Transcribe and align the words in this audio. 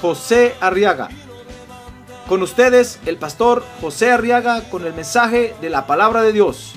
José 0.00 0.54
Arriaga. 0.60 1.08
Con 2.28 2.42
ustedes, 2.42 2.98
el 3.06 3.16
pastor 3.16 3.64
José 3.80 4.10
Arriaga 4.10 4.68
con 4.68 4.84
el 4.84 4.94
mensaje 4.94 5.54
de 5.60 5.70
la 5.70 5.86
palabra 5.86 6.22
de 6.22 6.32
Dios. 6.32 6.74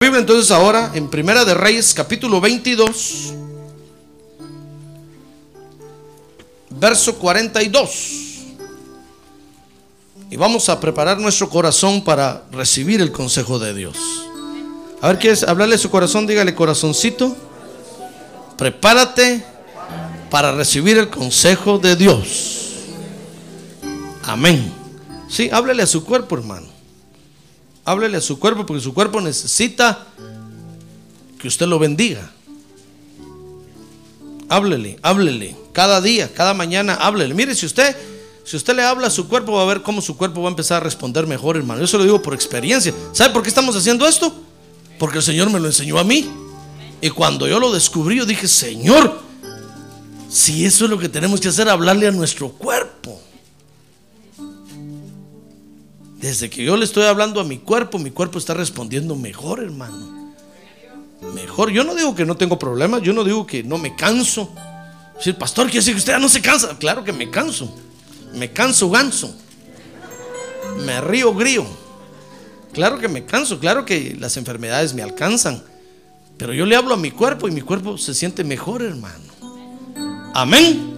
Biblia 0.00 0.20
entonces 0.20 0.50
ahora 0.50 0.90
en 0.94 1.08
Primera 1.08 1.44
de 1.44 1.54
Reyes 1.54 1.92
capítulo 1.92 2.40
22 2.40 3.34
verso 6.78 7.18
42. 7.18 8.27
Y 10.30 10.36
vamos 10.36 10.68
a 10.68 10.78
preparar 10.78 11.18
nuestro 11.18 11.48
corazón 11.48 12.04
para 12.04 12.42
recibir 12.52 13.00
el 13.00 13.10
consejo 13.12 13.58
de 13.58 13.72
Dios. 13.72 13.96
A 15.00 15.08
ver, 15.08 15.18
¿quieres 15.18 15.42
hablarle 15.42 15.76
a 15.76 15.78
su 15.78 15.90
corazón? 15.90 16.26
Dígale, 16.26 16.54
corazoncito, 16.54 17.34
prepárate 18.56 19.42
para 20.30 20.52
recibir 20.52 20.98
el 20.98 21.08
consejo 21.08 21.78
de 21.78 21.96
Dios. 21.96 22.58
Amén. 24.24 24.70
Sí, 25.30 25.48
háblele 25.50 25.82
a 25.82 25.86
su 25.86 26.04
cuerpo, 26.04 26.36
hermano. 26.36 26.66
Háblele 27.84 28.18
a 28.18 28.20
su 28.20 28.38
cuerpo 28.38 28.66
porque 28.66 28.82
su 28.82 28.92
cuerpo 28.92 29.22
necesita 29.22 30.06
que 31.38 31.48
usted 31.48 31.66
lo 31.66 31.78
bendiga. 31.78 32.30
Háblele, 34.50 34.98
háblele. 35.00 35.56
Cada 35.72 36.02
día, 36.02 36.30
cada 36.34 36.52
mañana, 36.52 36.94
háblele. 36.94 37.32
Mire, 37.32 37.54
si 37.54 37.64
usted, 37.64 37.96
si 38.48 38.56
usted 38.56 38.74
le 38.74 38.82
habla 38.82 39.08
a 39.08 39.10
su 39.10 39.28
cuerpo, 39.28 39.52
va 39.52 39.62
a 39.62 39.66
ver 39.66 39.82
cómo 39.82 40.00
su 40.00 40.16
cuerpo 40.16 40.40
va 40.40 40.48
a 40.48 40.52
empezar 40.52 40.78
a 40.78 40.84
responder 40.84 41.26
mejor, 41.26 41.58
hermano. 41.58 41.82
Yo 41.82 41.86
se 41.86 41.98
lo 41.98 42.04
digo 42.04 42.22
por 42.22 42.32
experiencia. 42.32 42.94
¿Sabe 43.12 43.30
por 43.34 43.42
qué 43.42 43.50
estamos 43.50 43.76
haciendo 43.76 44.08
esto? 44.08 44.34
Porque 44.98 45.18
el 45.18 45.22
Señor 45.22 45.50
me 45.50 45.60
lo 45.60 45.66
enseñó 45.66 45.98
a 45.98 46.04
mí. 46.04 46.26
Y 47.02 47.10
cuando 47.10 47.46
yo 47.46 47.60
lo 47.60 47.70
descubrí, 47.70 48.16
yo 48.16 48.24
dije, 48.24 48.48
Señor, 48.48 49.20
si 50.30 50.64
eso 50.64 50.86
es 50.86 50.90
lo 50.90 50.98
que 50.98 51.10
tenemos 51.10 51.42
que 51.42 51.48
hacer, 51.48 51.68
hablarle 51.68 52.08
a 52.08 52.10
nuestro 52.10 52.48
cuerpo. 52.48 53.20
Desde 56.16 56.48
que 56.48 56.64
yo 56.64 56.74
le 56.78 56.86
estoy 56.86 57.04
hablando 57.04 57.42
a 57.42 57.44
mi 57.44 57.58
cuerpo, 57.58 57.98
mi 57.98 58.12
cuerpo 58.12 58.38
está 58.38 58.54
respondiendo 58.54 59.14
mejor, 59.14 59.62
hermano. 59.62 60.32
Mejor. 61.34 61.70
Yo 61.70 61.84
no 61.84 61.94
digo 61.94 62.14
que 62.14 62.24
no 62.24 62.34
tengo 62.34 62.58
problemas, 62.58 63.02
yo 63.02 63.12
no 63.12 63.24
digo 63.24 63.46
que 63.46 63.62
no 63.62 63.76
me 63.76 63.94
canso. 63.94 64.50
Si 65.20 65.28
el 65.28 65.36
pastor 65.36 65.66
quiere 65.66 65.80
decir 65.80 65.92
que 65.92 65.98
usted 65.98 66.18
no 66.18 66.30
se 66.30 66.40
cansa, 66.40 66.78
claro 66.78 67.04
que 67.04 67.12
me 67.12 67.28
canso. 67.30 67.70
Me 68.34 68.52
canso 68.52 68.90
ganso. 68.90 69.34
Me 70.84 71.00
río 71.00 71.34
grío. 71.34 71.66
Claro 72.72 72.98
que 72.98 73.08
me 73.08 73.24
canso, 73.24 73.58
claro 73.58 73.84
que 73.84 74.16
las 74.18 74.36
enfermedades 74.36 74.94
me 74.94 75.02
alcanzan. 75.02 75.62
Pero 76.36 76.52
yo 76.52 76.66
le 76.66 76.76
hablo 76.76 76.94
a 76.94 76.96
mi 76.96 77.10
cuerpo 77.10 77.48
y 77.48 77.50
mi 77.50 77.60
cuerpo 77.62 77.98
se 77.98 78.14
siente 78.14 78.44
mejor, 78.44 78.82
hermano. 78.82 79.24
Amén. 80.34 80.94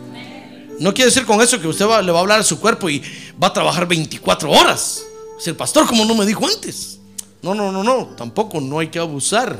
No 0.79 0.93
quiere 0.93 1.11
decir 1.11 1.25
con 1.25 1.41
eso 1.41 1.61
que 1.61 1.69
usted 1.69 1.87
va- 1.87 2.03
le 2.03 2.13
va 2.13 2.19
a 2.19 2.23
hablar 2.23 2.41
a 2.41 2.45
su 2.45 2.59
cuerpo 2.61 2.89
y 2.91 3.03
va 3.43 3.49
a 3.49 3.53
trabajar 3.53 3.87
24 3.87 4.51
horas. 4.51 5.03
Si 5.39 5.49
el 5.49 5.57
pastor, 5.57 5.87
como 5.87 6.05
no 6.05 6.15
me 6.15 6.27
dijo 6.27 6.47
antes. 6.47 6.99
No, 7.43 7.55
no, 7.55 7.73
no, 7.73 7.83
no. 7.83 8.09
Tampoco 8.17 8.61
no 8.61 8.79
hay 8.81 8.89
que 8.89 8.99
abusar. 8.99 9.59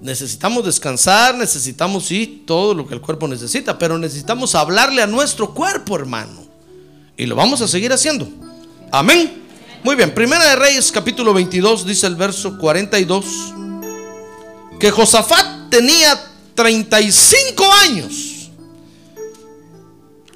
Necesitamos 0.00 0.64
descansar, 0.64 1.36
necesitamos 1.36 2.06
sí 2.06 2.42
todo 2.44 2.74
lo 2.74 2.88
que 2.88 2.94
el 2.94 3.00
cuerpo 3.00 3.28
necesita, 3.28 3.78
pero 3.78 3.98
necesitamos 3.98 4.56
hablarle 4.56 5.00
a 5.00 5.06
nuestro 5.06 5.54
cuerpo, 5.54 5.94
hermano. 5.94 6.42
Y 7.16 7.26
lo 7.26 7.36
vamos 7.36 7.60
a 7.60 7.68
seguir 7.68 7.92
haciendo. 7.92 8.28
Amén. 8.90 9.42
Muy 9.84 9.96
bien, 9.96 10.14
Primera 10.14 10.44
de 10.44 10.56
Reyes 10.56 10.92
capítulo 10.92 11.34
22 11.34 11.84
dice 11.84 12.06
el 12.06 12.14
verso 12.14 12.56
42 12.56 13.24
que 14.78 14.90
Josafat 14.90 15.70
tenía 15.70 16.20
35 16.54 17.72
años 17.72 18.50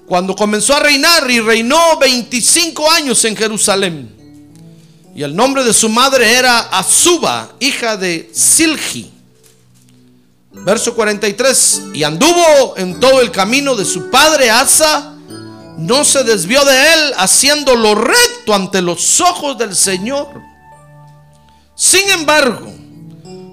cuando 0.06 0.36
comenzó 0.36 0.74
a 0.74 0.80
reinar 0.80 1.30
y 1.30 1.40
reinó 1.40 1.98
25 1.98 2.90
años 2.90 3.24
en 3.24 3.36
Jerusalén. 3.36 4.14
Y 5.14 5.22
el 5.22 5.34
nombre 5.34 5.64
de 5.64 5.72
su 5.72 5.88
madre 5.88 6.32
era 6.32 6.58
Azuba, 6.58 7.50
hija 7.58 7.96
de 7.96 8.30
Silgi. 8.32 9.10
Verso 10.52 10.94
43. 10.94 11.82
Y 11.94 12.04
anduvo 12.04 12.74
en 12.76 13.00
todo 13.00 13.20
el 13.20 13.30
camino 13.30 13.74
de 13.74 13.84
su 13.84 14.10
padre 14.10 14.50
Asa, 14.50 15.15
no 15.76 16.04
se 16.04 16.24
desvió 16.24 16.64
de 16.64 16.94
él, 16.94 17.12
haciendo 17.18 17.76
lo 17.76 17.94
recto 17.94 18.54
ante 18.54 18.80
los 18.80 19.20
ojos 19.20 19.58
del 19.58 19.74
Señor. 19.74 20.28
Sin 21.74 22.08
embargo, 22.10 22.72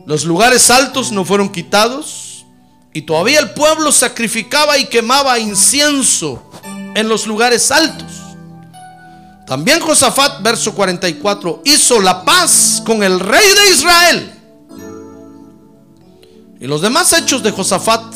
los 0.06 0.24
lugares 0.26 0.70
altos 0.70 1.12
no 1.12 1.26
fueron 1.26 1.50
quitados 1.50 2.46
y 2.94 3.02
todavía 3.02 3.40
el 3.40 3.52
pueblo 3.52 3.92
sacrificaba 3.92 4.78
y 4.78 4.86
quemaba 4.86 5.40
incienso 5.40 6.42
en 6.96 7.10
los 7.10 7.28
lugares 7.28 7.72
altos. 7.72 8.12
También 9.46 9.82
Josafat, 9.82 10.42
verso 10.42 10.74
44, 10.74 11.62
hizo 11.66 12.00
la 12.00 12.24
paz 12.24 12.82
con 12.86 13.04
el 13.04 13.20
rey 13.20 13.46
de 13.46 13.72
Israel. 13.72 14.34
Y 16.62 16.68
los 16.68 16.82
demás 16.82 17.12
hechos 17.12 17.44
de 17.44 17.52
Josafat, 17.52 18.16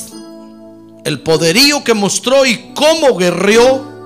el 1.03 1.21
poderío 1.21 1.83
que 1.83 1.93
mostró 1.93 2.45
y 2.45 2.71
cómo 2.73 3.17
guerreó, 3.17 3.96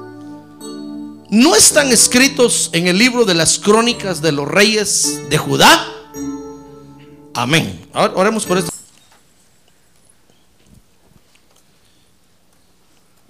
no 1.31 1.56
están 1.56 1.94
escritos 1.94 2.69
en 2.74 2.88
el 2.88 2.97
libro 2.97 3.24
de 3.24 3.34
las 3.34 3.58
crónicas 3.58 4.22
de 4.22 4.34
los 4.34 4.46
reyes 4.46 5.30
de 5.30 5.38
Judá. 5.38 5.88
Amén. 7.34 7.88
Ahora 7.94 8.14
oremos 8.16 8.46
por 8.46 8.58
esto. 8.58 8.69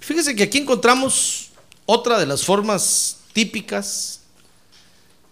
Fíjese 0.00 0.34
que 0.34 0.42
aquí 0.42 0.58
encontramos 0.58 1.50
otra 1.86 2.18
de 2.18 2.26
las 2.26 2.44
formas 2.44 3.18
típicas, 3.32 4.18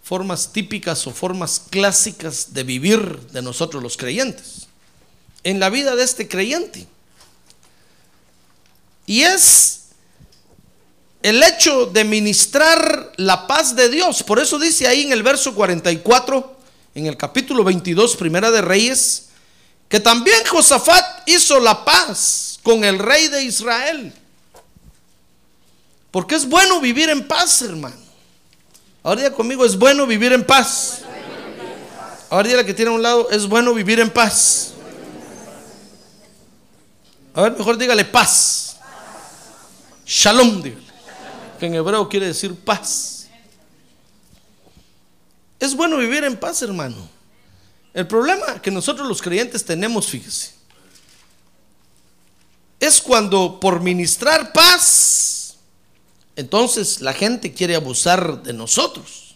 formas 0.05 0.53
típicas 0.53 1.09
o 1.09 1.11
formas 1.11 1.61
clásicas 1.71 2.55
de 2.55 2.63
vivir 2.63 3.19
de 3.33 3.43
nosotros 3.43 3.83
los 3.83 3.97
creyentes, 3.97 4.69
en 5.43 5.59
la 5.59 5.71
vida 5.71 5.97
de 5.97 6.05
este 6.05 6.29
creyente. 6.29 6.87
Y 9.07 9.23
es 9.23 9.80
el 11.23 11.43
hecho 11.43 11.87
de 11.87 12.05
ministrar 12.05 13.13
la 13.17 13.47
paz 13.47 13.77
de 13.77 13.89
Dios. 13.89 14.23
Por 14.23 14.39
eso 14.39 14.59
dice 14.59 14.87
ahí 14.87 15.03
en 15.03 15.13
el 15.13 15.23
verso 15.23 15.55
44, 15.55 16.57
en 16.95 17.07
el 17.07 17.17
capítulo 17.17 17.63
22, 17.65 18.17
primera 18.17 18.51
de 18.51 18.63
Reyes, 18.63 19.29
que 19.89 20.01
también 20.01 20.39
Josafat 20.49 21.29
hizo 21.29 21.61
la 21.61 21.85
paz 21.85 22.59
con 22.63 22.85
el 22.85 22.99
rey 22.99 23.29
de 23.29 23.43
Israel. 23.43 24.13
Porque 26.11 26.35
es 26.35 26.49
bueno 26.49 26.81
vivir 26.81 27.11
en 27.11 27.27
paz, 27.27 27.63
hermano. 27.63 27.97
Ahora 29.03 29.31
conmigo, 29.33 29.65
es 29.65 29.77
bueno 29.79 30.07
vivir 30.07 30.33
en 30.33 30.45
paz. 30.45 31.03
Ahora 32.29 32.45
diga 32.45 32.59
la 32.59 32.67
que 32.67 32.75
tiene 32.75 32.91
a 32.91 32.95
un 32.95 33.03
lado, 33.03 33.31
es 33.31 33.47
bueno 33.47 33.75
vivir 33.75 34.01
en 34.01 34.11
paz. 34.11 34.73
A 37.35 37.43
ver, 37.43 37.53
mejor 37.57 37.77
dígale 37.77 38.05
paz. 38.05 38.77
Shalom, 40.07 40.63
dígale. 40.63 40.90
Que 41.61 41.67
en 41.67 41.75
hebreo 41.75 42.09
quiere 42.09 42.27
decir 42.27 42.55
paz. 42.55 43.29
Es 45.59 45.77
bueno 45.77 45.99
vivir 45.99 46.25
en 46.25 46.39
paz, 46.39 46.63
hermano. 46.63 46.97
El 47.93 48.07
problema 48.07 48.63
que 48.63 48.71
nosotros 48.71 49.07
los 49.07 49.21
creyentes 49.21 49.63
tenemos, 49.63 50.07
fíjese, 50.07 50.53
es 52.79 53.03
cuando 53.03 53.61
por 53.61 53.81
ministrar 53.81 54.55
paz, 54.55 55.57
entonces 56.35 57.03
la 57.03 57.13
gente 57.13 57.53
quiere 57.53 57.75
abusar 57.75 58.43
de 58.43 58.55
nosotros. 58.55 59.35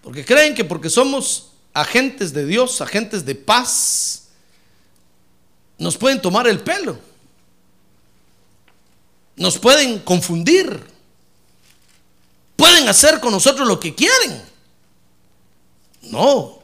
Porque 0.00 0.24
creen 0.24 0.54
que 0.54 0.64
porque 0.64 0.88
somos 0.88 1.50
agentes 1.74 2.32
de 2.32 2.46
Dios, 2.46 2.80
agentes 2.80 3.26
de 3.26 3.34
paz, 3.34 4.28
nos 5.76 5.98
pueden 5.98 6.22
tomar 6.22 6.46
el 6.48 6.60
pelo. 6.60 7.11
Nos 9.42 9.58
pueden 9.58 9.98
confundir. 9.98 10.92
pueden 12.54 12.88
hacer 12.88 13.18
con 13.18 13.32
nosotros 13.32 13.66
lo 13.66 13.80
que 13.80 13.92
quieren. 13.92 14.40
No. 16.02 16.60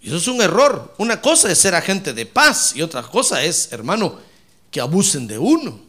Eso 0.00 0.16
es 0.16 0.28
un 0.28 0.40
error. 0.40 0.94
Una 0.98 1.20
cosa 1.20 1.50
es 1.50 1.58
ser 1.58 1.74
agente 1.74 2.12
de 2.12 2.26
paz 2.26 2.74
y 2.76 2.82
otra 2.82 3.02
cosa 3.02 3.42
es, 3.42 3.72
hermano, 3.72 4.18
que 4.70 4.80
abusen 4.80 5.26
de 5.26 5.36
uno. 5.36 5.80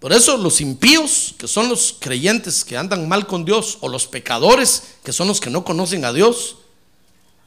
Por 0.00 0.12
eso 0.12 0.36
los 0.36 0.60
impíos, 0.60 1.36
que 1.38 1.46
son 1.46 1.68
los 1.68 1.96
creyentes 1.98 2.64
que 2.64 2.76
andan 2.76 3.08
mal 3.08 3.28
con 3.28 3.44
Dios, 3.44 3.78
o 3.80 3.88
los 3.88 4.08
pecadores, 4.08 4.96
que 5.04 5.12
son 5.12 5.28
los 5.28 5.40
que 5.40 5.50
no 5.50 5.64
conocen 5.64 6.04
a 6.04 6.12
Dios, 6.12 6.56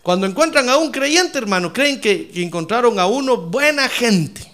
cuando 0.04 0.26
encuentran 0.26 0.70
a 0.70 0.78
un 0.78 0.92
creyente, 0.92 1.38
hermano, 1.38 1.74
creen 1.74 2.00
que, 2.00 2.32
encontraron 2.36 2.98
a 2.98 3.08
uno 3.08 3.38
buena 3.38 3.90
gente. 3.90 4.51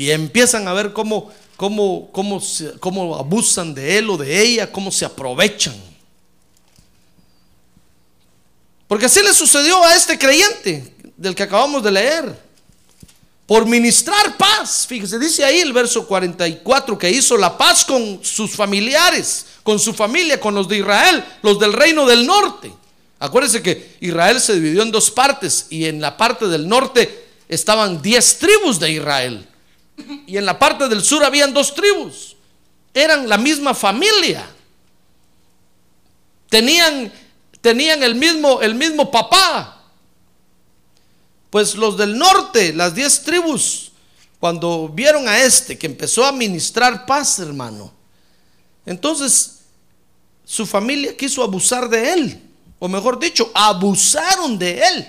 Y 0.00 0.10
empiezan 0.12 0.66
a 0.66 0.72
ver 0.72 0.94
cómo, 0.94 1.30
cómo, 1.58 2.08
cómo, 2.10 2.42
cómo 2.80 3.16
abusan 3.16 3.74
de 3.74 3.98
él 3.98 4.08
o 4.08 4.16
de 4.16 4.40
ella, 4.40 4.72
cómo 4.72 4.90
se 4.90 5.04
aprovechan. 5.04 5.74
Porque 8.88 9.04
así 9.04 9.22
le 9.22 9.34
sucedió 9.34 9.84
a 9.84 9.94
este 9.94 10.18
creyente 10.18 10.94
del 11.18 11.34
que 11.34 11.42
acabamos 11.42 11.82
de 11.82 11.90
leer. 11.90 12.34
Por 13.44 13.66
ministrar 13.66 14.38
paz. 14.38 14.86
Fíjese, 14.88 15.18
dice 15.18 15.44
ahí 15.44 15.58
el 15.58 15.74
verso 15.74 16.06
44 16.06 16.96
que 16.96 17.10
hizo 17.10 17.36
la 17.36 17.58
paz 17.58 17.84
con 17.84 18.20
sus 18.24 18.52
familiares, 18.52 19.44
con 19.62 19.78
su 19.78 19.92
familia, 19.92 20.40
con 20.40 20.54
los 20.54 20.66
de 20.66 20.78
Israel, 20.78 21.22
los 21.42 21.58
del 21.58 21.74
reino 21.74 22.06
del 22.06 22.26
norte. 22.26 22.72
Acuérdense 23.18 23.62
que 23.62 23.98
Israel 24.00 24.40
se 24.40 24.54
dividió 24.54 24.80
en 24.80 24.92
dos 24.92 25.10
partes 25.10 25.66
y 25.68 25.84
en 25.84 26.00
la 26.00 26.16
parte 26.16 26.46
del 26.46 26.66
norte 26.66 27.26
estaban 27.50 28.00
diez 28.00 28.38
tribus 28.38 28.80
de 28.80 28.92
Israel. 28.92 29.46
Y 30.26 30.36
en 30.36 30.46
la 30.46 30.58
parte 30.58 30.88
del 30.88 31.02
sur 31.02 31.24
habían 31.24 31.52
dos 31.52 31.74
tribus. 31.74 32.36
Eran 32.92 33.28
la 33.28 33.38
misma 33.38 33.74
familia. 33.74 34.48
Tenían, 36.48 37.12
tenían 37.60 38.02
el, 38.02 38.14
mismo, 38.14 38.60
el 38.60 38.74
mismo 38.74 39.10
papá. 39.10 39.84
Pues 41.50 41.74
los 41.74 41.96
del 41.96 42.16
norte, 42.16 42.72
las 42.72 42.94
diez 42.94 43.22
tribus, 43.22 43.92
cuando 44.38 44.88
vieron 44.88 45.28
a 45.28 45.38
este 45.40 45.78
que 45.78 45.86
empezó 45.86 46.24
a 46.24 46.32
ministrar 46.32 47.06
paz, 47.06 47.38
hermano, 47.38 47.92
entonces 48.86 49.60
su 50.44 50.66
familia 50.66 51.16
quiso 51.16 51.42
abusar 51.42 51.88
de 51.88 52.12
él. 52.12 52.42
O 52.78 52.88
mejor 52.88 53.18
dicho, 53.20 53.50
abusaron 53.54 54.58
de 54.58 54.80
él. 54.80 55.08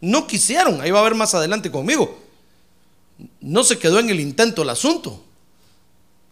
No 0.00 0.26
quisieron, 0.26 0.80
ahí 0.80 0.90
va 0.90 1.00
a 1.00 1.04
ver 1.04 1.14
más 1.14 1.34
adelante 1.34 1.70
conmigo. 1.70 2.25
No 3.46 3.62
se 3.62 3.78
quedó 3.78 4.00
en 4.00 4.10
el 4.10 4.18
intento 4.18 4.62
el 4.62 4.70
asunto. 4.70 5.22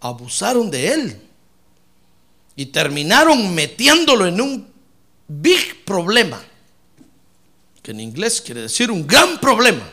Abusaron 0.01 0.69
de 0.69 0.93
él. 0.93 1.21
Y 2.57 2.67
terminaron 2.67 3.55
metiéndolo 3.55 4.27
en 4.27 4.41
un 4.41 4.67
big 5.29 5.85
problema. 5.85 6.43
Que 7.85 7.93
en 7.93 8.01
inglés 8.01 8.41
quiere 8.41 8.63
decir 8.63 8.91
un 8.91 9.07
gran 9.07 9.39
problema. 9.39 9.89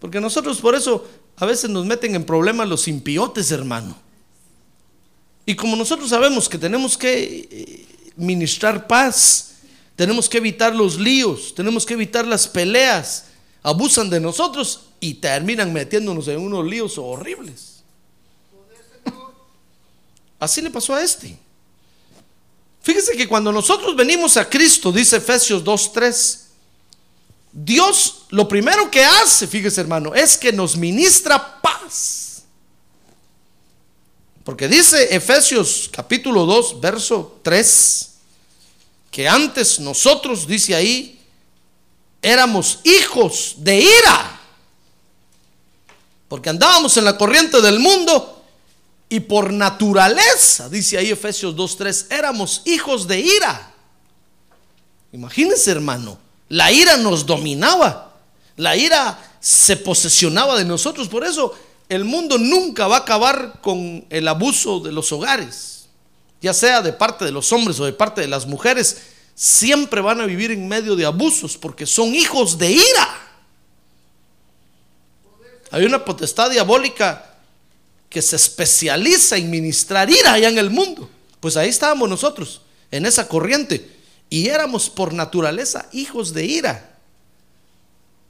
Porque 0.00 0.20
nosotros 0.20 0.58
por 0.58 0.74
eso 0.74 1.06
a 1.36 1.44
veces 1.44 1.68
nos 1.68 1.84
meten 1.84 2.14
en 2.14 2.24
problemas 2.24 2.66
los 2.66 2.88
impiotes, 2.88 3.50
hermano. 3.50 3.94
Y 5.44 5.54
como 5.54 5.76
nosotros 5.76 6.08
sabemos 6.08 6.48
que 6.48 6.56
tenemos 6.56 6.96
que 6.96 7.46
eh, 7.50 7.86
ministrar 8.16 8.86
paz, 8.86 9.56
tenemos 9.96 10.30
que 10.30 10.38
evitar 10.38 10.74
los 10.74 10.98
líos, 10.98 11.54
tenemos 11.54 11.84
que 11.84 11.92
evitar 11.92 12.26
las 12.26 12.48
peleas, 12.48 13.26
abusan 13.62 14.10
de 14.10 14.20
nosotros 14.20 14.86
y 15.00 15.14
terminan 15.14 15.72
metiéndonos 15.72 16.28
en 16.28 16.40
unos 16.40 16.66
líos 16.66 16.98
horribles. 16.98 17.82
Así 20.38 20.60
le 20.60 20.70
pasó 20.70 20.94
a 20.94 21.02
este. 21.02 21.38
Fíjese 22.82 23.16
que 23.16 23.28
cuando 23.28 23.52
nosotros 23.52 23.94
venimos 23.94 24.36
a 24.36 24.48
Cristo, 24.48 24.90
dice 24.90 25.16
Efesios 25.18 25.62
2.3, 25.62 26.40
Dios 27.52 28.24
lo 28.30 28.48
primero 28.48 28.90
que 28.90 29.04
hace, 29.04 29.46
fíjese 29.46 29.82
hermano, 29.82 30.14
es 30.14 30.36
que 30.36 30.52
nos 30.52 30.76
ministra 30.76 31.60
paz. 31.60 32.42
Porque 34.42 34.66
dice 34.66 35.14
Efesios 35.14 35.88
capítulo 35.92 36.44
2, 36.44 36.80
verso 36.80 37.38
3, 37.42 38.10
que 39.12 39.28
antes 39.28 39.78
nosotros, 39.78 40.48
dice 40.48 40.74
ahí, 40.74 41.21
éramos 42.22 42.78
hijos 42.84 43.56
de 43.58 43.80
ira. 43.80 44.40
Porque 46.28 46.48
andábamos 46.48 46.96
en 46.96 47.04
la 47.04 47.18
corriente 47.18 47.60
del 47.60 47.78
mundo 47.78 48.42
y 49.08 49.20
por 49.20 49.52
naturaleza, 49.52 50.70
dice 50.70 50.96
ahí 50.96 51.10
Efesios 51.10 51.54
2.3, 51.54 52.06
éramos 52.10 52.62
hijos 52.64 53.06
de 53.06 53.20
ira. 53.20 53.70
Imagínense 55.12 55.70
hermano, 55.70 56.16
la 56.48 56.72
ira 56.72 56.96
nos 56.96 57.26
dominaba, 57.26 58.14
la 58.56 58.74
ira 58.76 59.36
se 59.40 59.76
posesionaba 59.76 60.56
de 60.56 60.64
nosotros, 60.64 61.08
por 61.08 61.24
eso 61.24 61.54
el 61.90 62.04
mundo 62.06 62.38
nunca 62.38 62.86
va 62.86 62.96
a 62.96 63.00
acabar 63.00 63.60
con 63.60 64.06
el 64.08 64.26
abuso 64.28 64.80
de 64.80 64.92
los 64.92 65.12
hogares, 65.12 65.88
ya 66.40 66.54
sea 66.54 66.80
de 66.80 66.94
parte 66.94 67.26
de 67.26 67.32
los 67.32 67.52
hombres 67.52 67.78
o 67.80 67.84
de 67.84 67.92
parte 67.92 68.22
de 68.22 68.28
las 68.28 68.46
mujeres, 68.46 69.11
siempre 69.34 70.00
van 70.00 70.20
a 70.20 70.26
vivir 70.26 70.50
en 70.50 70.68
medio 70.68 70.96
de 70.96 71.04
abusos 71.04 71.56
porque 71.56 71.86
son 71.86 72.14
hijos 72.14 72.58
de 72.58 72.72
ira. 72.72 73.18
Hay 75.70 75.84
una 75.84 76.04
potestad 76.04 76.50
diabólica 76.50 77.36
que 78.08 78.20
se 78.20 78.36
especializa 78.36 79.36
en 79.38 79.50
ministrar 79.50 80.10
ira 80.10 80.34
allá 80.34 80.48
en 80.48 80.58
el 80.58 80.68
mundo. 80.68 81.08
Pues 81.40 81.56
ahí 81.56 81.70
estábamos 81.70 82.08
nosotros, 82.08 82.60
en 82.90 83.06
esa 83.06 83.26
corriente. 83.26 83.90
Y 84.28 84.48
éramos 84.48 84.90
por 84.90 85.14
naturaleza 85.14 85.88
hijos 85.92 86.34
de 86.34 86.44
ira. 86.44 86.98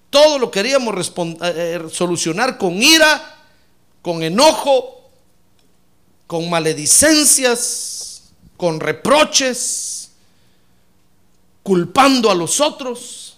Todo 0.09 0.39
lo 0.39 0.51
queríamos 0.51 1.09
eh, 1.09 1.37
eh, 1.41 1.83
solucionar 1.91 2.59
con 2.59 2.81
ira, 2.81 3.45
con 4.03 4.23
enojo, 4.23 5.11
con 6.27 6.49
maledicencias, 6.49 8.23
con 8.57 8.79
reproches, 8.79 9.92
culpando 11.63 12.31
a 12.31 12.35
los 12.35 12.61
otros. 12.61 13.37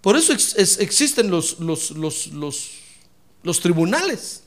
Por 0.00 0.16
eso 0.16 0.32
ex- 0.32 0.54
es- 0.56 0.78
existen 0.78 1.30
los, 1.30 1.58
los, 1.60 1.90
los, 1.92 2.26
los, 2.28 2.70
los 3.42 3.60
tribunales. 3.60 4.42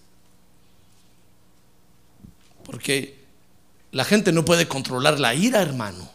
Porque 2.66 3.16
la 3.92 4.04
gente 4.04 4.32
no 4.32 4.44
puede 4.44 4.68
controlar 4.68 5.20
la 5.20 5.34
ira, 5.36 5.62
hermano. 5.62 6.10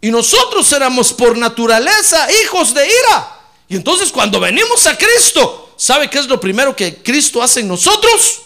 Y 0.00 0.10
nosotros 0.10 0.70
éramos 0.72 1.12
por 1.12 1.36
naturaleza 1.36 2.26
hijos 2.44 2.74
de 2.74 2.86
ira. 2.86 3.40
Y 3.68 3.76
entonces 3.76 4.12
cuando 4.12 4.38
venimos 4.38 4.86
a 4.86 4.96
Cristo, 4.96 5.74
¿sabe 5.76 6.08
qué 6.10 6.18
es 6.18 6.28
lo 6.28 6.38
primero 6.38 6.76
que 6.76 7.02
Cristo 7.02 7.42
hace 7.42 7.60
en 7.60 7.68
nosotros? 7.68 8.42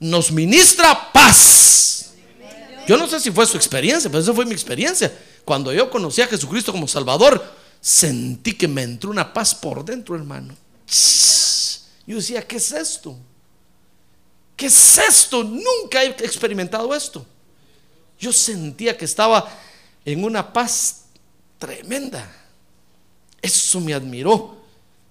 Nos 0.00 0.30
ministra 0.32 1.12
paz. 1.12 2.12
Yo 2.88 2.96
no 2.96 3.06
sé 3.06 3.20
si 3.20 3.30
fue 3.30 3.46
su 3.46 3.56
experiencia, 3.56 4.10
pero 4.10 4.22
esa 4.22 4.32
fue 4.34 4.44
mi 4.44 4.52
experiencia. 4.52 5.16
Cuando 5.44 5.72
yo 5.72 5.90
conocí 5.90 6.22
a 6.22 6.26
Jesucristo 6.26 6.72
como 6.72 6.86
Salvador, 6.86 7.42
sentí 7.80 8.52
que 8.54 8.68
me 8.68 8.82
entró 8.82 9.10
una 9.10 9.32
paz 9.32 9.54
por 9.54 9.84
dentro, 9.84 10.14
hermano. 10.14 10.54
Yo 12.06 12.16
decía, 12.16 12.46
¿qué 12.46 12.56
es 12.56 12.72
esto? 12.72 13.16
¿Qué 14.56 14.66
es 14.66 14.98
esto? 14.98 15.42
Nunca 15.44 16.02
he 16.02 16.08
experimentado 16.08 16.94
esto. 16.94 17.24
Yo 18.18 18.32
sentía 18.32 18.96
que 18.96 19.04
estaba 19.04 19.48
en 20.04 20.24
una 20.24 20.52
paz 20.52 21.04
tremenda. 21.58 22.30
Eso 23.40 23.80
me 23.80 23.94
admiró. 23.94 24.56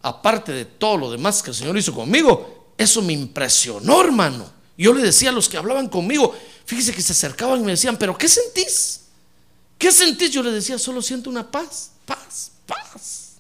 Aparte 0.02 0.52
de 0.52 0.66
todo 0.66 0.98
lo 0.98 1.12
demás 1.12 1.42
que 1.42 1.50
el 1.50 1.56
Señor 1.56 1.78
hizo 1.78 1.94
conmigo, 1.94 2.74
eso 2.78 3.02
me 3.02 3.14
impresionó, 3.14 4.02
hermano. 4.02 4.50
Yo 4.78 4.94
le 4.94 5.02
decía 5.02 5.30
a 5.30 5.34
los 5.34 5.50
que 5.50 5.58
hablaban 5.58 5.90
conmigo, 5.90 6.34
fíjese 6.66 6.94
que 6.94 7.02
se 7.02 7.12
acercaban 7.12 7.60
y 7.60 7.64
me 7.64 7.72
decían, 7.72 7.98
pero 7.98 8.18
¿qué 8.18 8.30
sentís? 8.30 8.99
¿Qué 9.80 9.94
sentís? 9.94 10.30
Yo 10.30 10.44
le 10.44 10.52
decía, 10.52 10.78
solo 10.78 11.02
siento 11.02 11.30
una 11.30 11.50
paz, 11.50 11.92
paz, 12.06 12.52
paz. 12.68 13.38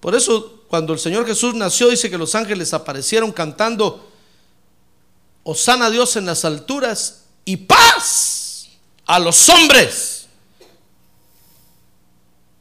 Por 0.00 0.16
eso, 0.16 0.64
cuando 0.66 0.92
el 0.92 0.98
Señor 0.98 1.24
Jesús 1.24 1.54
nació, 1.54 1.88
dice 1.88 2.10
que 2.10 2.18
los 2.18 2.34
ángeles 2.34 2.74
aparecieron 2.74 3.30
cantando, 3.30 4.10
Osana 5.44 5.90
Dios 5.90 6.16
en 6.16 6.26
las 6.26 6.44
alturas 6.44 7.22
y 7.44 7.56
paz 7.56 8.68
a 9.06 9.20
los 9.20 9.48
hombres 9.48 10.26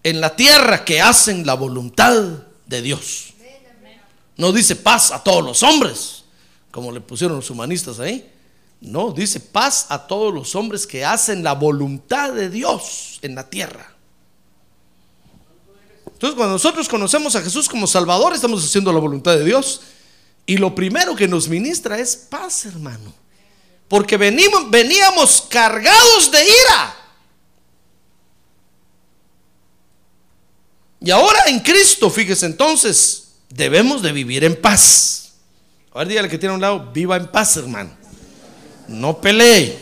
en 0.04 0.22
la 0.22 0.36
tierra 0.36 0.86
que 0.86 1.02
hacen 1.02 1.46
la 1.48 1.56
voluntad 1.56 2.22
de 2.68 2.82
Dios. 2.82 3.34
No 4.38 4.52
dice 4.52 4.76
paz 4.76 5.12
a 5.12 5.24
todos 5.24 5.44
los 5.44 5.64
hombres, 5.64 6.24
como 6.70 6.92
le 6.92 7.02
pusieron 7.02 7.38
los 7.38 7.50
humanistas 7.50 8.00
ahí. 8.00 8.32
No, 8.82 9.12
dice 9.12 9.40
paz 9.40 9.86
a 9.90 10.08
todos 10.08 10.34
los 10.34 10.56
hombres 10.56 10.88
que 10.88 11.06
hacen 11.06 11.44
la 11.44 11.54
voluntad 11.54 12.34
de 12.34 12.50
Dios 12.50 13.20
en 13.22 13.36
la 13.36 13.48
tierra. 13.48 13.96
Entonces, 16.08 16.36
cuando 16.36 16.54
nosotros 16.54 16.90
conocemos 16.90 17.36
a 17.36 17.42
Jesús 17.42 17.70
como 17.70 17.86
Salvador, 17.86 18.34
estamos 18.34 18.66
haciendo 18.66 18.92
la 18.92 19.00
voluntad 19.00 19.34
de 19.38 19.46
Dios. 19.46 19.82
Y 20.48 20.58
lo 20.58 20.74
primero 20.74 21.16
que 21.16 21.28
nos 21.28 21.48
ministra 21.48 22.00
es 22.00 22.16
paz, 22.16 22.66
hermano. 22.66 23.14
Porque 23.88 24.18
veníamos 24.18 25.42
cargados 25.48 26.32
de 26.32 26.44
ira. 26.44 26.96
Y 31.00 31.12
ahora 31.12 31.40
en 31.48 31.60
Cristo, 31.60 32.10
fíjese 32.10 32.48
entonces, 32.48 33.34
debemos 33.50 34.02
de 34.02 34.12
vivir 34.12 34.44
en 34.44 34.60
paz. 34.60 35.34
A 35.94 36.00
ver, 36.00 36.08
dígale 36.08 36.30
que 36.30 36.38
tiene 36.38 36.54
a 36.54 36.56
un 36.56 36.62
lado, 36.62 36.92
viva 36.92 37.18
en 37.18 37.28
paz, 37.28 37.58
hermano. 37.58 38.01
No 38.92 39.20
pelee. 39.20 39.80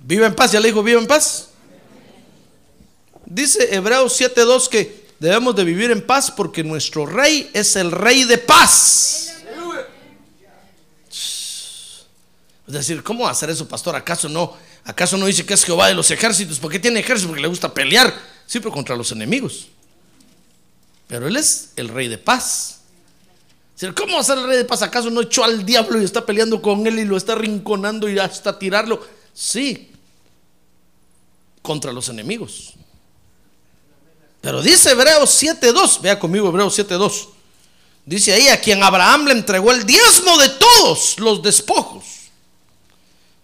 Viva 0.00 0.26
en 0.26 0.34
paz, 0.34 0.52
ya 0.52 0.60
le 0.60 0.68
dijo, 0.68 0.82
viva 0.82 1.00
en 1.00 1.06
paz. 1.06 1.50
Dice 3.26 3.74
Hebreos 3.74 4.18
7.2 4.20 4.68
que 4.68 5.08
debemos 5.18 5.54
de 5.54 5.64
vivir 5.64 5.90
en 5.90 6.04
paz 6.04 6.30
porque 6.30 6.64
nuestro 6.64 7.04
rey 7.04 7.50
es 7.52 7.76
el 7.76 7.90
rey 7.90 8.24
de 8.24 8.38
paz. 8.38 9.34
Es 12.66 12.74
decir, 12.74 13.02
¿cómo 13.02 13.26
hacer 13.28 13.50
eso, 13.50 13.68
pastor? 13.68 13.96
¿Acaso 13.96 14.28
no? 14.28 14.56
¿Acaso 14.84 15.16
no 15.16 15.26
dice 15.26 15.44
que 15.44 15.54
es 15.54 15.64
Jehová 15.64 15.88
de 15.88 15.94
los 15.94 16.10
ejércitos? 16.10 16.58
¿Por 16.58 16.70
qué 16.70 16.78
tiene 16.78 17.00
ejército? 17.00 17.28
Porque 17.28 17.42
le 17.42 17.48
gusta 17.48 17.72
pelear 17.72 18.14
siempre 18.46 18.70
contra 18.70 18.96
los 18.96 19.12
enemigos. 19.12 19.68
Pero 21.06 21.26
él 21.26 21.36
es 21.36 21.72
el 21.76 21.88
rey 21.88 22.08
de 22.08 22.18
paz. 22.18 22.77
¿Cómo 23.94 24.14
va 24.14 24.20
a 24.20 24.24
ser 24.24 24.38
el 24.38 24.46
rey 24.46 24.56
de 24.56 24.64
paz? 24.64 24.82
¿Acaso 24.82 25.08
no 25.08 25.20
echó 25.20 25.44
al 25.44 25.64
diablo 25.64 26.00
y 26.00 26.04
está 26.04 26.26
peleando 26.26 26.60
con 26.60 26.84
él 26.86 26.98
y 26.98 27.04
lo 27.04 27.16
está 27.16 27.36
rinconando 27.36 28.08
y 28.08 28.18
hasta 28.18 28.58
tirarlo? 28.58 29.00
Sí, 29.32 29.92
contra 31.62 31.92
los 31.92 32.08
enemigos. 32.08 32.74
Pero 34.40 34.62
dice 34.62 34.90
Hebreos 34.90 35.42
7.2, 35.42 36.00
vea 36.00 36.18
conmigo 36.18 36.48
Hebreos 36.48 36.76
7.2. 36.76 37.28
Dice 38.04 38.32
ahí, 38.32 38.48
a 38.48 38.60
quien 38.60 38.82
Abraham 38.82 39.26
le 39.26 39.32
entregó 39.32 39.70
el 39.70 39.84
diezmo 39.84 40.38
de 40.38 40.48
todos 40.48 41.18
los 41.18 41.42
despojos, 41.42 42.04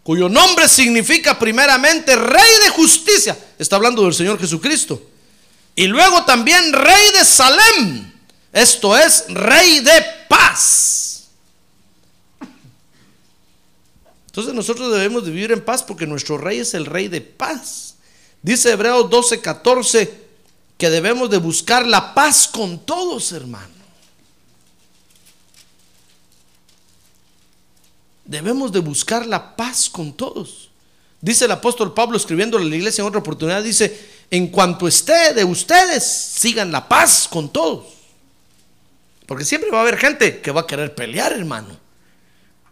cuyo 0.03 0.29
nombre 0.29 0.69
significa 0.69 1.39
primeramente 1.39 2.17
rey 2.17 2.51
de 2.65 2.71
justicia. 2.71 3.39
Está 3.59 3.77
hablando 3.77 4.03
del 4.03 4.15
Señor 4.15 4.41
Jesucristo. 4.41 5.01
Y 5.77 5.87
luego 5.87 6.25
también 6.25 6.73
rey 6.73 7.13
de 7.13 7.25
Salem. 7.25 8.14
Esto 8.55 8.97
es 8.97 9.25
rey 9.29 9.81
de 9.81 10.05
paz. 10.29 11.25
Entonces 14.27 14.55
nosotros 14.55 14.93
debemos 14.93 15.25
de 15.25 15.33
vivir 15.33 15.51
en 15.51 15.65
paz 15.65 15.83
porque 15.83 16.07
nuestro 16.07 16.39
rey 16.39 16.61
es 16.61 16.73
el 16.73 16.87
rey 16.87 17.09
de 17.09 17.21
paz. 17.21 17.97
Dice 18.43 18.71
Hebreos 18.71 19.11
12, 19.11 19.41
14 19.41 20.25
que 20.79 20.89
debemos 20.89 21.31
de 21.31 21.39
buscar 21.39 21.85
la 21.85 22.15
paz 22.15 22.47
con 22.47 22.79
todos, 22.79 23.33
hermano. 23.33 23.75
Debemos 28.25 28.71
de 28.71 28.79
buscar 28.79 29.27
la 29.27 29.57
paz 29.57 29.91
con 29.91 30.13
todos. 30.13 30.71
Dice 31.21 31.47
el 31.47 31.51
apóstol 31.51 31.93
Pablo 31.93 32.17
escribiendo 32.17 32.57
a 32.57 32.61
la 32.61 32.77
iglesia 32.77 33.03
en 33.03 33.09
otra 33.09 33.21
oportunidad, 33.21 33.63
dice, 33.65 34.27
en 34.31 34.49
cuanto 34.49 34.87
esté 34.87 35.35
de 35.35 35.43
ustedes, 35.45 36.05
sigan 36.05 36.71
la 36.71 36.89
paz 36.89 37.27
con 37.29 37.49
todos. 37.49 38.04
Porque 39.27 39.45
siempre 39.45 39.71
va 39.71 39.79
a 39.79 39.83
haber 39.83 39.97
gente 39.97 40.41
que 40.41 40.51
va 40.51 40.63
a 40.63 40.67
querer 40.67 40.95
pelear, 40.95 41.33
hermano. 41.33 41.79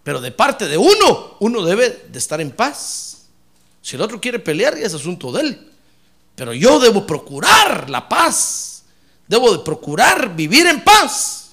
Pero 0.02 0.20
de 0.20 0.32
parte 0.32 0.68
de 0.68 0.76
uno, 0.76 1.36
uno 1.40 1.62
debe 1.62 2.06
de 2.08 2.18
estar 2.18 2.40
en 2.40 2.50
paz. 2.50 3.26
Si 3.80 3.96
el 3.96 4.02
otro 4.02 4.20
quiere 4.20 4.38
pelear, 4.38 4.76
ya 4.76 4.86
es 4.86 4.94
asunto 4.94 5.32
de 5.32 5.42
él. 5.42 5.70
Pero 6.34 6.52
yo 6.52 6.78
debo 6.80 7.06
procurar 7.06 7.88
la 7.88 8.08
paz. 8.08 8.84
Debo 9.26 9.52
de 9.52 9.64
procurar 9.64 10.34
vivir 10.34 10.66
en 10.66 10.82
paz. 10.82 11.50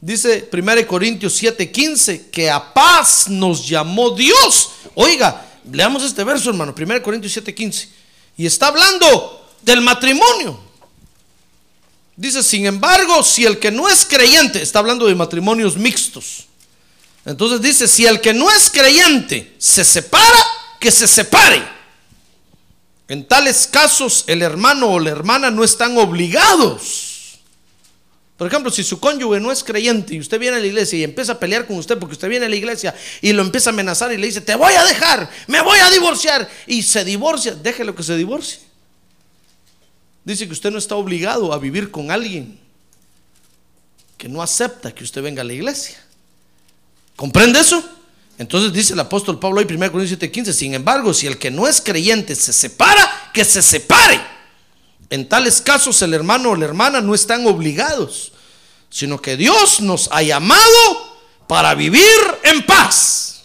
Dice 0.00 0.48
1 0.52 0.86
Corintios 0.86 1.40
7:15 1.42 2.30
que 2.30 2.50
a 2.50 2.72
paz 2.72 3.28
nos 3.28 3.66
llamó 3.66 4.10
Dios. 4.10 4.70
Oiga, 4.94 5.46
leamos 5.70 6.02
este 6.04 6.22
verso, 6.22 6.50
hermano, 6.50 6.74
1 6.74 7.02
Corintios 7.02 7.32
7:15. 7.36 7.88
Y 8.36 8.46
está 8.46 8.68
hablando 8.68 9.48
del 9.62 9.80
matrimonio. 9.80 10.65
Dice, 12.16 12.42
sin 12.42 12.64
embargo, 12.64 13.22
si 13.22 13.44
el 13.44 13.58
que 13.58 13.70
no 13.70 13.88
es 13.88 14.06
creyente, 14.06 14.62
está 14.62 14.78
hablando 14.78 15.06
de 15.06 15.14
matrimonios 15.14 15.76
mixtos. 15.76 16.46
Entonces 17.26 17.60
dice, 17.60 17.86
si 17.86 18.06
el 18.06 18.20
que 18.20 18.32
no 18.32 18.50
es 18.50 18.70
creyente 18.70 19.54
se 19.58 19.84
separa, 19.84 20.44
que 20.80 20.90
se 20.90 21.06
separe. 21.06 21.62
En 23.08 23.26
tales 23.26 23.68
casos 23.70 24.24
el 24.26 24.42
hermano 24.42 24.88
o 24.88 24.98
la 24.98 25.10
hermana 25.10 25.50
no 25.50 25.62
están 25.62 25.96
obligados. 25.98 27.40
Por 28.36 28.46
ejemplo, 28.46 28.70
si 28.70 28.84
su 28.84 29.00
cónyuge 29.00 29.40
no 29.40 29.50
es 29.50 29.64
creyente 29.64 30.14
y 30.14 30.20
usted 30.20 30.38
viene 30.38 30.58
a 30.58 30.60
la 30.60 30.66
iglesia 30.66 30.98
y 30.98 31.04
empieza 31.04 31.32
a 31.32 31.38
pelear 31.38 31.66
con 31.66 31.76
usted 31.76 31.98
porque 31.98 32.14
usted 32.14 32.28
viene 32.28 32.46
a 32.46 32.48
la 32.48 32.56
iglesia 32.56 32.94
y 33.22 33.32
lo 33.32 33.42
empieza 33.42 33.70
a 33.70 33.72
amenazar 33.72 34.12
y 34.12 34.18
le 34.18 34.26
dice, 34.26 34.40
te 34.40 34.54
voy 34.54 34.74
a 34.74 34.84
dejar, 34.84 35.30
me 35.46 35.62
voy 35.62 35.78
a 35.78 35.90
divorciar 35.90 36.48
y 36.66 36.82
se 36.82 37.04
divorcia, 37.04 37.54
déjelo 37.54 37.94
que 37.94 38.02
se 38.02 38.16
divorcie. 38.16 38.60
Dice 40.26 40.46
que 40.48 40.52
usted 40.52 40.72
no 40.72 40.78
está 40.78 40.96
obligado 40.96 41.52
a 41.52 41.58
vivir 41.58 41.92
con 41.92 42.10
alguien 42.10 42.58
que 44.18 44.28
no 44.28 44.42
acepta 44.42 44.92
que 44.92 45.04
usted 45.04 45.22
venga 45.22 45.42
a 45.42 45.44
la 45.44 45.52
iglesia. 45.52 46.04
¿Comprende 47.14 47.60
eso? 47.60 47.82
Entonces 48.36 48.72
dice 48.72 48.94
el 48.94 48.98
apóstol 48.98 49.38
Pablo 49.38 49.60
ahí 49.60 49.66
1 49.70 49.92
Corintios 49.92 50.18
7:15, 50.18 50.52
sin 50.52 50.74
embargo, 50.74 51.14
si 51.14 51.28
el 51.28 51.38
que 51.38 51.52
no 51.52 51.68
es 51.68 51.80
creyente 51.80 52.34
se 52.34 52.52
separa, 52.52 53.30
que 53.32 53.44
se 53.44 53.62
separe. 53.62 54.20
En 55.10 55.28
tales 55.28 55.60
casos 55.60 56.02
el 56.02 56.12
hermano 56.12 56.50
o 56.50 56.56
la 56.56 56.64
hermana 56.64 57.00
no 57.00 57.14
están 57.14 57.46
obligados, 57.46 58.32
sino 58.90 59.22
que 59.22 59.36
Dios 59.36 59.80
nos 59.80 60.08
ha 60.10 60.22
llamado 60.22 61.16
para 61.46 61.72
vivir 61.76 62.02
en 62.42 62.66
paz. 62.66 63.44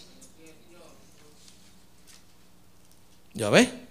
¿Ya 3.34 3.50
ve? 3.50 3.81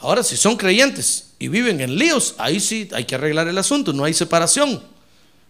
Ahora, 0.00 0.22
si 0.22 0.36
son 0.36 0.56
creyentes 0.56 1.32
y 1.38 1.48
viven 1.48 1.80
en 1.80 1.96
líos, 1.96 2.34
ahí 2.38 2.58
sí 2.58 2.88
hay 2.92 3.04
que 3.04 3.14
arreglar 3.14 3.48
el 3.48 3.58
asunto, 3.58 3.92
no 3.92 4.04
hay 4.04 4.14
separación. 4.14 4.82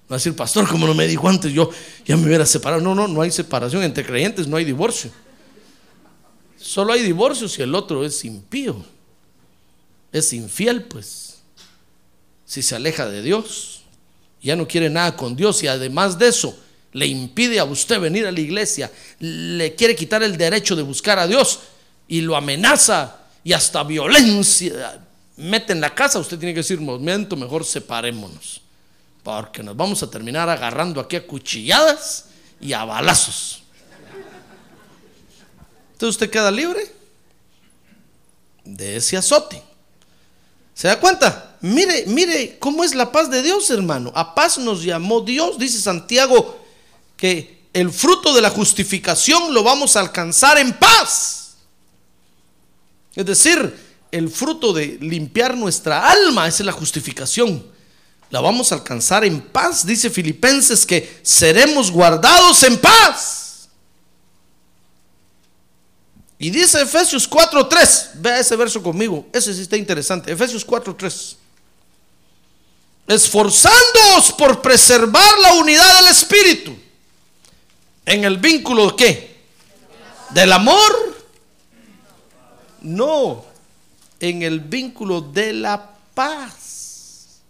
No 0.09 0.17
decir, 0.17 0.35
pastor, 0.35 0.69
como 0.69 0.89
no 0.89 0.95
me 0.95 1.07
dijo 1.07 1.29
antes, 1.29 1.53
yo 1.53 1.71
ya 2.05 2.17
me 2.17 2.27
hubiera 2.27 2.45
separado. 2.45 2.83
No, 2.83 2.97
no, 2.97 3.07
no 3.07 3.23
hay 3.23 3.31
separación 3.31 3.85
entre 3.85 4.05
creyentes, 4.05 4.49
no 4.49 4.57
hay 4.57 4.65
divorcio. 4.65 5.13
Solo 6.61 6.93
hay 6.93 7.03
divorcio 7.03 7.49
si 7.49 7.63
el 7.63 7.75
otro 7.77 8.05
es 8.05 8.25
impío, 8.25 8.85
es 10.11 10.33
infiel, 10.33 10.83
pues. 10.83 11.39
Si 12.45 12.61
se 12.61 12.75
aleja 12.75 13.09
de 13.09 13.23
Dios, 13.23 13.83
ya 14.43 14.57
no 14.57 14.67
quiere 14.67 14.91
nada 14.91 15.17
con 15.17 15.37
Dios 15.37 15.63
y 15.63 15.69
además 15.69 16.19
de 16.19 16.27
eso 16.29 16.59
le 16.93 17.07
impide 17.07 17.61
a 17.61 17.65
usted 17.65 18.01
venir 18.01 18.27
a 18.27 18.33
la 18.33 18.41
iglesia, 18.41 18.91
le 19.21 19.77
quiere 19.77 19.95
quitar 19.95 20.25
el 20.25 20.37
derecho 20.37 20.75
de 20.75 20.83
buscar 20.83 21.21
a 21.21 21.29
Dios 21.29 21.61
y 22.09 22.21
lo 22.23 22.35
amenaza 22.35 23.20
y 23.43 23.53
hasta 23.53 23.83
violencia 23.83 25.01
mete 25.37 25.73
en 25.73 25.81
la 25.81 25.95
casa, 25.95 26.19
usted 26.19 26.39
tiene 26.39 26.53
que 26.53 26.61
decir, 26.61 26.81
momento, 26.81 27.37
mejor 27.37 27.65
separémonos, 27.65 28.61
porque 29.23 29.63
nos 29.63 29.77
vamos 29.77 30.03
a 30.03 30.11
terminar 30.11 30.49
agarrando 30.49 31.01
aquí 31.01 31.17
a 31.17 31.27
cuchilladas 31.27 32.27
y 32.61 32.73
a 32.73 32.85
balazos. 32.85 33.63
Entonces 35.93 36.17
usted 36.17 36.31
queda 36.31 36.51
libre 36.51 36.81
de 38.65 38.97
ese 38.97 39.17
azote. 39.17 39.63
¿Se 40.75 40.89
da 40.89 40.99
cuenta? 40.99 41.59
Mire, 41.61 42.05
mire 42.07 42.59
cómo 42.59 42.85
es 42.85 42.95
la 42.95 43.13
paz 43.13 43.31
de 43.31 43.43
Dios, 43.43 43.69
hermano. 43.71 44.13
A 44.15 44.35
paz 44.35 44.57
nos 44.57 44.83
llamó 44.83 45.21
Dios, 45.21 45.59
dice 45.59 45.79
Santiago, 45.79 46.59
que 47.17 47.61
el 47.73 47.91
fruto 47.91 48.35
de 48.35 48.41
la 48.41 48.51
justificación 48.51 49.53
lo 49.53 49.63
vamos 49.63 49.97
a 49.97 50.01
alcanzar 50.01 50.59
en 50.59 50.73
paz. 50.73 51.40
Es 53.15 53.27
decir, 53.27 53.75
el 54.11 54.31
fruto 54.31 54.73
de 54.73 54.99
limpiar 55.01 55.57
nuestra 55.57 56.11
alma, 56.11 56.47
esa 56.49 56.63
es 56.63 56.67
la 56.67 56.73
justificación. 56.73 57.65
La 58.31 58.41
vamos 58.41 58.71
a 58.71 58.77
alcanzar 58.77 59.25
en 59.25 59.41
paz. 59.41 59.85
Dice 59.85 60.09
Filipenses 60.11 60.87
que 60.87 61.21
seremos 61.23 61.91
guardados 61.91 62.63
en 62.63 62.79
paz. 62.79 63.69
Y 66.39 66.49
dice 66.49 66.81
Efesios 66.81 67.29
4.3, 67.29 68.13
vea 68.15 68.39
ese 68.39 68.57
verso 68.57 68.83
conmigo, 68.83 69.27
ese 69.31 69.53
sí 69.53 69.61
está 69.61 69.77
interesante. 69.77 70.33
Efesios 70.33 70.67
4.3. 70.67 71.37
Esforzándoos 73.09 74.33
por 74.39 74.63
preservar 74.63 75.39
la 75.41 75.53
unidad 75.55 75.99
del 75.99 76.07
Espíritu. 76.07 76.75
¿En 78.07 78.25
el 78.25 78.39
vínculo 78.39 78.91
de 78.91 78.97
qué? 78.97 79.41
Del 80.31 80.53
amor 80.53 81.10
no, 82.83 83.45
en 84.19 84.43
el 84.43 84.61
vínculo 84.61 85.21
de 85.21 85.53
la 85.53 85.97
paz. 86.15 87.41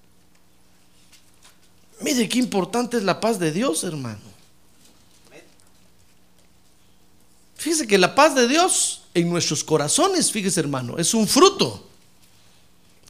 Mire 2.01 2.29
qué 2.29 2.39
importante 2.39 2.97
es 2.97 3.03
la 3.03 3.21
paz 3.21 3.39
de 3.39 3.53
Dios, 3.53 3.85
hermano. 3.85 4.31
Fíjese 7.57 7.87
que 7.87 7.99
la 7.99 8.15
paz 8.15 8.35
de 8.35 8.49
Dios 8.49 9.03
en 9.13 9.29
nuestros 9.29 9.63
corazones, 9.63 10.33
fíjese 10.33 10.61
hermano, 10.61 10.97
es 10.97 11.13
un 11.13 11.29
fruto 11.29 11.87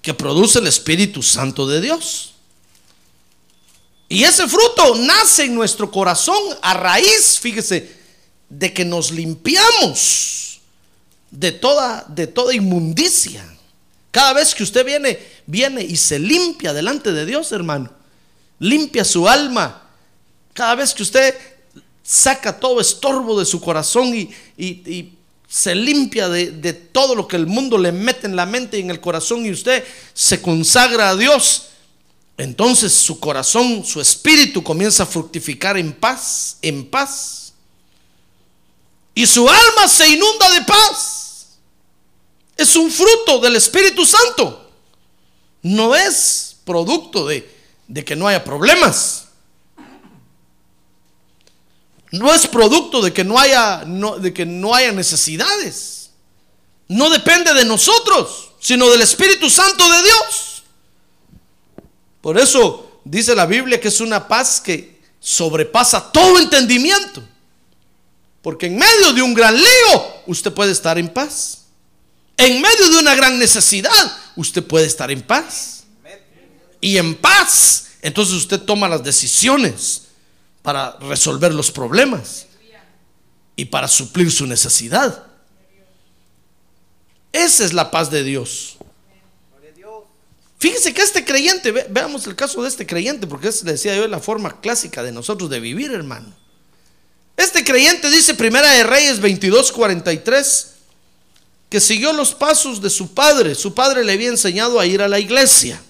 que 0.02 0.12
produce 0.12 0.58
el 0.58 0.66
Espíritu 0.66 1.22
Santo 1.22 1.68
de 1.68 1.80
Dios. 1.80 2.32
Y 4.08 4.24
ese 4.24 4.48
fruto 4.48 4.96
nace 4.96 5.44
en 5.44 5.54
nuestro 5.54 5.88
corazón 5.92 6.42
a 6.62 6.74
raíz, 6.74 7.38
fíjese, 7.38 7.96
de 8.48 8.74
que 8.74 8.84
nos 8.84 9.12
limpiamos 9.12 10.49
de 11.30 11.52
toda, 11.52 12.04
de 12.08 12.26
toda 12.26 12.54
inmundicia. 12.54 13.44
Cada 14.10 14.32
vez 14.32 14.54
que 14.54 14.62
usted 14.62 14.84
viene, 14.84 15.18
viene 15.46 15.82
y 15.82 15.96
se 15.96 16.18
limpia 16.18 16.72
delante 16.72 17.12
de 17.12 17.26
Dios, 17.26 17.52
hermano, 17.52 17.90
limpia 18.58 19.04
su 19.04 19.28
alma. 19.28 19.82
Cada 20.52 20.74
vez 20.74 20.92
que 20.94 21.02
usted 21.02 21.34
saca 22.02 22.58
todo 22.58 22.80
estorbo 22.80 23.38
de 23.38 23.46
su 23.46 23.60
corazón 23.60 24.14
y, 24.14 25.12
se 25.48 25.74
limpia 25.74 26.28
de, 26.28 26.52
de 26.52 26.72
todo 26.72 27.16
lo 27.16 27.26
que 27.26 27.34
el 27.34 27.48
mundo 27.48 27.76
le 27.76 27.90
mete 27.90 28.28
en 28.28 28.36
la 28.36 28.46
mente 28.46 28.78
y 28.78 28.82
en 28.82 28.90
el 28.90 29.00
corazón 29.00 29.44
y 29.44 29.50
usted 29.50 29.82
se 30.14 30.40
consagra 30.40 31.10
a 31.10 31.16
Dios, 31.16 31.70
entonces 32.40 32.92
su 32.92 33.20
corazón, 33.20 33.84
su 33.84 34.00
espíritu 34.00 34.62
comienza 34.62 35.02
a 35.02 35.06
fructificar 35.06 35.76
en 35.76 35.92
paz, 35.92 36.56
en 36.62 36.88
paz. 36.88 37.49
Y 39.14 39.26
su 39.26 39.48
alma 39.48 39.88
se 39.88 40.08
inunda 40.08 40.50
de 40.50 40.62
paz. 40.62 41.48
Es 42.56 42.76
un 42.76 42.90
fruto 42.90 43.38
del 43.40 43.56
Espíritu 43.56 44.04
Santo. 44.04 44.70
No 45.62 45.94
es 45.94 46.56
producto 46.64 47.26
de, 47.26 47.44
que 48.04 48.16
no 48.16 48.28
haya 48.28 48.44
problemas. 48.44 49.26
No 52.12 52.32
es 52.32 52.46
producto 52.46 53.02
de 53.02 53.12
que 53.12 53.24
no 53.24 53.38
haya, 53.38 53.84
de 53.84 54.32
que 54.32 54.46
no 54.46 54.74
haya 54.74 54.92
necesidades. 54.92 56.10
No 56.88 57.08
depende 57.08 57.54
de 57.54 57.64
nosotros, 57.64 58.50
sino 58.60 58.90
del 58.90 59.02
Espíritu 59.02 59.48
Santo 59.48 59.88
de 59.90 60.02
Dios. 60.02 60.62
Por 62.20 62.38
eso 62.38 63.00
dice 63.04 63.34
la 63.34 63.46
Biblia 63.46 63.80
que 63.80 63.88
es 63.88 64.00
una 64.00 64.28
paz 64.28 64.60
que 64.60 65.00
sobrepasa 65.20 66.12
todo 66.12 66.38
entendimiento. 66.38 67.22
Porque 68.42 68.66
en 68.66 68.76
medio 68.76 69.12
de 69.12 69.22
un 69.22 69.34
gran 69.34 69.54
lío, 69.56 70.04
usted 70.26 70.52
puede 70.52 70.72
estar 70.72 70.98
en 70.98 71.08
paz. 71.08 71.58
En 72.36 72.60
medio 72.62 72.88
de 72.90 72.98
una 72.98 73.14
gran 73.14 73.38
necesidad, 73.38 73.92
usted 74.36 74.64
puede 74.64 74.86
estar 74.86 75.10
en 75.10 75.20
paz. 75.22 75.84
Y 76.80 76.96
en 76.96 77.14
paz, 77.16 77.88
entonces 78.00 78.34
usted 78.34 78.60
toma 78.60 78.88
las 78.88 79.02
decisiones 79.04 80.02
para 80.62 80.96
resolver 81.00 81.52
los 81.52 81.70
problemas 81.70 82.46
y 83.56 83.66
para 83.66 83.88
suplir 83.88 84.32
su 84.32 84.46
necesidad. 84.46 85.26
Esa 87.32 87.64
es 87.64 87.72
la 87.74 87.90
paz 87.90 88.10
de 88.10 88.22
Dios. 88.24 88.76
Fíjese 90.58 90.92
que 90.94 91.02
este 91.02 91.24
creyente, 91.24 91.70
ve- 91.72 91.86
veamos 91.90 92.26
el 92.26 92.34
caso 92.36 92.62
de 92.62 92.68
este 92.68 92.86
creyente, 92.86 93.26
porque 93.26 93.48
es, 93.48 93.62
le 93.64 93.72
decía 93.72 93.94
yo, 93.96 94.08
la 94.08 94.18
forma 94.20 94.60
clásica 94.60 95.02
de 95.02 95.12
nosotros 95.12 95.48
de 95.50 95.60
vivir, 95.60 95.92
hermano. 95.92 96.34
Este 97.40 97.64
creyente 97.64 98.10
dice 98.10 98.34
Primera 98.34 98.70
de 98.70 98.82
Reyes 98.84 99.18
22, 99.18 99.72
43, 99.72 100.66
que 101.70 101.80
siguió 101.80 102.12
los 102.12 102.34
pasos 102.34 102.82
de 102.82 102.90
su 102.90 103.14
padre. 103.14 103.54
Su 103.54 103.72
padre 103.74 104.04
le 104.04 104.12
había 104.12 104.28
enseñado 104.28 104.78
a 104.78 104.84
ir 104.84 105.00
a 105.00 105.08
la 105.08 105.18
iglesia. 105.18 105.80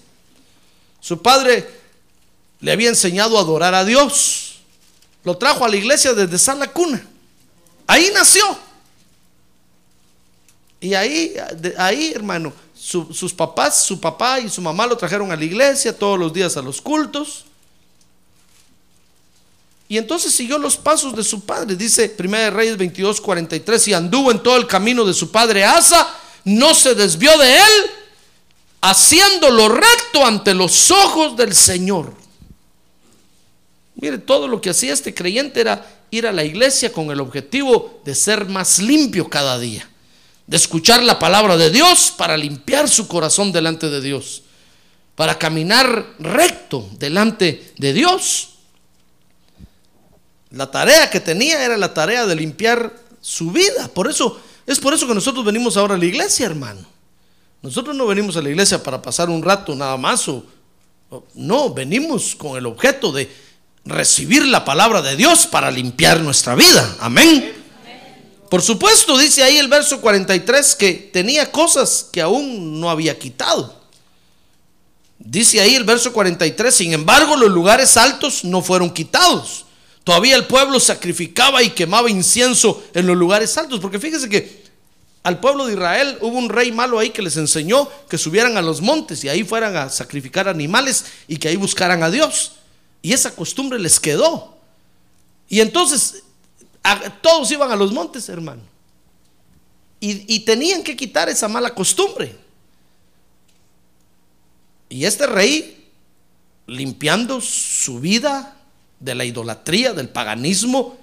Su 1.01 1.21
padre 1.21 1.67
le 2.61 2.71
había 2.71 2.87
enseñado 2.87 3.37
a 3.37 3.41
adorar 3.41 3.73
a 3.75 3.83
Dios. 3.83 4.59
Lo 5.25 5.35
trajo 5.37 5.65
a 5.65 5.69
la 5.69 5.75
iglesia 5.75 6.13
desde 6.13 6.37
Sala 6.39 6.71
Cuna. 6.71 7.05
Ahí 7.85 8.11
nació. 8.13 8.57
Y 10.79 10.93
ahí, 10.93 11.35
ahí 11.77 12.13
hermano, 12.15 12.53
su- 12.73 13.13
sus 13.13 13.33
papás, 13.33 13.83
su 13.83 13.99
papá 13.99 14.39
y 14.39 14.49
su 14.49 14.61
mamá 14.61 14.87
lo 14.87 14.95
trajeron 14.97 15.31
a 15.31 15.35
la 15.35 15.43
iglesia 15.43 15.97
todos 15.97 16.17
los 16.17 16.31
días 16.31 16.55
a 16.55 16.61
los 16.61 16.79
cultos. 16.81 17.45
Y 19.91 19.97
entonces 19.97 20.33
siguió 20.33 20.57
los 20.57 20.77
pasos 20.77 21.13
de 21.13 21.21
su 21.21 21.41
padre. 21.41 21.75
Dice 21.75 22.15
1 22.17 22.37
de 22.37 22.49
Reyes 22.49 22.77
22, 22.77 23.19
43, 23.19 23.89
y 23.89 23.93
anduvo 23.93 24.31
en 24.31 24.41
todo 24.41 24.55
el 24.55 24.65
camino 24.65 25.03
de 25.03 25.13
su 25.13 25.31
padre 25.31 25.65
Asa, 25.65 26.07
no 26.45 26.73
se 26.73 26.95
desvió 26.95 27.37
de 27.37 27.57
él, 27.57 27.91
haciendo 28.79 29.49
lo 29.49 29.67
recto 29.67 30.25
ante 30.25 30.53
los 30.53 30.91
ojos 30.91 31.35
del 31.35 31.53
Señor. 31.53 32.13
Mire, 33.95 34.17
todo 34.19 34.47
lo 34.47 34.61
que 34.61 34.69
hacía 34.69 34.93
este 34.93 35.13
creyente 35.13 35.59
era 35.59 35.85
ir 36.09 36.25
a 36.25 36.31
la 36.31 36.45
iglesia 36.45 36.93
con 36.93 37.11
el 37.11 37.19
objetivo 37.19 37.99
de 38.05 38.15
ser 38.15 38.45
más 38.45 38.79
limpio 38.79 39.29
cada 39.29 39.59
día, 39.59 39.89
de 40.47 40.55
escuchar 40.55 41.03
la 41.03 41.19
palabra 41.19 41.57
de 41.57 41.69
Dios 41.69 42.13
para 42.15 42.37
limpiar 42.37 42.87
su 42.87 43.09
corazón 43.09 43.51
delante 43.51 43.89
de 43.89 43.99
Dios, 43.99 44.43
para 45.15 45.37
caminar 45.37 46.15
recto 46.17 46.87
delante 46.97 47.73
de 47.77 47.91
Dios. 47.91 48.50
La 50.51 50.69
tarea 50.69 51.09
que 51.09 51.19
tenía 51.19 51.63
era 51.63 51.77
la 51.77 51.93
tarea 51.93 52.25
de 52.25 52.35
limpiar 52.35 52.93
su 53.21 53.51
vida. 53.51 53.87
Por 53.87 54.09
eso, 54.09 54.39
es 54.67 54.79
por 54.79 54.93
eso 54.93 55.07
que 55.07 55.13
nosotros 55.13 55.45
venimos 55.45 55.77
ahora 55.77 55.95
a 55.95 55.97
la 55.97 56.05
iglesia, 56.05 56.45
hermano. 56.45 56.85
Nosotros 57.61 57.95
no 57.95 58.07
venimos 58.07 58.35
a 58.37 58.41
la 58.41 58.49
iglesia 58.49 58.81
para 58.81 59.01
pasar 59.01 59.29
un 59.29 59.41
rato 59.43 59.75
nada 59.75 59.95
más 59.95 60.27
o, 60.27 60.43
no, 61.33 61.73
venimos 61.73 62.35
con 62.35 62.57
el 62.57 62.65
objeto 62.65 63.11
de 63.11 63.29
recibir 63.83 64.45
la 64.45 64.63
palabra 64.63 65.01
de 65.01 65.15
Dios 65.15 65.45
para 65.45 65.69
limpiar 65.69 66.21
nuestra 66.21 66.55
vida. 66.55 66.97
Amén. 66.99 67.53
Por 68.49 68.61
supuesto, 68.61 69.17
dice 69.17 69.43
ahí 69.43 69.57
el 69.57 69.67
verso 69.67 70.01
43 70.01 70.75
que 70.75 70.93
tenía 71.13 71.51
cosas 71.51 72.07
que 72.11 72.21
aún 72.21 72.79
no 72.79 72.89
había 72.89 73.17
quitado. 73.17 73.81
Dice 75.19 75.61
ahí 75.61 75.75
el 75.75 75.83
verso 75.83 76.11
43, 76.11 76.73
sin 76.73 76.93
embargo 76.93 77.35
los 77.35 77.51
lugares 77.51 77.95
altos 77.95 78.43
no 78.43 78.61
fueron 78.61 78.89
quitados. 78.89 79.65
Todavía 80.03 80.35
el 80.35 80.47
pueblo 80.47 80.79
sacrificaba 80.79 81.61
y 81.61 81.69
quemaba 81.69 82.09
incienso 82.09 82.83
en 82.93 83.05
los 83.05 83.15
lugares 83.15 83.55
altos, 83.57 83.79
porque 83.79 83.99
fíjese 83.99 84.29
que 84.29 84.61
al 85.23 85.39
pueblo 85.39 85.67
de 85.67 85.73
Israel 85.73 86.17
hubo 86.21 86.37
un 86.37 86.49
rey 86.49 86.71
malo 86.71 86.97
ahí 86.97 87.11
que 87.11 87.21
les 87.21 87.37
enseñó 87.37 87.87
que 88.09 88.17
subieran 88.17 88.57
a 88.57 88.61
los 88.61 88.81
montes 88.81 89.23
y 89.23 89.29
ahí 89.29 89.43
fueran 89.43 89.77
a 89.77 89.89
sacrificar 89.89 90.47
animales 90.47 91.05
y 91.27 91.37
que 91.37 91.49
ahí 91.49 91.55
buscaran 91.55 92.01
a 92.01 92.09
Dios. 92.09 92.53
Y 93.03 93.13
esa 93.13 93.35
costumbre 93.35 93.77
les 93.77 93.99
quedó. 93.99 94.57
Y 95.47 95.59
entonces 95.59 96.23
todos 97.21 97.51
iban 97.51 97.71
a 97.71 97.75
los 97.75 97.91
montes, 97.91 98.27
hermano. 98.29 98.63
Y 99.99 100.39
tenían 100.39 100.81
que 100.81 100.95
quitar 100.95 101.29
esa 101.29 101.47
mala 101.47 101.75
costumbre. 101.75 102.35
Y 104.89 105.05
este 105.05 105.27
rey, 105.27 105.87
limpiando 106.65 107.39
su 107.39 107.99
vida 107.99 108.57
de 109.01 109.15
la 109.15 109.25
idolatría, 109.25 109.93
del 109.93 110.09
paganismo, 110.09 110.97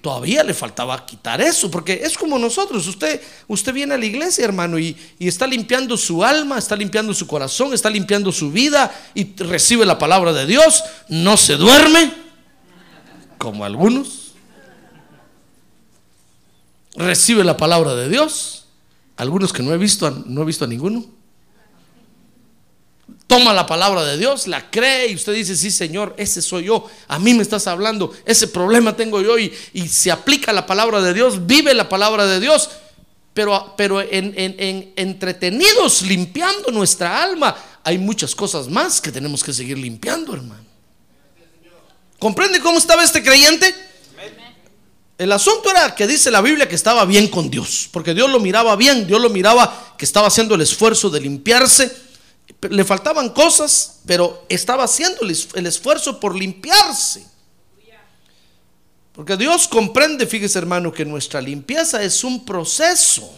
todavía 0.00 0.44
le 0.44 0.54
faltaba 0.54 1.04
quitar 1.04 1.40
eso, 1.40 1.70
porque 1.70 2.02
es 2.04 2.16
como 2.16 2.38
nosotros, 2.38 2.86
usted, 2.86 3.20
usted 3.48 3.72
viene 3.72 3.94
a 3.94 3.98
la 3.98 4.04
iglesia, 4.04 4.44
hermano, 4.44 4.78
y, 4.78 4.96
está 5.18 5.46
limpiando 5.46 5.96
su 5.96 6.22
alma, 6.22 6.58
está 6.58 6.76
limpiando 6.76 7.14
su 7.14 7.26
corazón, 7.26 7.72
está 7.72 7.90
limpiando 7.90 8.30
su 8.30 8.52
vida 8.52 8.94
y 9.14 9.34
recibe 9.36 9.86
la 9.86 9.98
palabra 9.98 10.32
de 10.32 10.46
Dios, 10.46 10.84
no 11.08 11.36
se 11.36 11.56
duerme, 11.56 12.12
como 13.38 13.64
algunos, 13.64 14.34
recibe 16.96 17.42
la 17.42 17.56
palabra 17.56 17.94
de 17.94 18.08
Dios, 18.08 18.66
algunos 19.16 19.52
que 19.52 19.62
no 19.62 19.72
he 19.72 19.78
visto, 19.78 20.10
no 20.26 20.42
he 20.42 20.44
visto 20.44 20.66
a 20.66 20.68
ninguno. 20.68 21.04
Toma 23.26 23.54
la 23.54 23.66
palabra 23.66 24.04
de 24.04 24.18
Dios, 24.18 24.46
la 24.46 24.70
cree 24.70 25.08
y 25.08 25.14
usted 25.14 25.32
dice, 25.34 25.56
sí 25.56 25.70
Señor, 25.70 26.14
ese 26.18 26.42
soy 26.42 26.64
yo, 26.64 26.88
a 27.08 27.18
mí 27.18 27.32
me 27.32 27.42
estás 27.42 27.66
hablando, 27.66 28.12
ese 28.26 28.48
problema 28.48 28.94
tengo 28.96 29.20
yo 29.22 29.38
y, 29.38 29.52
y 29.72 29.88
se 29.88 30.10
aplica 30.12 30.52
la 30.52 30.66
palabra 30.66 31.00
de 31.00 31.14
Dios, 31.14 31.46
vive 31.46 31.72
la 31.72 31.88
palabra 31.88 32.26
de 32.26 32.38
Dios, 32.38 32.68
pero, 33.32 33.74
pero 33.78 34.00
en, 34.02 34.34
en- 34.36 34.54
en- 34.58 34.92
entretenidos 34.96 36.02
limpiando 36.02 36.70
nuestra 36.70 37.22
alma, 37.22 37.56
hay 37.82 37.96
muchas 37.98 38.34
cosas 38.34 38.68
más 38.68 39.00
que 39.00 39.10
tenemos 39.10 39.42
que 39.42 39.52
seguir 39.54 39.78
limpiando, 39.78 40.34
hermano. 40.34 40.62
¿Comprende 42.18 42.60
cómo 42.60 42.78
estaba 42.78 43.02
este 43.04 43.22
creyente? 43.22 43.74
El 45.16 45.32
asunto 45.32 45.70
era 45.70 45.94
que 45.94 46.06
dice 46.06 46.30
la 46.30 46.40
Biblia 46.40 46.68
que 46.68 46.74
estaba 46.74 47.04
bien 47.04 47.28
con 47.28 47.48
Dios, 47.50 47.88
porque 47.90 48.14
Dios 48.14 48.30
lo 48.30 48.38
miraba 48.40 48.76
bien, 48.76 49.06
Dios 49.06 49.20
lo 49.20 49.30
miraba 49.30 49.94
que 49.96 50.04
estaba 50.04 50.28
haciendo 50.28 50.54
el 50.54 50.60
esfuerzo 50.60 51.08
de 51.10 51.20
limpiarse. 51.20 52.03
Le 52.70 52.84
faltaban 52.84 53.30
cosas, 53.30 54.00
pero 54.06 54.44
estaba 54.48 54.84
haciendo 54.84 55.22
el 55.22 55.30
es- 55.30 55.48
el 55.54 55.66
esfuerzo 55.66 56.18
por 56.20 56.34
limpiarse. 56.36 57.26
Porque 59.12 59.36
Dios 59.36 59.68
comprende, 59.68 60.26
fíjese 60.26 60.58
hermano, 60.58 60.92
que 60.92 61.04
nuestra 61.04 61.40
limpieza 61.40 62.02
es 62.02 62.24
un 62.24 62.44
proceso, 62.44 63.30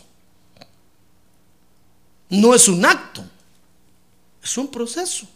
no 2.30 2.54
es 2.54 2.66
un 2.68 2.84
acto, 2.84 3.22
es 4.42 4.56
un 4.56 4.68
proceso. 4.68 5.26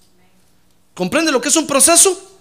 ¿Comprende 0.95 1.31
lo 1.31 1.41
que 1.41 1.49
es 1.49 1.57
un 1.57 1.67
proceso? 1.67 2.39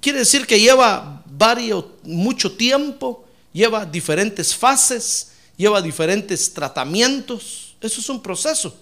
Quiere 0.00 0.20
decir 0.20 0.46
que 0.46 0.58
lleva 0.58 1.22
varios, 1.26 1.84
mucho 2.02 2.56
tiempo, 2.56 3.24
lleva 3.52 3.86
diferentes 3.86 4.54
fases, 4.54 5.28
lleva 5.56 5.80
diferentes 5.80 6.52
tratamientos. 6.52 7.76
Eso 7.80 8.00
es 8.00 8.08
un 8.08 8.20
proceso. 8.20 8.76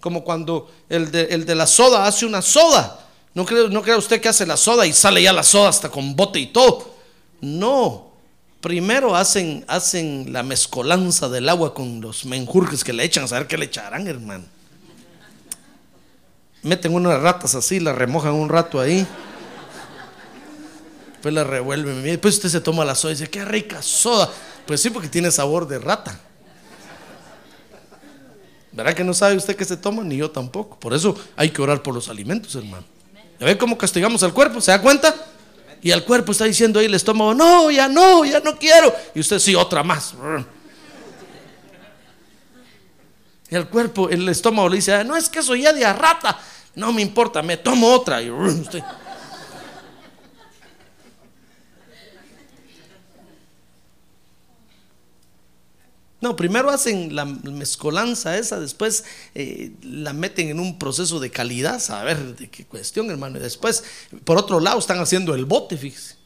Como 0.00 0.24
cuando 0.24 0.70
el 0.88 1.10
de, 1.10 1.24
el 1.24 1.44
de 1.44 1.54
la 1.54 1.66
soda 1.66 2.06
hace 2.06 2.26
una 2.26 2.42
soda. 2.42 3.06
No 3.34 3.44
cree, 3.44 3.68
no 3.68 3.82
crea 3.82 3.96
usted 3.96 4.20
que 4.20 4.28
hace 4.28 4.46
la 4.46 4.56
soda 4.56 4.86
y 4.86 4.92
sale 4.92 5.22
ya 5.22 5.32
la 5.32 5.42
soda 5.42 5.68
hasta 5.68 5.90
con 5.90 6.16
bote 6.16 6.38
y 6.40 6.46
todo. 6.48 6.94
No. 7.40 8.10
Primero 8.60 9.14
hacen, 9.16 9.64
hacen 9.68 10.32
la 10.32 10.42
mezcolanza 10.42 11.28
del 11.28 11.48
agua 11.48 11.72
con 11.72 12.00
los 12.00 12.24
menjurjes 12.24 12.84
que 12.84 12.92
le 12.92 13.04
echan, 13.04 13.24
a 13.24 13.28
saber 13.28 13.46
qué 13.46 13.56
le 13.56 13.66
echarán, 13.66 14.06
hermano. 14.06 14.44
Meten 16.62 16.94
unas 16.94 17.22
ratas 17.22 17.54
así, 17.54 17.80
las 17.80 17.96
remojan 17.96 18.34
un 18.34 18.50
rato 18.50 18.80
ahí. 18.80 19.06
Después 21.12 21.34
la 21.34 21.44
revuelven. 21.44 22.02
Después 22.02 22.34
usted 22.34 22.50
se 22.50 22.60
toma 22.60 22.84
la 22.84 22.94
soda 22.94 23.12
y 23.12 23.16
dice, 23.16 23.30
qué 23.30 23.44
rica 23.44 23.80
soda. 23.80 24.30
Pues 24.66 24.82
sí, 24.82 24.90
porque 24.90 25.08
tiene 25.08 25.30
sabor 25.30 25.66
de 25.66 25.78
rata. 25.78 26.20
¿Verdad 28.72 28.94
que 28.94 29.04
no 29.04 29.14
sabe 29.14 29.36
usted 29.36 29.56
qué 29.56 29.64
se 29.64 29.76
toma? 29.76 30.02
Ni 30.04 30.16
yo 30.16 30.30
tampoco. 30.30 30.78
Por 30.78 30.94
eso 30.94 31.16
hay 31.36 31.50
que 31.50 31.60
orar 31.60 31.82
por 31.82 31.94
los 31.94 32.08
alimentos, 32.08 32.54
hermano. 32.54 32.84
¿Ya 33.38 33.46
ve 33.46 33.58
cómo 33.58 33.76
castigamos 33.76 34.22
al 34.22 34.32
cuerpo? 34.32 34.60
¿Se 34.60 34.70
da 34.70 34.80
cuenta? 34.80 35.14
Y 35.82 35.90
al 35.92 36.04
cuerpo 36.04 36.32
está 36.32 36.44
diciendo 36.44 36.78
ahí 36.78 36.86
el 36.86 36.94
estómago, 36.94 37.34
no, 37.34 37.70
ya 37.70 37.88
no, 37.88 38.24
ya 38.24 38.40
no 38.40 38.58
quiero. 38.58 38.94
Y 39.14 39.20
usted 39.20 39.38
sí, 39.38 39.54
otra 39.54 39.82
más. 39.82 40.14
Y 43.50 43.56
al 43.56 43.68
cuerpo, 43.68 44.08
el 44.08 44.28
estómago 44.28 44.68
le 44.68 44.76
dice, 44.76 45.02
no 45.04 45.16
es 45.16 45.28
que 45.28 45.42
soy 45.42 45.62
ya 45.62 45.72
de. 45.72 45.84
No 46.74 46.92
me 46.92 47.02
importa, 47.02 47.42
me 47.42 47.56
tomo 47.56 47.92
otra. 47.92 48.22
Y 48.22 48.30
usted, 48.30 48.82
No, 56.20 56.36
primero 56.36 56.68
hacen 56.70 57.14
la 57.14 57.24
mezcolanza 57.24 58.36
esa, 58.36 58.60
después 58.60 59.04
eh, 59.34 59.72
la 59.82 60.12
meten 60.12 60.48
en 60.48 60.60
un 60.60 60.78
proceso 60.78 61.18
de 61.18 61.30
calidad, 61.30 61.82
a 61.90 62.04
ver 62.04 62.36
de 62.36 62.50
qué 62.50 62.66
cuestión, 62.66 63.10
hermano. 63.10 63.38
Y 63.38 63.40
después, 63.40 63.82
por 64.24 64.36
otro 64.36 64.60
lado, 64.60 64.78
están 64.78 64.98
haciendo 64.98 65.34
el 65.34 65.46
bote, 65.46 65.78
fíjese. 65.78 66.16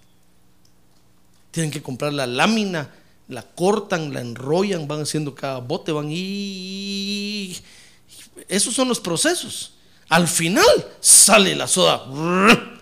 Tienen 1.53 1.71
que 1.71 1.81
comprar 1.81 2.13
la 2.13 2.27
lámina, 2.27 2.91
la 3.29 3.43
cortan, 3.43 4.13
la 4.13 4.21
enrollan, 4.21 4.89
van 4.89 5.03
haciendo 5.03 5.33
cada 5.33 5.59
bote, 5.59 5.93
van 5.93 6.09
y. 6.11 7.57
Esos 8.49 8.75
son 8.75 8.89
los 8.89 8.99
procesos. 8.99 9.75
Al 10.09 10.27
final 10.27 10.67
sale 11.01 11.55
la 11.55 11.69
soda 11.69 12.05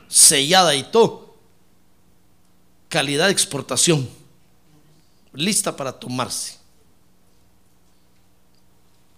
sellada 0.08 0.74
y 0.74 0.84
todo. 0.84 1.36
Calidad 2.88 3.26
de 3.26 3.32
exportación. 3.32 4.08
Lista 5.34 5.76
para 5.76 5.92
tomarse. 5.92 6.61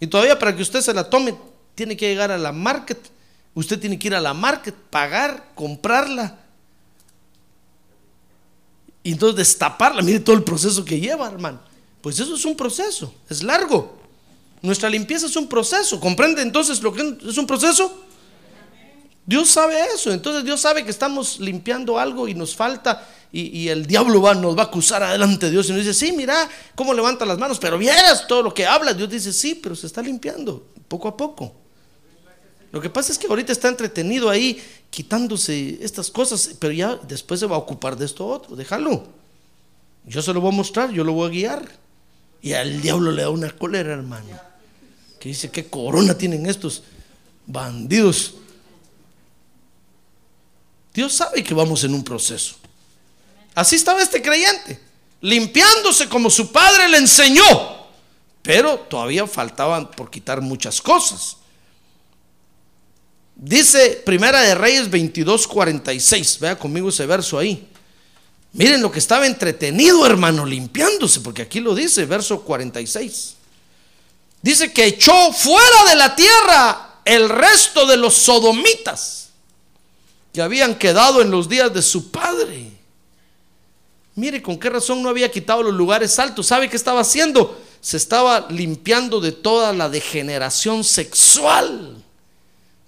Y 0.05 0.07
todavía 0.07 0.39
para 0.39 0.55
que 0.55 0.61
usted 0.61 0.83
se 0.83 0.93
la 0.93 1.09
tome, 1.09 1.35
tiene 1.75 1.97
que 1.97 2.07
llegar 2.07 2.31
a 2.31 2.37
la 2.37 2.53
market. 2.53 2.99
Usted 3.55 3.81
tiene 3.81 3.99
que 3.99 4.09
ir 4.09 4.15
a 4.15 4.21
la 4.21 4.35
market, 4.35 4.75
pagar, 4.75 5.53
comprarla. 5.55 6.41
Y 9.03 9.13
entonces 9.13 9.37
destaparla. 9.37 10.03
Mire 10.03 10.21
todo 10.21 10.37
el 10.37 10.45
proceso 10.45 10.85
que 10.85 11.01
lleva, 11.01 11.27
hermano. 11.27 11.59
Pues 12.03 12.21
eso 12.21 12.35
es 12.35 12.45
un 12.45 12.55
proceso, 12.55 13.15
es 13.31 13.43
largo. 13.43 13.97
Nuestra 14.61 14.91
limpieza 14.91 15.25
es 15.25 15.37
un 15.37 15.49
proceso. 15.49 15.99
¿Comprende 15.99 16.43
entonces 16.43 16.83
lo 16.83 16.93
que 16.93 17.17
es 17.27 17.39
un 17.39 17.47
proceso? 17.47 18.05
Dios 19.25 19.49
sabe 19.49 19.87
eso. 19.87 20.13
Entonces 20.13 20.45
Dios 20.45 20.61
sabe 20.61 20.85
que 20.85 20.91
estamos 20.91 21.41
limpiando 21.41 21.99
algo 21.99 22.29
y 22.29 22.35
nos 22.35 22.55
falta 22.55 23.09
y, 23.37 23.69
el 23.69 23.85
diablo 23.85 24.23
va, 24.23 24.33
nos 24.33 24.57
va 24.57 24.63
a 24.63 24.67
acusar 24.67 25.03
adelante 25.03 25.47
de 25.47 25.53
Dios 25.53 25.69
y 25.69 25.73
nos 25.73 25.85
dice, 25.85 25.93
sí, 25.93 26.13
mira 26.13 26.49
cómo 26.77 26.95
levanta 26.95 27.27
las 27.27 27.37
manos, 27.37 27.59
pero 27.59 27.77
vieras 27.77 28.29
todo 28.29 28.43
lo 28.43 28.55
que 28.55 28.65
habla. 28.65 28.95
Dios 28.95 29.11
dice, 29.11 29.33
sí, 29.33 29.57
pero 29.57 29.75
se 29.75 29.89
está 29.89 30.01
limpiando 30.01 30.65
poco 30.87 31.09
a 31.09 31.17
poco. 31.17 31.53
Lo 32.71 32.81
que 32.81 32.91
pasa 32.91 33.11
es 33.11 33.19
que 33.19 33.27
ahorita 33.27 33.51
está 33.51 33.67
entretenido 33.69 34.31
ahí 34.31 34.63
quitándose 34.89 35.79
estas 35.81 36.13
cosas, 36.13 36.51
pero 36.61 36.73
ya 36.73 36.95
después 37.09 37.41
se 37.41 37.47
va 37.47 37.57
a 37.57 37.59
ocupar 37.59 37.97
de 37.97 38.05
esto 38.05 38.25
otro. 38.25 38.55
Déjalo. 38.55 39.05
Yo 40.07 40.23
se 40.23 40.33
lo 40.33 40.41
voy 40.41 40.53
a 40.53 40.57
mostrar, 40.57 40.93
yo 40.93 41.03
lo 41.03 41.13
voy 41.13 41.27
a 41.27 41.31
guiar. 41.31 41.69
Y 42.41 42.53
al 42.53 42.81
diablo 42.83 43.11
le 43.11 43.23
da 43.23 43.31
una 43.31 43.51
cólera, 43.51 43.95
hermano. 43.95 44.39
Que 45.19 45.31
dice, 45.31 45.51
¿qué 45.51 45.67
corona 45.67 46.17
tienen 46.17 46.47
estos 46.47 46.85
bandidos? 47.47 48.35
Dios 50.93 51.13
sabe 51.13 51.43
que 51.43 51.55
vamos 51.55 51.83
en 51.83 51.95
un 51.95 52.05
proceso. 52.05 52.57
Así 53.55 53.77
estaba 53.77 54.03
este 54.03 54.21
creyente, 54.21 54.81
limpiándose 55.21 56.09
como 56.09 56.29
su 56.29 56.51
padre 56.51 56.89
le 56.89 56.99
enseñó, 56.99 57.43
pero 58.43 58.79
todavía 58.79 59.27
faltaban 59.27 59.91
por 59.91 60.11
quitar 60.11 60.41
muchas 60.41 60.83
cosas. 60.83 61.37
Dice 63.37 64.03
Primera 64.05 64.41
de 64.43 64.55
Reyes 64.55 64.91
22, 64.91 65.47
46, 65.47 66.39
vea 66.41 66.59
conmigo 66.59 66.89
ese 66.89 67.07
verso 67.07 67.39
ahí. 67.39 67.69
Miren 68.53 68.81
lo 68.81 68.91
que 68.91 69.01
estaba 69.01 69.27
entretenido, 69.27 70.07
hermano, 70.07 70.47
limpiándose, 70.47 71.21
porque 71.21 71.43
aquí 71.43 71.59
lo 71.59 71.75
dice, 71.75 72.07
verso 72.07 72.43
46. 72.43 73.35
Dice 74.41 74.73
que 74.73 74.85
echó 74.85 75.33
fuera 75.33 75.85
de 75.89 75.97
la 75.97 76.15
tierra 76.15 77.01
el 77.05 77.29
resto 77.29 77.87
de 77.87 77.97
los 77.97 78.15
sodomitas 78.15 79.31
que 80.33 80.43
habían 80.43 80.77
quedado 80.77 81.21
en 81.21 81.31
los 81.31 81.49
días 81.49 81.73
de 81.73 81.83
su 81.83 82.11
padre. 82.11 82.74
Mire 84.17 84.43
con 84.43 84.59
qué 84.59 84.71
razón 84.71 85.03
no 85.03 85.09
había 85.09 85.31
quitado 85.31 85.63
los 85.63 85.75
lugares 85.75 86.19
altos. 86.19 86.47
¿Sabe 86.47 86.69
qué 86.69 86.77
estaba 86.77 87.01
haciendo? 87.01 87.61
Se 87.81 87.97
estaba 87.97 88.47
limpiando 88.51 89.21
de 89.21 89.33
toda 89.33 89.73
la 89.73 89.89
degeneración 89.89 90.85
sexual 90.85 91.97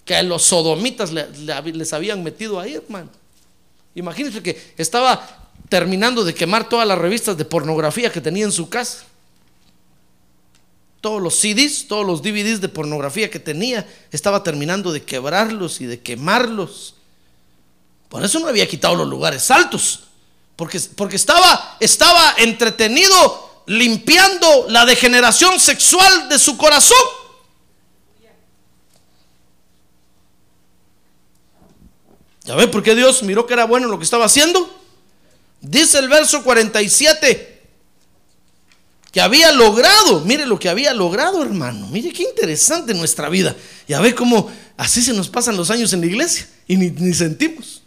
que 0.04 0.22
los 0.22 0.44
sodomitas 0.44 1.12
les 1.12 1.92
habían 1.92 2.22
metido 2.22 2.60
ahí, 2.60 2.74
hermano. 2.74 3.10
Imagínense 3.96 4.40
que 4.40 4.74
estaba 4.76 5.50
terminando 5.68 6.22
de 6.22 6.32
quemar 6.32 6.68
todas 6.68 6.86
las 6.86 6.96
revistas 6.96 7.36
de 7.36 7.44
pornografía 7.44 8.12
que 8.12 8.20
tenía 8.20 8.44
en 8.44 8.52
su 8.52 8.68
casa. 8.68 9.04
Todos 11.00 11.20
los 11.20 11.34
CDs, 11.34 11.88
todos 11.88 12.06
los 12.06 12.22
DVDs 12.22 12.60
de 12.60 12.68
pornografía 12.68 13.30
que 13.30 13.40
tenía, 13.40 13.86
estaba 14.12 14.44
terminando 14.44 14.92
de 14.92 15.02
quebrarlos 15.02 15.80
y 15.80 15.86
de 15.86 16.00
quemarlos. 16.00 16.94
Por 18.08 18.24
eso 18.24 18.38
no 18.38 18.46
había 18.46 18.68
quitado 18.68 18.94
los 18.94 19.08
lugares 19.08 19.50
altos. 19.50 20.05
Porque, 20.56 20.80
porque 20.96 21.16
estaba, 21.16 21.76
estaba 21.80 22.34
entretenido 22.38 23.62
limpiando 23.66 24.66
la 24.68 24.86
degeneración 24.86 25.60
sexual 25.60 26.28
de 26.28 26.38
su 26.38 26.56
corazón. 26.56 26.98
¿Ya 32.44 32.54
ve 32.54 32.68
por 32.68 32.82
qué 32.82 32.94
Dios 32.94 33.22
miró 33.22 33.46
que 33.46 33.54
era 33.54 33.64
bueno 33.64 33.88
lo 33.88 33.98
que 33.98 34.04
estaba 34.04 34.24
haciendo? 34.24 34.72
Dice 35.60 35.98
el 35.98 36.08
verso 36.08 36.42
47 36.44 37.54
que 39.10 39.20
había 39.20 39.50
logrado, 39.50 40.20
mire 40.20 40.46
lo 40.46 40.58
que 40.58 40.68
había 40.68 40.92
logrado, 40.92 41.42
hermano. 41.42 41.86
Mire 41.88 42.12
qué 42.12 42.22
interesante 42.22 42.92
nuestra 42.94 43.30
vida. 43.30 43.56
Ya 43.88 44.00
ve 44.00 44.14
cómo 44.14 44.50
así 44.76 45.02
se 45.02 45.12
nos 45.14 45.28
pasan 45.28 45.56
los 45.56 45.70
años 45.70 45.92
en 45.92 46.00
la 46.00 46.06
iglesia 46.06 46.46
y 46.68 46.76
ni, 46.76 46.90
ni 46.90 47.14
sentimos. 47.14 47.82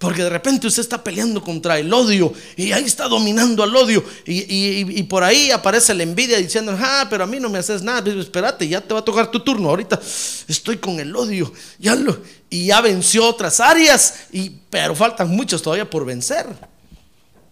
Porque 0.00 0.22
de 0.22 0.30
repente 0.30 0.66
usted 0.66 0.80
está 0.80 1.04
peleando 1.04 1.42
contra 1.42 1.78
el 1.78 1.92
odio 1.92 2.32
y 2.56 2.72
ahí 2.72 2.84
está 2.84 3.06
dominando 3.06 3.62
al 3.62 3.76
odio. 3.76 4.02
Y, 4.24 5.02
por 5.02 5.22
ahí 5.22 5.50
aparece 5.50 5.92
la 5.92 6.02
envidia 6.02 6.38
diciendo, 6.38 6.74
ah, 6.80 7.06
pero 7.10 7.24
a 7.24 7.26
mí 7.26 7.38
no 7.38 7.50
me 7.50 7.58
haces 7.58 7.82
nada. 7.82 8.02
Pero 8.02 8.18
espérate, 8.18 8.66
ya 8.66 8.80
te 8.80 8.94
va 8.94 9.00
a 9.00 9.04
tocar 9.04 9.30
tu 9.30 9.40
turno. 9.40 9.68
Ahorita 9.68 10.00
estoy 10.48 10.78
con 10.78 10.98
el 11.00 11.14
odio. 11.14 11.52
Ya 11.78 11.94
lo, 11.94 12.18
y 12.48 12.68
ya 12.68 12.80
venció 12.80 13.26
otras 13.26 13.60
áreas, 13.60 14.14
y, 14.32 14.48
pero 14.70 14.96
faltan 14.96 15.28
muchas 15.28 15.60
todavía 15.60 15.88
por 15.88 16.06
vencer. 16.06 16.46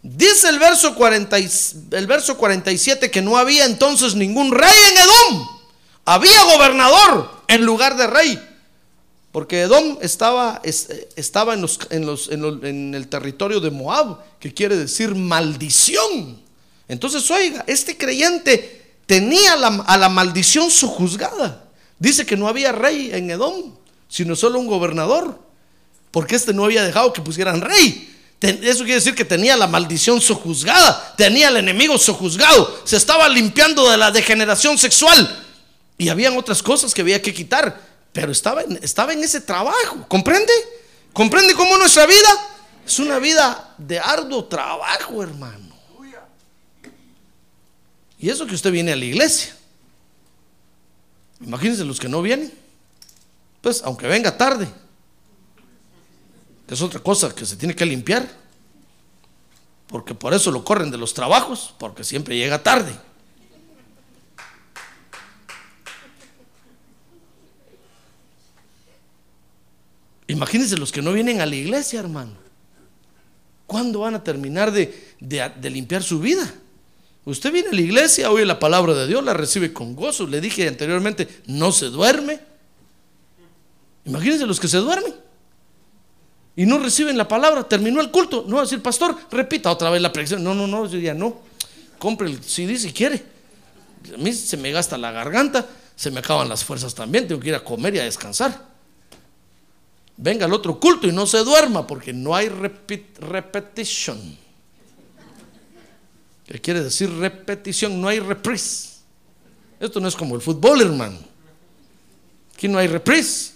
Dice 0.03 0.49
el 0.49 0.59
verso, 0.59 0.95
40, 0.95 1.37
el 1.37 2.07
verso 2.07 2.39
47 2.39 3.11
que 3.11 3.21
no 3.21 3.37
había 3.37 3.67
entonces 3.67 4.15
ningún 4.15 4.53
rey 4.53 4.73
en 4.91 4.97
Edom. 4.97 5.49
Había 6.07 6.45
gobernador 6.45 7.31
en 7.47 7.67
lugar 7.67 7.95
de 7.99 8.07
rey. 8.07 8.58
Porque 9.39 9.61
Edom 9.61 9.99
estaba, 10.01 10.61
estaba 10.65 11.55
en, 11.55 12.93
el 12.93 13.07
territorio 13.07 13.61
de 13.61 13.71
Moab, 13.71 14.19
que 14.41 14.53
quiere 14.53 14.77
decir 14.77 15.15
maldición. 15.15 16.43
Entonces, 16.89 17.31
oiga, 17.31 17.63
este 17.69 17.97
creyente 17.97 18.97
tenía 19.07 19.53
a 19.53 19.97
la 19.97 20.09
maldición 20.09 20.73
sojuzgada. 20.73 21.69
Dice 22.01 22.27
que 22.27 22.37
no 22.37 22.49
había 22.49 22.73
rey 22.73 23.11
en 23.13 23.31
Edom, 23.31 23.77
sino 24.09 24.35
solo 24.35 24.59
un 24.59 24.67
gobernador. 24.67 25.39
Porque 26.11 26.35
este 26.35 26.53
no 26.53 26.65
había 26.65 26.83
dejado 26.83 27.13
que 27.13 27.23
pusieran 27.23 27.61
rey. 27.61 28.13
Eso 28.41 28.79
quiere 28.79 28.97
decir 28.97 29.15
que 29.15 29.25
tenía 29.25 29.57
la 29.57 29.69
maldición 29.69 30.21
sojuzgada, 30.21 31.15
tenía 31.17 31.51
el 31.51 31.59
enemigo 31.59 31.97
sojuzgado, 31.97 32.81
se 32.83 32.97
estaba 32.97 33.29
limpiando 33.29 33.89
de 33.89 33.99
la 33.99 34.11
degeneración 34.11 34.77
sexual. 34.77 35.45
Y 35.97 36.09
habían 36.09 36.37
otras 36.37 36.61
cosas 36.61 36.93
que 36.93 37.03
había 37.03 37.23
que 37.23 37.33
quitar. 37.33 37.88
Pero 38.21 38.33
estaba 38.33 38.63
en, 38.63 38.81
estaba 38.83 39.13
en 39.13 39.23
ese 39.23 39.41
trabajo, 39.41 40.05
¿comprende? 40.09 40.53
¿Comprende 41.13 41.55
cómo 41.55 41.79
nuestra 41.79 42.05
vida 42.05 42.29
es 42.85 42.99
una 42.99 43.21
vida 43.21 43.77
de 43.79 44.01
arduo 44.01 44.45
trabajo, 44.47 45.23
hermano? 45.23 45.73
Y 48.19 48.29
eso 48.29 48.45
que 48.45 48.57
usted 48.57 48.73
viene 48.73 48.91
a 48.91 48.97
la 48.97 49.05
iglesia. 49.05 49.57
Imagínense 51.41 51.85
los 51.85 52.01
que 52.01 52.09
no 52.09 52.21
vienen. 52.21 52.53
Pues 53.61 53.83
aunque 53.85 54.09
venga 54.09 54.37
tarde, 54.37 54.67
es 56.67 56.83
otra 56.83 56.99
cosa 56.99 57.33
que 57.33 57.47
se 57.47 57.55
tiene 57.55 57.77
que 57.77 57.87
limpiar. 57.87 58.29
Porque 59.87 60.13
por 60.13 60.35
eso 60.35 60.51
lo 60.51 60.65
corren 60.65 60.91
de 60.91 60.99
los 60.99 61.15
trabajos, 61.15 61.73
porque 61.79 62.03
siempre 62.03 62.37
llega 62.37 62.65
tarde. 62.65 62.99
Imagínense 70.29 70.77
los 70.77 70.93
que 70.93 71.03
no 71.03 71.13
vienen 71.13 71.41
a 71.41 71.47
la 71.47 71.57
iglesia, 71.57 71.99
hermano. 72.01 72.33
¿Cuándo 73.67 74.01
van 74.01 74.15
a 74.15 74.23
terminar 74.23 74.71
de, 74.71 74.95
limpiar 75.63 76.03
su 76.03 76.21
vida? 76.21 76.55
Usted 77.25 77.51
viene 77.51 77.71
a 77.71 77.73
la 77.73 77.81
iglesia, 77.81 78.31
oye 78.31 78.45
la 78.45 78.59
palabra 78.59 78.95
de 78.95 79.07
Dios, 79.07 79.25
la 79.25 79.35
recibe 79.35 79.73
con 79.73 79.97
gozo. 79.97 80.27
Le 80.27 80.41
dije 80.41 80.69
anteriormente, 80.69 81.29
no 81.47 81.73
se 81.73 81.87
duerme. 81.87 82.41
Imagínense 84.05 84.47
los 84.47 84.61
que 84.61 84.69
se 84.69 84.79
duermen 84.79 85.15
y 86.57 86.67
no 86.67 86.79
reciben 86.79 87.17
la 87.17 87.27
palabra. 87.27 87.65
Terminó 87.65 88.01
el 88.01 88.11
culto. 88.11 88.45
No 88.47 88.57
va 88.57 88.63
a 88.63 88.65
decir, 88.65 88.83
pastor, 88.83 89.17
repita 89.31 89.71
otra 89.71 89.91
vez 89.91 90.01
la 90.01 90.13
predicción. 90.13 90.45
No, 90.45 90.55
no, 90.55 90.67
no, 90.67 90.87
yo 90.87 90.99
ya 90.99 91.15
no. 91.15 91.41
Compre 91.99 92.29
el 92.29 92.43
CD 92.43 92.79
si 92.79 92.93
quiere. 92.93 93.23
A 94.15 94.19
mí 94.19 94.33
se 94.33 94.57
me 94.59 94.71
gasta 94.73 94.97
la 94.97 95.11
garganta, 95.11 95.67
se 95.97 96.11
me 96.11 96.21
acaban 96.21 96.49
las 96.49 96.65
fuerzas 96.65 96.95
también. 96.95 97.29
Tengo 97.29 97.41
que 97.41 97.49
ir 97.49 97.55
a 97.55 97.65
comer 97.65 97.95
y 97.95 97.99
a 97.99 98.05
descansar 98.05 98.78
venga 100.19 100.45
al 100.45 100.53
otro 100.53 100.79
culto 100.79 101.07
y 101.07 101.13
no 101.13 101.27
se 101.27 101.39
duerma 101.39 101.87
porque 101.87 102.13
no 102.13 102.35
hay 102.35 102.49
repetición. 102.49 104.37
¿Qué 106.45 106.61
quiere 106.61 106.83
decir 106.83 107.11
repetición? 107.11 108.01
No 108.01 108.09
hay 108.09 108.21
reprise. 108.21 108.99
Esto 109.81 110.01
no 110.01 110.09
es 110.09 110.17
como 110.17 110.35
el 110.35 110.43
fútbol, 110.43 110.81
hermano. 110.81 111.19
Aquí 112.55 112.69
no 112.69 112.79
hay 112.79 112.89
reprise. 112.89 113.53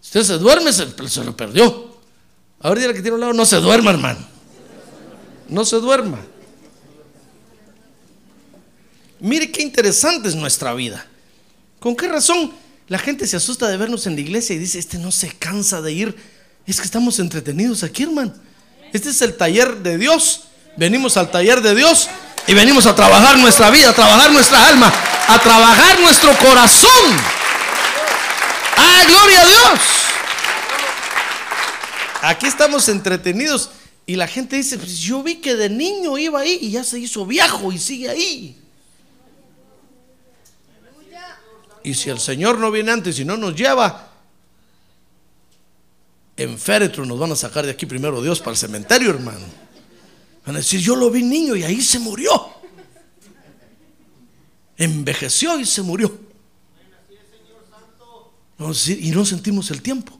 Si 0.00 0.18
usted 0.18 0.22
se 0.22 0.38
duerme, 0.38 0.72
se, 0.72 1.08
se 1.08 1.24
lo 1.24 1.36
perdió. 1.36 1.94
Ahora 2.60 2.80
dile 2.80 2.94
que 2.94 3.02
tiene 3.02 3.16
un 3.16 3.20
lado, 3.20 3.32
no 3.34 3.44
se 3.44 3.56
duerma, 3.56 3.90
hermano. 3.90 4.26
No 5.48 5.64
se 5.64 5.76
duerma. 5.76 6.18
Mire 9.20 9.50
qué 9.50 9.62
interesante 9.62 10.28
es 10.28 10.34
nuestra 10.34 10.72
vida. 10.72 11.06
¿Con 11.80 11.94
qué 11.94 12.08
razón 12.08 12.52
la 12.88 12.98
gente 12.98 13.26
se 13.26 13.36
asusta 13.36 13.68
de 13.68 13.76
vernos 13.76 14.06
en 14.06 14.14
la 14.14 14.20
iglesia 14.20 14.54
y 14.54 14.58
dice, 14.58 14.78
este 14.78 14.98
no 14.98 15.10
se 15.10 15.28
cansa 15.28 15.80
de 15.80 15.92
ir. 15.92 16.16
Es 16.66 16.80
que 16.80 16.86
estamos 16.86 17.18
entretenidos 17.18 17.82
aquí, 17.82 18.02
hermano. 18.02 18.34
Este 18.92 19.10
es 19.10 19.22
el 19.22 19.36
taller 19.36 19.76
de 19.78 19.96
Dios. 19.96 20.44
Venimos 20.76 21.16
al 21.16 21.30
taller 21.30 21.62
de 21.62 21.74
Dios 21.74 22.08
y 22.46 22.54
venimos 22.54 22.86
a 22.86 22.94
trabajar 22.94 23.38
nuestra 23.38 23.70
vida, 23.70 23.90
a 23.90 23.94
trabajar 23.94 24.30
nuestra 24.32 24.68
alma, 24.68 24.92
a 25.28 25.38
trabajar 25.38 26.00
nuestro 26.00 26.36
corazón. 26.38 26.90
¡Ah, 28.76 29.02
gloria 29.06 29.40
a 29.40 29.46
Dios! 29.46 29.80
Aquí 32.22 32.46
estamos 32.46 32.88
entretenidos 32.88 33.70
y 34.06 34.16
la 34.16 34.26
gente 34.26 34.56
dice, 34.56 34.76
pues 34.78 34.98
yo 34.98 35.22
vi 35.22 35.36
que 35.36 35.54
de 35.56 35.70
niño 35.70 36.18
iba 36.18 36.40
ahí 36.40 36.58
y 36.60 36.70
ya 36.70 36.84
se 36.84 36.98
hizo 36.98 37.24
viejo 37.24 37.72
y 37.72 37.78
sigue 37.78 38.10
ahí. 38.10 38.63
Y 41.84 41.94
si 41.94 42.10
el 42.10 42.18
Señor 42.18 42.58
no 42.58 42.70
viene 42.70 42.90
antes 42.90 43.18
y 43.20 43.24
no 43.24 43.36
nos 43.36 43.54
lleva, 43.54 44.10
en 46.36 46.58
féretro 46.58 47.04
nos 47.04 47.18
van 47.18 47.32
a 47.32 47.36
sacar 47.36 47.64
de 47.64 47.72
aquí 47.72 47.86
primero 47.86 48.20
Dios 48.22 48.40
para 48.40 48.52
el 48.52 48.56
cementerio, 48.56 49.10
hermano. 49.10 49.44
Van 50.46 50.56
a 50.56 50.58
decir, 50.58 50.80
yo 50.80 50.96
lo 50.96 51.10
vi 51.10 51.22
niño 51.22 51.54
y 51.54 51.62
ahí 51.62 51.80
se 51.82 51.98
murió. 51.98 52.48
Envejeció 54.76 55.60
y 55.60 55.66
se 55.66 55.82
murió. 55.82 56.18
y 58.88 59.10
no 59.10 59.24
sentimos 59.24 59.70
el 59.70 59.82
tiempo. 59.82 60.18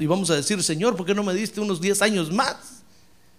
Y 0.00 0.06
vamos 0.06 0.30
a 0.30 0.36
decir, 0.36 0.62
Señor, 0.62 0.96
¿por 0.96 1.06
qué 1.06 1.14
no 1.14 1.24
me 1.24 1.34
diste 1.34 1.60
unos 1.60 1.80
10 1.80 2.02
años 2.02 2.30
más? 2.30 2.73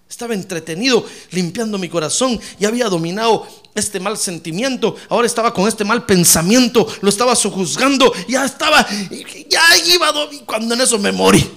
Estaba 0.10 0.34
entretenido 0.34 1.06
limpiando 1.32 1.78
mi 1.78 1.90
corazón 1.90 2.40
y 2.60 2.66
había 2.66 2.88
dominado 2.88 3.48
este 3.74 4.00
mal 4.00 4.18
sentimiento. 4.18 4.96
Ahora 5.10 5.28
estaba 5.28 5.54
con 5.54 5.68
este 5.68 5.84
mal 5.84 6.06
pensamiento. 6.06 6.88
Lo 7.02 7.10
estaba 7.10 7.36
sojuzgando. 7.36 8.14
Ya 8.28 8.46
estaba, 8.46 8.88
ya 9.50 9.64
iba 9.88 10.14
cuando 10.46 10.76
en 10.76 10.82
eso 10.82 11.00
me 11.00 11.12
morí. 11.12 11.50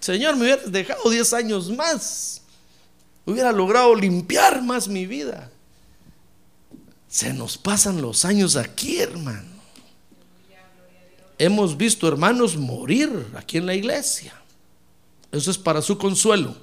Señor, 0.00 0.36
me 0.36 0.42
hubiera 0.42 0.62
dejado 0.64 1.10
10 1.10 1.32
años 1.32 1.70
más. 1.70 2.42
Hubiera 3.26 3.52
logrado 3.52 3.94
limpiar 3.94 4.62
más 4.62 4.88
mi 4.88 5.06
vida. 5.06 5.50
Se 7.08 7.32
nos 7.32 7.58
pasan 7.58 8.00
los 8.00 8.24
años 8.24 8.56
aquí, 8.56 9.00
hermano. 9.00 9.58
Hemos 11.38 11.76
visto 11.76 12.08
hermanos 12.08 12.56
morir 12.56 13.26
aquí 13.36 13.58
en 13.58 13.66
la 13.66 13.74
iglesia. 13.74 14.34
Eso 15.30 15.50
es 15.50 15.58
para 15.58 15.82
su 15.82 15.98
consuelo. 15.98 16.54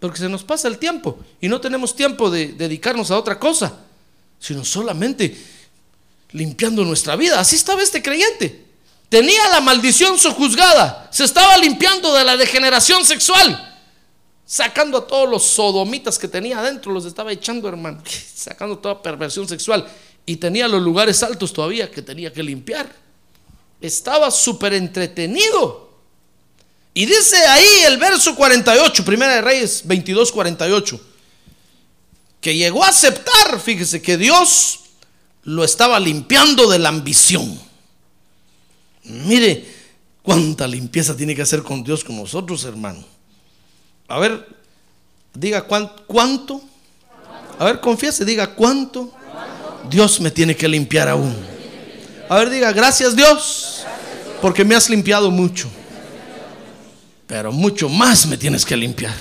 Porque 0.00 0.18
se 0.18 0.28
nos 0.28 0.44
pasa 0.44 0.68
el 0.68 0.78
tiempo 0.78 1.18
y 1.40 1.48
no 1.48 1.60
tenemos 1.60 1.96
tiempo 1.96 2.30
de 2.30 2.48
dedicarnos 2.52 3.10
a 3.10 3.18
otra 3.18 3.38
cosa, 3.38 3.78
sino 4.38 4.64
solamente 4.64 5.34
limpiando 6.32 6.84
nuestra 6.84 7.16
vida. 7.16 7.40
Así 7.40 7.56
estaba 7.56 7.82
este 7.82 8.02
creyente. 8.02 8.64
Tenía 9.08 9.48
la 9.48 9.60
maldición 9.60 10.18
sojuzgada, 10.18 11.08
se 11.10 11.24
estaba 11.24 11.56
limpiando 11.56 12.12
de 12.14 12.24
la 12.24 12.36
degeneración 12.36 13.04
sexual 13.04 13.70
sacando 14.46 14.98
a 14.98 15.06
todos 15.06 15.28
los 15.28 15.42
sodomitas 15.42 16.18
que 16.18 16.28
tenía 16.28 16.58
adentro, 16.58 16.92
los 16.92 17.06
estaba 17.06 17.32
echando, 17.32 17.68
hermano, 17.68 18.02
sacando 18.34 18.78
toda 18.78 19.02
perversión 19.02 19.48
sexual. 19.48 19.86
Y 20.26 20.36
tenía 20.36 20.68
los 20.68 20.82
lugares 20.82 21.22
altos 21.22 21.52
todavía 21.52 21.90
que 21.90 22.02
tenía 22.02 22.32
que 22.32 22.42
limpiar 22.42 23.03
estaba 23.80 24.30
súper 24.30 24.74
entretenido. 24.74 25.84
Y 26.94 27.06
dice 27.06 27.36
ahí 27.46 27.66
el 27.86 27.98
verso 27.98 28.36
48, 28.36 29.04
Primera 29.04 29.34
de 29.34 29.42
Reyes 29.42 29.82
22, 29.84 30.30
48, 30.30 31.00
que 32.40 32.56
llegó 32.56 32.84
a 32.84 32.88
aceptar, 32.88 33.58
fíjese, 33.60 34.00
que 34.00 34.16
Dios 34.16 34.80
lo 35.42 35.64
estaba 35.64 35.98
limpiando 35.98 36.68
de 36.70 36.78
la 36.78 36.90
ambición. 36.90 37.58
Mire 39.02 39.66
cuánta 40.22 40.66
limpieza 40.66 41.16
tiene 41.16 41.34
que 41.34 41.42
hacer 41.42 41.62
con 41.62 41.82
Dios 41.82 42.04
con 42.04 42.16
nosotros, 42.16 42.64
hermano. 42.64 43.04
A 44.08 44.18
ver, 44.20 44.46
diga 45.34 45.62
cuánto. 45.62 46.62
A 47.58 47.64
ver, 47.64 47.80
confiese, 47.80 48.24
diga 48.24 48.54
cuánto. 48.54 49.12
Dios 49.90 50.20
me 50.20 50.30
tiene 50.30 50.56
que 50.56 50.68
limpiar 50.68 51.08
aún. 51.08 51.53
A 52.28 52.38
ver, 52.38 52.50
diga, 52.50 52.72
gracias 52.72 53.14
Dios, 53.14 53.84
porque 54.40 54.64
me 54.64 54.74
has 54.74 54.88
limpiado 54.88 55.30
mucho. 55.30 55.68
Pero 57.26 57.52
mucho 57.52 57.88
más 57.88 58.26
me 58.26 58.36
tienes 58.36 58.64
que 58.64 58.76
limpiar. 58.76 59.14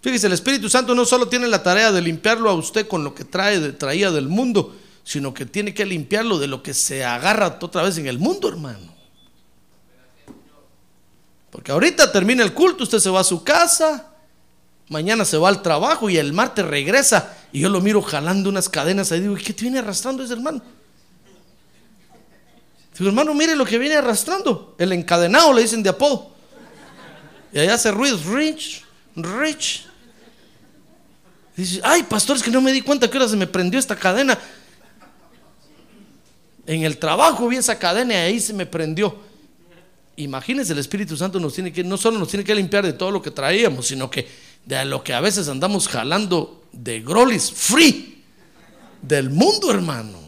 Fíjese, 0.00 0.28
el 0.28 0.34
Espíritu 0.34 0.68
Santo 0.68 0.94
no 0.94 1.04
solo 1.04 1.28
tiene 1.28 1.48
la 1.48 1.62
tarea 1.62 1.90
de 1.90 2.00
limpiarlo 2.00 2.48
a 2.48 2.54
usted 2.54 2.86
con 2.86 3.02
lo 3.02 3.14
que 3.14 3.24
trae, 3.24 3.72
traía 3.72 4.10
del 4.10 4.28
mundo, 4.28 4.76
sino 5.02 5.34
que 5.34 5.46
tiene 5.46 5.74
que 5.74 5.84
limpiarlo 5.84 6.38
de 6.38 6.46
lo 6.46 6.62
que 6.62 6.74
se 6.74 7.04
agarra 7.04 7.58
otra 7.60 7.82
vez 7.82 7.98
en 7.98 8.06
el 8.06 8.18
mundo, 8.18 8.48
hermano. 8.48 8.94
Porque 11.50 11.72
ahorita 11.72 12.12
termina 12.12 12.44
el 12.44 12.52
culto, 12.52 12.84
usted 12.84 12.98
se 12.98 13.10
va 13.10 13.20
a 13.20 13.24
su 13.24 13.42
casa, 13.42 14.15
mañana 14.88 15.24
se 15.24 15.36
va 15.36 15.48
al 15.48 15.62
trabajo 15.62 16.08
y 16.08 16.16
el 16.16 16.32
martes 16.32 16.64
regresa 16.64 17.36
y 17.52 17.60
yo 17.60 17.68
lo 17.68 17.80
miro 17.80 18.02
jalando 18.02 18.50
unas 18.50 18.68
cadenas 18.68 19.12
ahí. 19.12 19.20
Digo, 19.20 19.34
¿qué 19.34 19.52
te 19.52 19.62
viene 19.62 19.78
arrastrando 19.78 20.22
ese 20.22 20.34
hermano? 20.34 20.62
Digo, 22.98 23.08
hermano, 23.08 23.34
mire 23.34 23.54
lo 23.56 23.64
que 23.64 23.78
viene 23.78 23.96
arrastrando. 23.96 24.74
El 24.78 24.92
encadenado 24.92 25.52
le 25.52 25.62
dicen 25.62 25.82
de 25.82 25.90
apodo. 25.90 26.30
Y 27.52 27.58
allá 27.58 27.74
hace 27.74 27.90
ruidos, 27.90 28.24
rich, 28.26 28.84
rich. 29.14 29.86
dice, 31.56 31.80
ay, 31.84 32.02
pastor, 32.02 32.36
es 32.36 32.42
que 32.42 32.50
no 32.50 32.60
me 32.60 32.72
di 32.72 32.82
cuenta 32.82 33.08
que 33.08 33.16
ahora 33.16 33.28
se 33.28 33.36
me 33.36 33.46
prendió 33.46 33.78
esta 33.78 33.96
cadena. 33.96 34.38
En 36.66 36.82
el 36.82 36.98
trabajo 36.98 37.46
vi 37.48 37.56
esa 37.56 37.78
cadena 37.78 38.14
y 38.14 38.16
ahí 38.16 38.40
se 38.40 38.52
me 38.52 38.66
prendió. 38.66 39.16
Imagínense, 40.16 40.72
el 40.72 40.78
Espíritu 40.78 41.16
Santo 41.16 41.38
nos 41.38 41.52
tiene 41.52 41.72
que, 41.72 41.84
no 41.84 41.96
solo 41.96 42.18
nos 42.18 42.28
tiene 42.28 42.44
que 42.44 42.54
limpiar 42.54 42.84
de 42.84 42.94
todo 42.94 43.10
lo 43.10 43.20
que 43.20 43.30
traíamos, 43.30 43.86
sino 43.86 44.10
que 44.10 44.26
de 44.64 44.84
lo 44.84 45.04
que 45.04 45.12
a 45.12 45.20
veces 45.20 45.48
andamos 45.48 45.88
jalando 45.88 46.64
de 46.72 47.00
grolis 47.00 47.52
free 47.52 48.24
del 49.02 49.30
mundo, 49.30 49.70
hermano. 49.70 50.18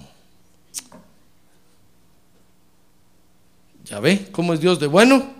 ¿Ya 3.87 3.99
ve 4.01 4.29
cómo 4.31 4.53
es 4.53 4.61
Dios 4.61 4.79
de 4.79 4.87
bueno? 4.87 5.35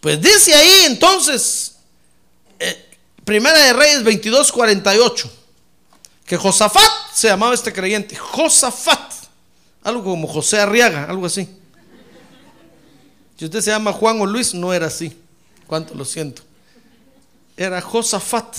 Pues 0.00 0.20
dice 0.20 0.54
ahí 0.54 0.86
entonces, 0.86 1.76
eh, 2.58 2.90
Primera 3.24 3.58
de 3.58 3.72
Reyes 3.74 4.02
22, 4.02 4.50
48, 4.50 5.30
que 6.24 6.36
Josafat 6.38 6.90
se 7.12 7.28
llamaba 7.28 7.54
este 7.54 7.72
creyente, 7.72 8.16
Josafat, 8.16 9.12
algo 9.84 10.02
como 10.02 10.26
José 10.26 10.58
Arriaga, 10.58 11.04
algo 11.04 11.26
así. 11.26 11.61
Si 13.36 13.44
usted 13.44 13.60
se 13.60 13.70
llama 13.70 13.92
Juan 13.92 14.20
o 14.20 14.26
Luis, 14.26 14.54
no 14.54 14.72
era 14.72 14.86
así. 14.86 15.16
Cuánto 15.66 15.94
lo 15.94 16.04
siento. 16.04 16.42
Era 17.56 17.80
Josafat. 17.80 18.56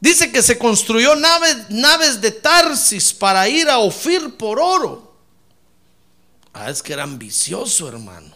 Dice 0.00 0.32
que 0.32 0.42
se 0.42 0.58
construyó 0.58 1.14
naves, 1.14 1.70
naves 1.70 2.20
de 2.20 2.32
Tarsis 2.32 3.12
para 3.12 3.48
ir 3.48 3.68
a 3.68 3.78
Ofir 3.78 4.36
por 4.36 4.58
oro. 4.58 5.14
Ah, 6.52 6.70
es 6.70 6.82
que 6.82 6.92
era 6.92 7.04
ambicioso, 7.04 7.88
hermano. 7.88 8.34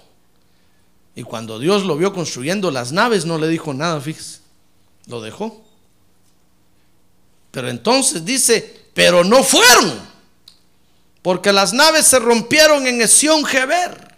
Y 1.17 1.23
cuando 1.23 1.59
Dios 1.59 1.85
lo 1.85 1.97
vio 1.97 2.13
construyendo 2.13 2.71
las 2.71 2.93
naves, 2.93 3.25
no 3.25 3.39
le 3.39 3.49
dijo 3.49 3.75
nada, 3.75 4.01
fíjese. 4.01 4.41
Lo 5.07 5.21
dejó. 5.21 5.65
Pero 7.51 7.69
entonces 7.69 8.25
dice, 8.25 8.85
pero 8.93 9.25
no 9.25 9.43
fueron. 9.43 9.99
Porque 11.23 11.53
las 11.53 11.73
naves 11.73 12.07
se 12.07 12.19
rompieron 12.19 12.87
en 12.87 13.01
Esión 13.01 13.45
Geber. 13.45 14.16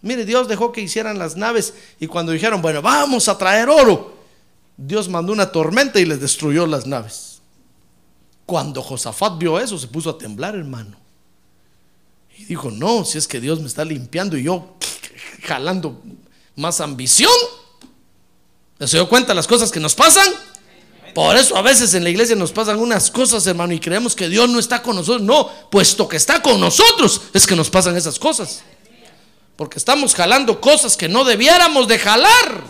Mire, 0.00 0.24
Dios 0.24 0.46
dejó 0.48 0.70
que 0.70 0.80
hicieran 0.80 1.18
las 1.18 1.36
naves 1.36 1.74
y 1.98 2.06
cuando 2.06 2.32
dijeron, 2.32 2.62
bueno, 2.62 2.80
vamos 2.82 3.28
a 3.28 3.36
traer 3.36 3.68
oro, 3.68 4.16
Dios 4.76 5.08
mandó 5.08 5.32
una 5.32 5.50
tormenta 5.50 5.98
y 5.98 6.04
les 6.04 6.20
destruyó 6.20 6.66
las 6.66 6.86
naves. 6.86 7.40
Cuando 8.46 8.80
Josafat 8.80 9.38
vio 9.38 9.58
eso, 9.58 9.76
se 9.76 9.88
puso 9.88 10.10
a 10.10 10.18
temblar, 10.18 10.54
hermano. 10.54 10.96
Y 12.36 12.44
dijo, 12.44 12.70
no, 12.70 13.04
si 13.04 13.18
es 13.18 13.26
que 13.26 13.40
Dios 13.40 13.60
me 13.60 13.66
está 13.66 13.84
limpiando 13.84 14.38
y 14.38 14.44
yo 14.44 14.76
jalando 15.42 16.00
más 16.54 16.80
ambición. 16.80 17.32
¿Se 18.78 18.96
dio 18.96 19.08
cuenta 19.08 19.34
las 19.34 19.48
cosas 19.48 19.72
que 19.72 19.80
nos 19.80 19.96
pasan? 19.96 20.28
Por 21.14 21.36
eso 21.36 21.56
a 21.56 21.62
veces 21.62 21.94
en 21.94 22.04
la 22.04 22.10
iglesia 22.10 22.36
nos 22.36 22.52
pasan 22.52 22.78
unas 22.78 23.10
cosas, 23.10 23.44
hermano, 23.48 23.72
y 23.72 23.80
creemos 23.80 24.14
que 24.14 24.28
Dios 24.28 24.48
no 24.48 24.60
está 24.60 24.80
con 24.82 24.94
nosotros. 24.94 25.22
No, 25.22 25.50
puesto 25.68 26.08
que 26.08 26.16
está 26.16 26.40
con 26.40 26.60
nosotros, 26.60 27.22
es 27.34 27.44
que 27.44 27.56
nos 27.56 27.68
pasan 27.70 27.96
esas 27.96 28.20
cosas. 28.20 28.62
Porque 29.58 29.80
estamos 29.80 30.14
jalando 30.14 30.60
cosas 30.60 30.96
que 30.96 31.08
no 31.08 31.24
debiéramos 31.24 31.88
de 31.88 31.98
jalar. 31.98 32.62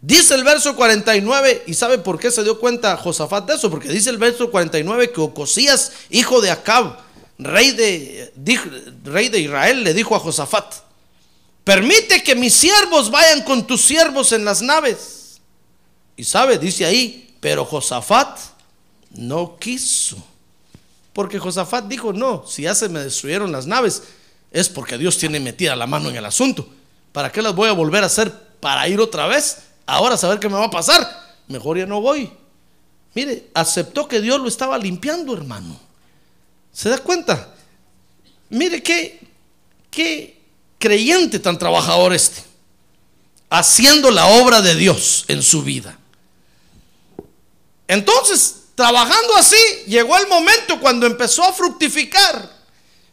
Dice 0.00 0.36
el 0.36 0.44
verso 0.44 0.76
49, 0.76 1.64
y 1.66 1.74
sabe 1.74 1.98
por 1.98 2.20
qué 2.20 2.30
se 2.30 2.44
dio 2.44 2.60
cuenta 2.60 2.96
Josafat 2.96 3.46
de 3.46 3.54
eso, 3.56 3.68
porque 3.68 3.88
dice 3.88 4.10
el 4.10 4.18
verso 4.18 4.48
49 4.48 5.10
que 5.10 5.20
Ocosías, 5.20 5.90
hijo 6.08 6.40
de 6.40 6.52
Acab, 6.52 6.98
rey 7.36 7.72
de, 7.72 8.32
rey 9.02 9.28
de 9.28 9.40
Israel, 9.40 9.82
le 9.82 9.92
dijo 9.92 10.14
a 10.14 10.20
Josafat, 10.20 10.72
permite 11.64 12.22
que 12.22 12.36
mis 12.36 12.54
siervos 12.54 13.10
vayan 13.10 13.42
con 13.42 13.66
tus 13.66 13.80
siervos 13.80 14.30
en 14.30 14.44
las 14.44 14.62
naves. 14.62 15.40
Y 16.16 16.22
sabe, 16.22 16.58
dice 16.58 16.84
ahí, 16.84 17.34
pero 17.40 17.64
Josafat 17.64 18.38
no 19.10 19.56
quiso. 19.56 20.16
Porque 21.12 21.38
Josafat 21.38 21.86
dijo, 21.86 22.12
no, 22.12 22.44
si 22.46 22.62
ya 22.62 22.74
se 22.74 22.88
me 22.88 23.00
destruyeron 23.00 23.52
las 23.52 23.66
naves, 23.66 24.02
es 24.50 24.68
porque 24.68 24.98
Dios 24.98 25.18
tiene 25.18 25.40
metida 25.40 25.76
la 25.76 25.86
mano 25.86 26.08
en 26.08 26.16
el 26.16 26.24
asunto. 26.24 26.68
¿Para 27.12 27.30
qué 27.30 27.42
las 27.42 27.54
voy 27.54 27.68
a 27.68 27.72
volver 27.72 28.02
a 28.02 28.06
hacer 28.06 28.32
para 28.60 28.88
ir 28.88 29.00
otra 29.00 29.26
vez? 29.26 29.58
ahora 29.86 30.16
saber 30.16 30.38
qué 30.38 30.48
me 30.48 30.54
va 30.54 30.66
a 30.66 30.70
pasar, 30.70 31.36
mejor 31.48 31.78
ya 31.78 31.86
no 31.86 32.00
voy. 32.00 32.30
Mire, 33.14 33.48
aceptó 33.54 34.08
que 34.08 34.20
Dios 34.20 34.40
lo 34.40 34.48
estaba 34.48 34.78
limpiando, 34.78 35.34
hermano. 35.34 35.78
¿Se 36.72 36.88
da 36.88 36.98
cuenta? 36.98 37.54
Mire 38.48 38.82
qué, 38.82 39.20
qué 39.90 40.40
creyente 40.78 41.38
tan 41.38 41.58
trabajador 41.58 42.14
este, 42.14 42.42
haciendo 43.50 44.10
la 44.10 44.26
obra 44.26 44.62
de 44.62 44.74
Dios 44.74 45.24
en 45.28 45.42
su 45.42 45.62
vida. 45.62 45.98
Entonces, 47.86 48.61
trabajando 48.74 49.36
así, 49.36 49.56
llegó 49.86 50.16
el 50.18 50.28
momento 50.28 50.80
cuando 50.80 51.06
empezó 51.06 51.44
a 51.44 51.52
fructificar. 51.52 52.50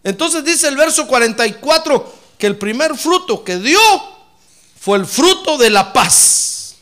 Entonces 0.04 0.44
dice 0.44 0.68
el 0.68 0.78
verso 0.78 1.08
44 1.08 2.14
que 2.38 2.48
el 2.48 2.58
primer 2.58 2.98
fruto 2.98 3.44
que 3.44 3.58
dio 3.58 3.80
fue 4.80 4.98
el 4.98 5.06
fruto 5.06 5.58
de 5.58 5.70
la 5.70 5.92
paz. 5.92 6.76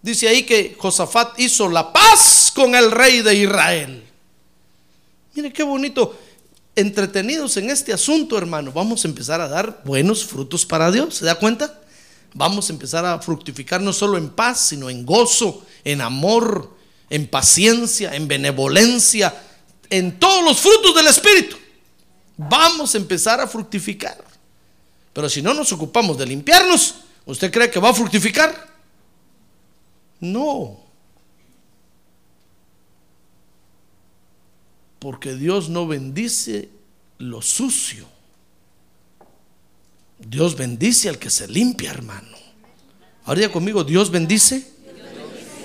Dice 0.00 0.28
ahí 0.28 0.44
que 0.44 0.76
Josafat 0.78 1.38
hizo 1.40 1.68
la 1.68 1.92
paz 1.92 2.52
con 2.54 2.74
el 2.74 2.90
rey 2.90 3.22
de 3.22 3.34
Israel. 3.34 4.04
Mire 5.34 5.52
qué 5.52 5.62
bonito. 5.62 6.16
Entretenidos 6.74 7.56
en 7.56 7.70
este 7.70 7.92
asunto, 7.92 8.38
hermano, 8.38 8.70
vamos 8.70 9.04
a 9.04 9.08
empezar 9.08 9.40
a 9.40 9.48
dar 9.48 9.82
buenos 9.84 10.24
frutos 10.24 10.64
para 10.64 10.90
Dios. 10.90 11.16
¿Se 11.16 11.24
da 11.24 11.34
cuenta? 11.34 11.80
Vamos 12.34 12.68
a 12.68 12.72
empezar 12.72 13.04
a 13.04 13.18
fructificar 13.18 13.80
no 13.80 13.92
solo 13.92 14.16
en 14.16 14.28
paz, 14.28 14.60
sino 14.60 14.88
en 14.90 15.04
gozo, 15.04 15.64
en 15.84 16.02
amor, 16.02 16.75
en 17.10 17.26
paciencia, 17.26 18.14
en 18.14 18.26
benevolencia, 18.28 19.34
en 19.90 20.18
todos 20.18 20.44
los 20.44 20.58
frutos 20.58 20.94
del 20.94 21.06
Espíritu. 21.06 21.56
Vamos 22.36 22.94
a 22.94 22.98
empezar 22.98 23.40
a 23.40 23.46
fructificar. 23.46 24.22
Pero 25.12 25.28
si 25.28 25.40
no 25.40 25.54
nos 25.54 25.72
ocupamos 25.72 26.18
de 26.18 26.26
limpiarnos, 26.26 26.96
¿usted 27.24 27.50
cree 27.50 27.70
que 27.70 27.80
va 27.80 27.90
a 27.90 27.94
fructificar? 27.94 28.74
No. 30.20 30.80
Porque 34.98 35.34
Dios 35.34 35.68
no 35.68 35.86
bendice 35.86 36.68
lo 37.18 37.40
sucio. 37.40 38.06
Dios 40.18 40.56
bendice 40.56 41.08
al 41.08 41.18
que 41.18 41.30
se 41.30 41.46
limpia, 41.46 41.90
hermano. 41.90 42.36
Ahora 43.24 43.50
conmigo, 43.50 43.84
Dios 43.84 44.10
bendice 44.10 44.70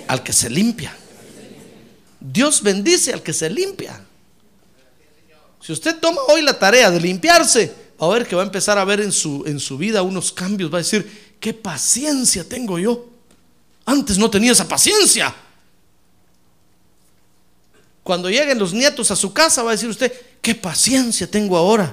al 0.08 0.22
que 0.22 0.32
se 0.32 0.50
limpia. 0.50 0.96
Dios 2.24 2.62
bendice 2.62 3.12
al 3.12 3.22
que 3.22 3.32
se 3.32 3.50
limpia. 3.50 4.00
Si 5.60 5.72
usted 5.72 5.98
toma 5.98 6.20
hoy 6.28 6.42
la 6.42 6.56
tarea 6.56 6.90
de 6.90 7.00
limpiarse, 7.00 7.74
va 8.00 8.06
a 8.06 8.10
ver 8.10 8.26
que 8.26 8.36
va 8.36 8.42
a 8.42 8.46
empezar 8.46 8.78
a 8.78 8.84
ver 8.84 9.00
en 9.00 9.10
su, 9.10 9.42
en 9.46 9.58
su 9.58 9.76
vida 9.76 10.02
unos 10.02 10.30
cambios. 10.30 10.72
Va 10.72 10.78
a 10.78 10.82
decir, 10.82 11.36
qué 11.40 11.52
paciencia 11.52 12.48
tengo 12.48 12.78
yo. 12.78 13.08
Antes 13.84 14.18
no 14.18 14.30
tenía 14.30 14.52
esa 14.52 14.68
paciencia. 14.68 15.34
Cuando 18.04 18.30
lleguen 18.30 18.58
los 18.58 18.72
nietos 18.72 19.10
a 19.10 19.16
su 19.16 19.32
casa 19.32 19.62
va 19.64 19.70
a 19.70 19.72
decir 19.72 19.88
usted, 19.88 20.12
qué 20.40 20.54
paciencia 20.54 21.28
tengo 21.28 21.56
ahora. 21.56 21.92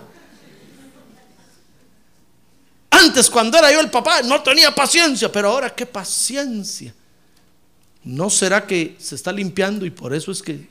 Antes 2.92 3.30
cuando 3.30 3.58
era 3.58 3.72
yo 3.72 3.80
el 3.80 3.89
papá 3.89 4.22
no 4.22 4.44
tenía 4.44 4.74
paciencia, 4.74 5.32
pero 5.32 5.50
ahora 5.50 5.74
qué 5.74 5.88
paciencia. 5.88 6.94
¿No 8.04 8.30
será 8.30 8.66
que 8.66 8.96
se 9.00 9.16
está 9.16 9.32
limpiando 9.32 9.86
y 9.86 9.90
por 9.90 10.14
eso 10.14 10.32
es 10.32 10.42
que 10.42 10.68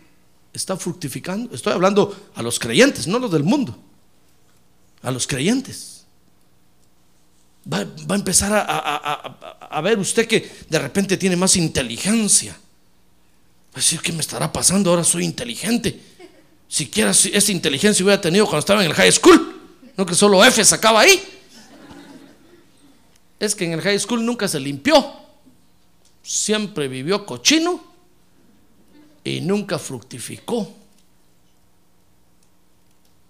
está 0.53 0.77
fructificando? 0.77 1.55
Estoy 1.55 1.73
hablando 1.73 2.31
a 2.35 2.43
los 2.43 2.59
creyentes, 2.59 3.07
no 3.07 3.19
los 3.19 3.31
del 3.31 3.45
mundo. 3.45 3.77
A 5.03 5.11
los 5.11 5.27
creyentes 5.27 5.99
va, 7.73 7.79
a 7.79 8.15
empezar 8.15 8.53
a, 8.53 9.81
ver 9.83 9.99
usted 9.99 10.27
que 10.27 10.51
de 10.69 10.79
repente 10.79 11.17
tiene 11.17 11.37
más 11.37 11.57
inteligencia. 11.57 12.53
Va 12.53 13.75
a 13.75 13.77
decir, 13.77 14.01
¿qué 14.01 14.13
me 14.13 14.21
estará 14.21 14.53
pasando? 14.53 14.91
Ahora 14.91 15.05
soy 15.05 15.25
inteligente. 15.25 16.01
Siquiera 16.67 17.11
esa 17.11 17.53
inteligencia 17.53 18.05
hubiera 18.05 18.21
tenido 18.21 18.45
cuando 18.45 18.61
estaba 18.61 18.85
en 18.85 18.91
el 18.91 18.95
high 18.95 19.13
school. 19.13 19.61
No 19.97 20.07
que 20.07 20.15
solo 20.15 20.45
F 20.45 20.65
sacaba 20.65 21.01
ahí. 21.01 21.23
Es 23.39 23.55
que 23.55 23.65
en 23.65 23.73
el 23.73 23.81
high 23.81 23.99
school 23.99 24.25
nunca 24.25 24.49
se 24.49 24.59
limpió. 24.59 25.28
Siempre 26.29 26.89
vivió 26.89 27.25
cochino 27.25 27.83
y 29.25 29.41
nunca 29.41 29.79
fructificó. 29.79 30.71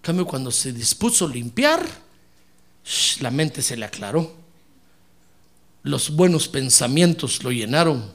cambio, 0.01 0.25
cuando 0.25 0.51
se 0.51 0.73
dispuso 0.73 1.23
a 1.23 1.29
limpiar, 1.29 1.81
la 3.21 3.31
mente 3.31 3.61
se 3.61 3.77
le 3.77 3.85
aclaró. 3.85 4.35
Los 5.83 6.13
buenos 6.13 6.49
pensamientos 6.49 7.41
lo 7.41 7.51
llenaron. 7.51 8.11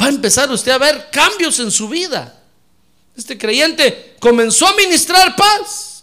Va 0.00 0.04
a 0.04 0.10
empezar 0.10 0.48
usted 0.52 0.70
a 0.70 0.78
ver 0.78 1.10
cambios 1.10 1.58
en 1.58 1.72
su 1.72 1.88
vida. 1.88 2.40
Este 3.16 3.36
creyente 3.36 4.14
comenzó 4.20 4.68
a 4.68 4.76
ministrar 4.76 5.34
paz. 5.34 5.95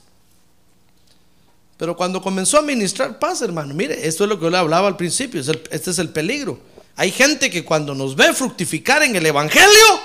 Pero 1.83 1.97
cuando 1.97 2.21
comenzó 2.21 2.59
a 2.59 2.61
ministrar 2.61 3.19
paz, 3.19 3.41
hermano, 3.41 3.73
mire, 3.73 4.07
esto 4.07 4.23
es 4.23 4.29
lo 4.29 4.39
que 4.39 4.45
yo 4.45 4.49
le 4.49 4.57
hablaba 4.57 4.87
al 4.87 4.95
principio, 4.95 5.41
este 5.41 5.89
es 5.89 5.99
el 5.99 6.07
peligro. 6.07 6.57
Hay 6.95 7.11
gente 7.11 7.51
que 7.51 7.65
cuando 7.65 7.93
nos 7.93 8.15
ve 8.15 8.33
fructificar 8.33 9.03
en 9.03 9.17
el 9.17 9.25
Evangelio, 9.25 9.99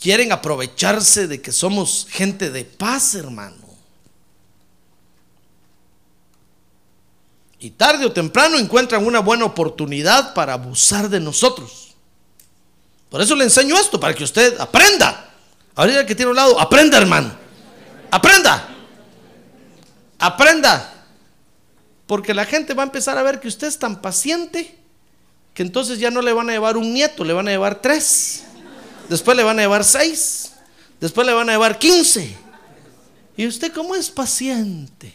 quieren 0.00 0.30
aprovecharse 0.30 1.26
de 1.26 1.42
que 1.42 1.50
somos 1.50 2.06
gente 2.08 2.52
de 2.52 2.64
paz, 2.64 3.16
hermano. 3.16 3.56
Y 7.58 7.70
tarde 7.70 8.06
o 8.06 8.12
temprano 8.12 8.56
encuentran 8.56 9.04
una 9.04 9.18
buena 9.18 9.44
oportunidad 9.44 10.34
para 10.34 10.52
abusar 10.52 11.10
de 11.10 11.18
nosotros. 11.18 11.96
Por 13.10 13.20
eso 13.20 13.34
le 13.34 13.42
enseño 13.42 13.76
esto, 13.76 13.98
para 13.98 14.14
que 14.14 14.22
usted 14.22 14.54
aprenda. 14.60 15.34
Ahorita 15.74 16.06
que 16.06 16.14
tiene 16.14 16.30
un 16.30 16.36
lado, 16.36 16.60
aprenda, 16.60 16.96
hermano. 16.96 17.32
Aprenda. 18.12 18.75
Aprenda. 20.18 20.92
Porque 22.06 22.34
la 22.34 22.44
gente 22.44 22.74
va 22.74 22.82
a 22.82 22.86
empezar 22.86 23.18
a 23.18 23.22
ver 23.22 23.40
que 23.40 23.48
usted 23.48 23.66
es 23.66 23.78
tan 23.78 24.00
paciente 24.00 24.76
que 25.54 25.62
entonces 25.62 25.98
ya 25.98 26.10
no 26.10 26.20
le 26.22 26.32
van 26.32 26.50
a 26.50 26.52
llevar 26.52 26.76
un 26.76 26.92
nieto, 26.92 27.24
le 27.24 27.32
van 27.32 27.48
a 27.48 27.50
llevar 27.50 27.80
tres. 27.80 28.44
Después 29.08 29.36
le 29.36 29.42
van 29.42 29.58
a 29.58 29.62
llevar 29.62 29.84
seis. 29.84 30.52
Después 31.00 31.26
le 31.26 31.32
van 31.32 31.48
a 31.48 31.52
llevar 31.52 31.78
15. 31.78 32.36
¿Y 33.36 33.46
usted 33.46 33.72
cómo 33.72 33.94
es 33.94 34.10
paciente? 34.10 35.12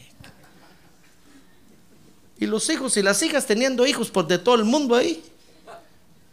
Y 2.40 2.46
los 2.48 2.70
hijos 2.70 2.98
y 2.98 3.04
las 3.04 3.22
hijas 3.22 3.46
teniendo 3.46 3.86
hijos 3.86 4.10
por 4.10 4.28
de 4.28 4.38
todo 4.38 4.56
el 4.56 4.64
mundo 4.64 4.96
ahí. 4.96 5.24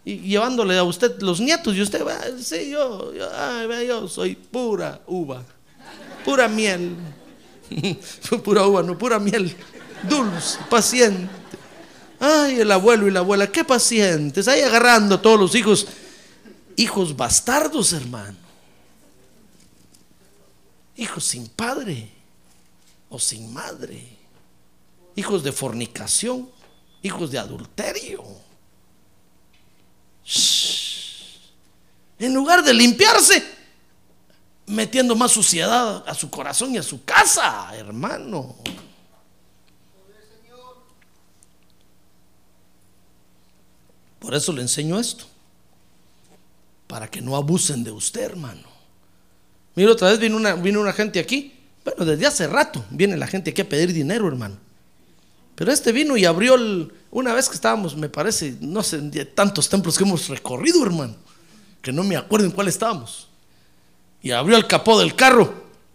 Y 0.05 0.21
llevándole 0.21 0.77
a 0.79 0.85
usted 0.85 1.21
los 1.21 1.41
nietos. 1.41 1.75
Y 1.77 1.83
usted 1.83 2.07
va, 2.07 2.19
sí, 2.41 2.71
yo, 2.71 3.13
yo, 3.13 3.83
yo 3.83 4.09
soy 4.09 4.35
pura 4.35 5.01
uva. 5.07 5.43
Pura 6.25 6.49
miel. 6.49 6.97
pura 8.45 8.67
uva, 8.67 8.83
no, 8.83 8.97
pura 8.97 9.19
miel. 9.19 9.55
Dulce, 10.09 10.59
paciente. 10.71 11.29
Ay, 12.21 12.61
el 12.61 12.71
abuelo 12.71 13.07
y 13.07 13.11
la 13.11 13.21
abuela, 13.21 13.51
qué 13.51 13.65
pacientes. 13.65 14.49
Ahí 14.49 14.61
agarrando 14.61 15.17
a 15.17 15.23
todos 15.23 15.39
los 15.39 15.55
hijos. 15.55 15.87
Hijos 16.77 17.17
bastardos, 17.17 17.93
hermano. 17.93 18.37
Hijos 20.97 21.25
sin 21.25 21.49
padre 21.49 22.09
o 23.09 23.19
sin 23.19 23.53
madre. 23.53 24.17
Hijos 25.15 25.43
de 25.43 25.53
fornicación. 25.53 26.49
Hijos 27.03 27.31
de 27.31 27.39
adulterio. 27.39 28.25
En 32.19 32.35
lugar 32.35 32.65
de 32.65 32.75
limpiarse, 32.75 33.58
metiendo 34.69 35.17
más 35.17 35.33
suciedad 35.33 36.05
a 36.07 36.15
su 36.15 36.31
corazón 36.31 36.75
y 36.75 36.79
a 36.79 36.83
su 36.83 37.05
casa, 37.05 37.75
hermano. 37.77 38.57
Por 44.19 44.35
eso 44.35 44.53
le 44.53 44.63
enseño 44.63 44.99
esto. 44.99 45.25
Para 46.87 47.09
que 47.09 47.21
no 47.21 47.37
abusen 47.37 47.85
de 47.85 47.91
usted, 47.91 48.23
hermano. 48.23 48.69
Mira, 49.75 49.93
otra 49.93 50.09
vez 50.09 50.19
vino 50.19 50.37
una, 50.37 50.55
vino 50.55 50.81
una 50.81 50.93
gente 50.93 51.21
aquí. 51.21 51.55
Bueno, 51.85 52.05
desde 52.05 52.27
hace 52.27 52.47
rato 52.47 52.85
viene 52.91 53.17
la 53.17 53.27
gente 53.27 53.51
aquí 53.51 53.63
a 53.63 53.69
pedir 53.69 53.93
dinero, 53.93 54.27
hermano. 54.27 54.57
Pero 55.55 55.73
este 55.73 55.93
vino 55.93 56.17
y 56.17 56.25
abrió 56.25 56.57
una 57.11 57.35
vez 57.35 57.49
que 57.49 57.55
estábamos, 57.55 57.97
me 57.97 58.09
parece, 58.09 58.57
no 58.61 58.83
sé, 58.83 58.99
tantos 59.27 59.69
templos 59.69 59.99
que 59.99 60.05
hemos 60.05 60.29
recorrido, 60.29 60.85
hermano, 60.85 61.17
que 61.83 61.93
no 61.93 62.05
me 62.05 62.17
acuerdo 62.17 62.47
en 62.47 62.53
cuál 62.53 62.69
estábamos. 62.69 63.28
Y 64.23 64.31
abrió 64.31 64.57
el 64.57 64.67
capó 64.67 64.99
del 64.99 65.15
carro. 65.15 65.53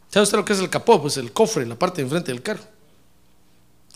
¿Sabe 0.10 0.24
usted 0.24 0.38
lo 0.38 0.46
que 0.46 0.54
es 0.54 0.60
el 0.60 0.70
capó? 0.70 1.02
Pues 1.02 1.18
el 1.18 1.32
cofre, 1.32 1.66
la 1.66 1.76
parte 1.76 1.98
de 1.98 2.04
enfrente 2.04 2.32
del 2.32 2.42
carro. 2.42 2.64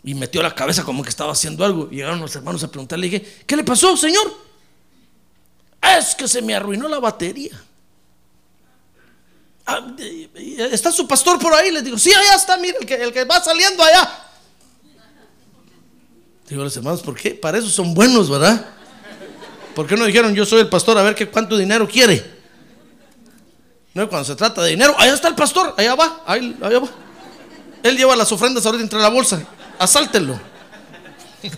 Y 0.02 0.14
metió 0.14 0.42
la 0.42 0.54
cabeza 0.54 0.84
como 0.84 1.02
que 1.02 1.08
estaba 1.08 1.32
haciendo 1.32 1.64
algo. 1.64 1.88
Y 1.90 1.96
llegaron 1.96 2.20
los 2.20 2.34
hermanos 2.34 2.62
a 2.64 2.70
preguntarle, 2.70 3.08
le 3.08 3.18
dije, 3.18 3.42
¿qué 3.46 3.56
le 3.56 3.64
pasó, 3.64 3.96
señor? 3.96 4.30
Es 5.80 6.14
que 6.14 6.28
se 6.28 6.42
me 6.42 6.54
arruinó 6.54 6.88
la 6.88 6.98
batería. 6.98 7.60
Ah, 9.66 9.94
¿Está 10.72 10.90
su 10.90 11.06
pastor 11.06 11.38
por 11.38 11.52
ahí? 11.52 11.70
Le 11.70 11.82
digo, 11.82 11.98
sí, 11.98 12.12
allá 12.12 12.34
está, 12.34 12.56
mire, 12.56 12.78
el 12.80 12.86
que, 12.86 12.94
el 12.94 13.12
que 13.12 13.24
va 13.24 13.42
saliendo 13.42 13.82
allá. 13.82 14.24
Digo, 16.48 16.64
los 16.64 16.76
hermanos, 16.76 17.02
¿por 17.02 17.14
qué? 17.14 17.32
Para 17.32 17.58
eso 17.58 17.68
son 17.68 17.92
buenos, 17.92 18.30
¿verdad? 18.30 18.66
¿Por 19.74 19.86
qué 19.86 19.96
no 19.96 20.06
dijeron, 20.06 20.34
yo 20.34 20.46
soy 20.46 20.60
el 20.60 20.68
pastor, 20.68 20.96
a 20.96 21.02
ver 21.02 21.14
qué, 21.14 21.28
cuánto 21.28 21.56
dinero 21.56 21.86
quiere? 21.86 22.37
Cuando 24.06 24.24
se 24.24 24.36
trata 24.36 24.62
de 24.62 24.70
dinero, 24.70 24.94
allá 24.98 25.14
está 25.14 25.28
el 25.28 25.34
pastor, 25.34 25.74
allá 25.76 25.94
va, 25.94 26.22
allá 26.26 26.78
va. 26.78 26.88
Él 27.82 27.96
lleva 27.96 28.14
las 28.14 28.30
ofrendas 28.30 28.64
ahorita 28.66 28.84
entre 28.84 28.98
la 29.00 29.08
bolsa 29.08 29.46
asáltenlo. 29.78 30.38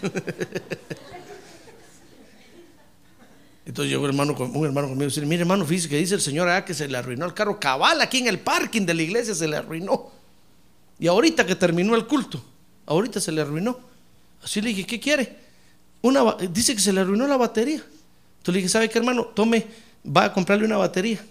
Entonces 3.65 3.91
llegó 3.91 4.05
un 4.05 4.11
hermano, 4.11 4.35
un 4.35 4.67
hermano 4.67 4.89
conmigo 4.89 5.05
y 5.05 5.15
dice, 5.15 5.25
mire 5.25 5.43
hermano, 5.43 5.65
fíjese 5.65 5.89
que 5.89 5.97
dice 5.97 6.15
el 6.17 6.21
Señor 6.21 6.49
ah, 6.49 6.65
que 6.65 6.75
se 6.75 6.89
le 6.89 6.99
arruinó 6.99 7.25
el 7.25 7.35
carro 7.35 7.61
cabal 7.61 8.01
aquí 8.01 8.19
en 8.19 8.27
el 8.27 8.41
parking 8.41 8.85
de 8.85 8.95
la 8.95 9.03
iglesia, 9.03 9.35
se 9.35 9.47
le 9.47 9.57
arruinó. 9.57 10.11
Y 10.99 11.07
ahorita 11.07 11.47
que 11.47 11.55
terminó 11.55 11.95
el 11.95 12.07
culto, 12.07 12.43
ahorita 12.87 13.21
se 13.21 13.31
le 13.33 13.43
arruinó. 13.43 13.79
Así 14.43 14.61
le 14.61 14.71
dije, 14.71 14.87
¿qué 14.87 14.99
quiere? 14.99 15.37
Una, 16.03 16.35
dice 16.51 16.75
que 16.75 16.81
se 16.81 16.93
le 16.93 17.01
arruinó 17.01 17.29
la 17.29 17.37
batería. 17.37 17.77
Entonces 17.77 18.55
le 18.55 18.59
dije, 18.59 18.69
¿sabe 18.69 18.89
qué 18.89 18.99
hermano? 18.99 19.27
Tome, 19.27 19.67
va 20.05 20.25
a 20.25 20.33
comprarle 20.33 20.65
una 20.65 20.79
batería. 20.79 21.25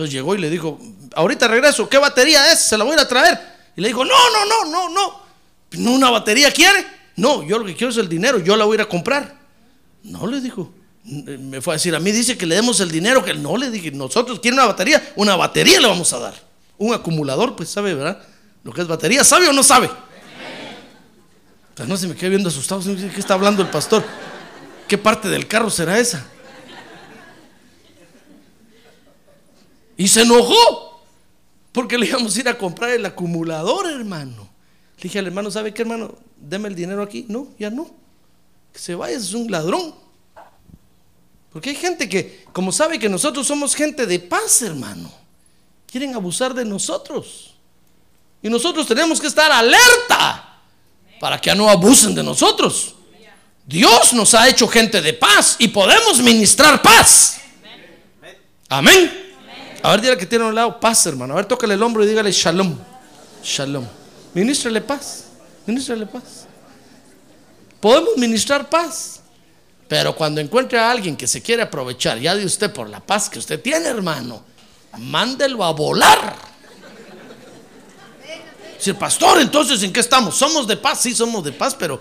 Entonces 0.00 0.14
llegó 0.14 0.34
y 0.34 0.38
le 0.38 0.48
dijo, 0.48 0.80
ahorita 1.14 1.46
regreso, 1.46 1.86
¿qué 1.86 1.98
batería 1.98 2.50
es? 2.50 2.60
Se 2.60 2.78
la 2.78 2.84
voy 2.84 2.92
a 2.92 2.94
ir 2.94 3.00
a 3.00 3.08
traer. 3.08 3.38
Y 3.76 3.82
le 3.82 3.88
dijo, 3.88 4.02
no, 4.02 4.14
no, 4.32 4.46
no, 4.46 4.70
no, 4.70 4.88
no. 4.88 5.20
¿No 5.72 5.90
una 5.92 6.08
batería 6.08 6.50
quiere? 6.50 6.86
No, 7.16 7.42
yo 7.42 7.58
lo 7.58 7.66
que 7.66 7.76
quiero 7.76 7.90
es 7.90 7.98
el 7.98 8.08
dinero, 8.08 8.38
yo 8.38 8.56
la 8.56 8.64
voy 8.64 8.72
a 8.72 8.76
ir 8.76 8.80
a 8.80 8.88
comprar. 8.88 9.36
No, 10.02 10.26
le 10.26 10.40
dijo. 10.40 10.72
Me 11.04 11.60
fue 11.60 11.74
a 11.74 11.76
decir, 11.76 11.94
a 11.94 12.00
mí 12.00 12.12
dice 12.12 12.38
que 12.38 12.46
le 12.46 12.54
demos 12.54 12.80
el 12.80 12.90
dinero, 12.90 13.22
que 13.22 13.34
no 13.34 13.58
le 13.58 13.70
dije, 13.70 13.90
nosotros 13.90 14.40
quiere 14.40 14.54
una 14.54 14.64
batería, 14.64 15.12
una 15.16 15.36
batería 15.36 15.78
le 15.78 15.88
vamos 15.88 16.10
a 16.14 16.18
dar. 16.18 16.34
Un 16.78 16.94
acumulador, 16.94 17.54
pues 17.54 17.68
sabe, 17.68 17.92
¿verdad? 17.92 18.22
Lo 18.64 18.72
que 18.72 18.80
es 18.80 18.88
batería, 18.88 19.22
¿sabe 19.22 19.48
o 19.48 19.52
no 19.52 19.62
sabe? 19.62 19.90
Pues 21.74 21.86
no 21.86 21.94
se 21.98 22.08
me 22.08 22.14
queda 22.14 22.30
viendo 22.30 22.48
asustado, 22.48 22.80
¿qué 22.82 23.20
está 23.20 23.34
hablando 23.34 23.60
el 23.60 23.68
pastor? 23.68 24.02
¿Qué 24.88 24.96
parte 24.96 25.28
del 25.28 25.46
carro 25.46 25.68
será 25.68 25.98
esa? 25.98 26.26
Y 30.00 30.08
se 30.08 30.22
enojó, 30.22 31.04
porque 31.72 31.98
le 31.98 32.06
íbamos 32.06 32.34
a 32.34 32.40
ir 32.40 32.48
a 32.48 32.56
comprar 32.56 32.88
el 32.88 33.04
acumulador, 33.04 33.86
hermano. 33.86 34.48
Le 34.96 35.02
dije 35.02 35.18
al 35.18 35.26
hermano, 35.26 35.50
¿sabe 35.50 35.74
qué 35.74 35.82
hermano? 35.82 36.14
Deme 36.38 36.68
el 36.68 36.74
dinero 36.74 37.02
aquí. 37.02 37.26
No, 37.28 37.48
ya 37.58 37.68
no. 37.68 37.86
Que 38.72 38.78
se 38.78 38.94
vaya, 38.94 39.14
es 39.14 39.34
un 39.34 39.50
ladrón. 39.50 39.94
Porque 41.52 41.68
hay 41.68 41.76
gente 41.76 42.08
que, 42.08 42.46
como 42.50 42.72
sabe 42.72 42.98
que 42.98 43.10
nosotros 43.10 43.46
somos 43.46 43.74
gente 43.74 44.06
de 44.06 44.18
paz, 44.20 44.62
hermano, 44.62 45.12
quieren 45.86 46.14
abusar 46.14 46.54
de 46.54 46.64
nosotros. 46.64 47.56
Y 48.40 48.48
nosotros 48.48 48.86
tenemos 48.86 49.20
que 49.20 49.26
estar 49.26 49.52
alerta 49.52 50.62
para 51.20 51.38
que 51.38 51.54
no 51.54 51.68
abusen 51.68 52.14
de 52.14 52.22
nosotros. 52.22 52.94
Dios 53.66 54.14
nos 54.14 54.32
ha 54.32 54.48
hecho 54.48 54.66
gente 54.66 55.02
de 55.02 55.12
paz 55.12 55.56
y 55.58 55.68
podemos 55.68 56.20
ministrar 56.20 56.80
paz. 56.80 57.38
Amén. 58.70 59.28
A 59.82 59.92
ver, 59.92 60.00
dígale 60.02 60.18
que 60.18 60.26
tiene 60.26 60.44
a 60.44 60.48
un 60.48 60.54
lado 60.54 60.78
paz, 60.78 61.06
hermano. 61.06 61.32
A 61.32 61.36
ver, 61.36 61.46
tócale 61.46 61.74
el 61.74 61.82
hombro 61.82 62.04
y 62.04 62.06
dígale 62.06 62.30
shalom. 62.32 62.76
Shalom. 63.42 63.86
Ministrale 64.34 64.80
paz. 64.80 65.24
Ministrale 65.66 66.06
paz. 66.06 66.46
Podemos 67.80 68.16
ministrar 68.16 68.68
paz. 68.68 69.20
Pero 69.88 70.14
cuando 70.14 70.40
encuentre 70.40 70.78
a 70.78 70.90
alguien 70.90 71.16
que 71.16 71.26
se 71.26 71.42
quiere 71.42 71.62
aprovechar 71.62 72.18
ya 72.18 72.34
de 72.34 72.44
usted 72.44 72.72
por 72.72 72.88
la 72.88 73.00
paz 73.00 73.28
que 73.28 73.38
usted 73.38 73.60
tiene, 73.60 73.88
hermano, 73.88 74.42
mándelo 74.98 75.64
a 75.64 75.72
volar. 75.72 76.36
Si 78.78 78.92
pastor, 78.92 79.40
entonces 79.40 79.82
¿en 79.82 79.92
qué 79.92 80.00
estamos? 80.00 80.36
Somos 80.36 80.66
de 80.66 80.76
paz, 80.76 81.00
sí 81.00 81.14
somos 81.14 81.42
de 81.42 81.52
paz, 81.52 81.74
pero, 81.74 82.00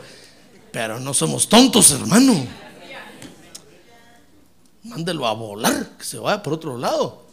pero 0.72 1.00
no 1.00 1.14
somos 1.14 1.50
tontos, 1.50 1.92
hermano. 1.92 2.46
Mándelo 4.84 5.26
a 5.26 5.34
volar, 5.34 5.98
que 5.98 6.04
se 6.04 6.20
vaya 6.20 6.44
por 6.44 6.54
otro 6.54 6.78
lado. 6.78 7.29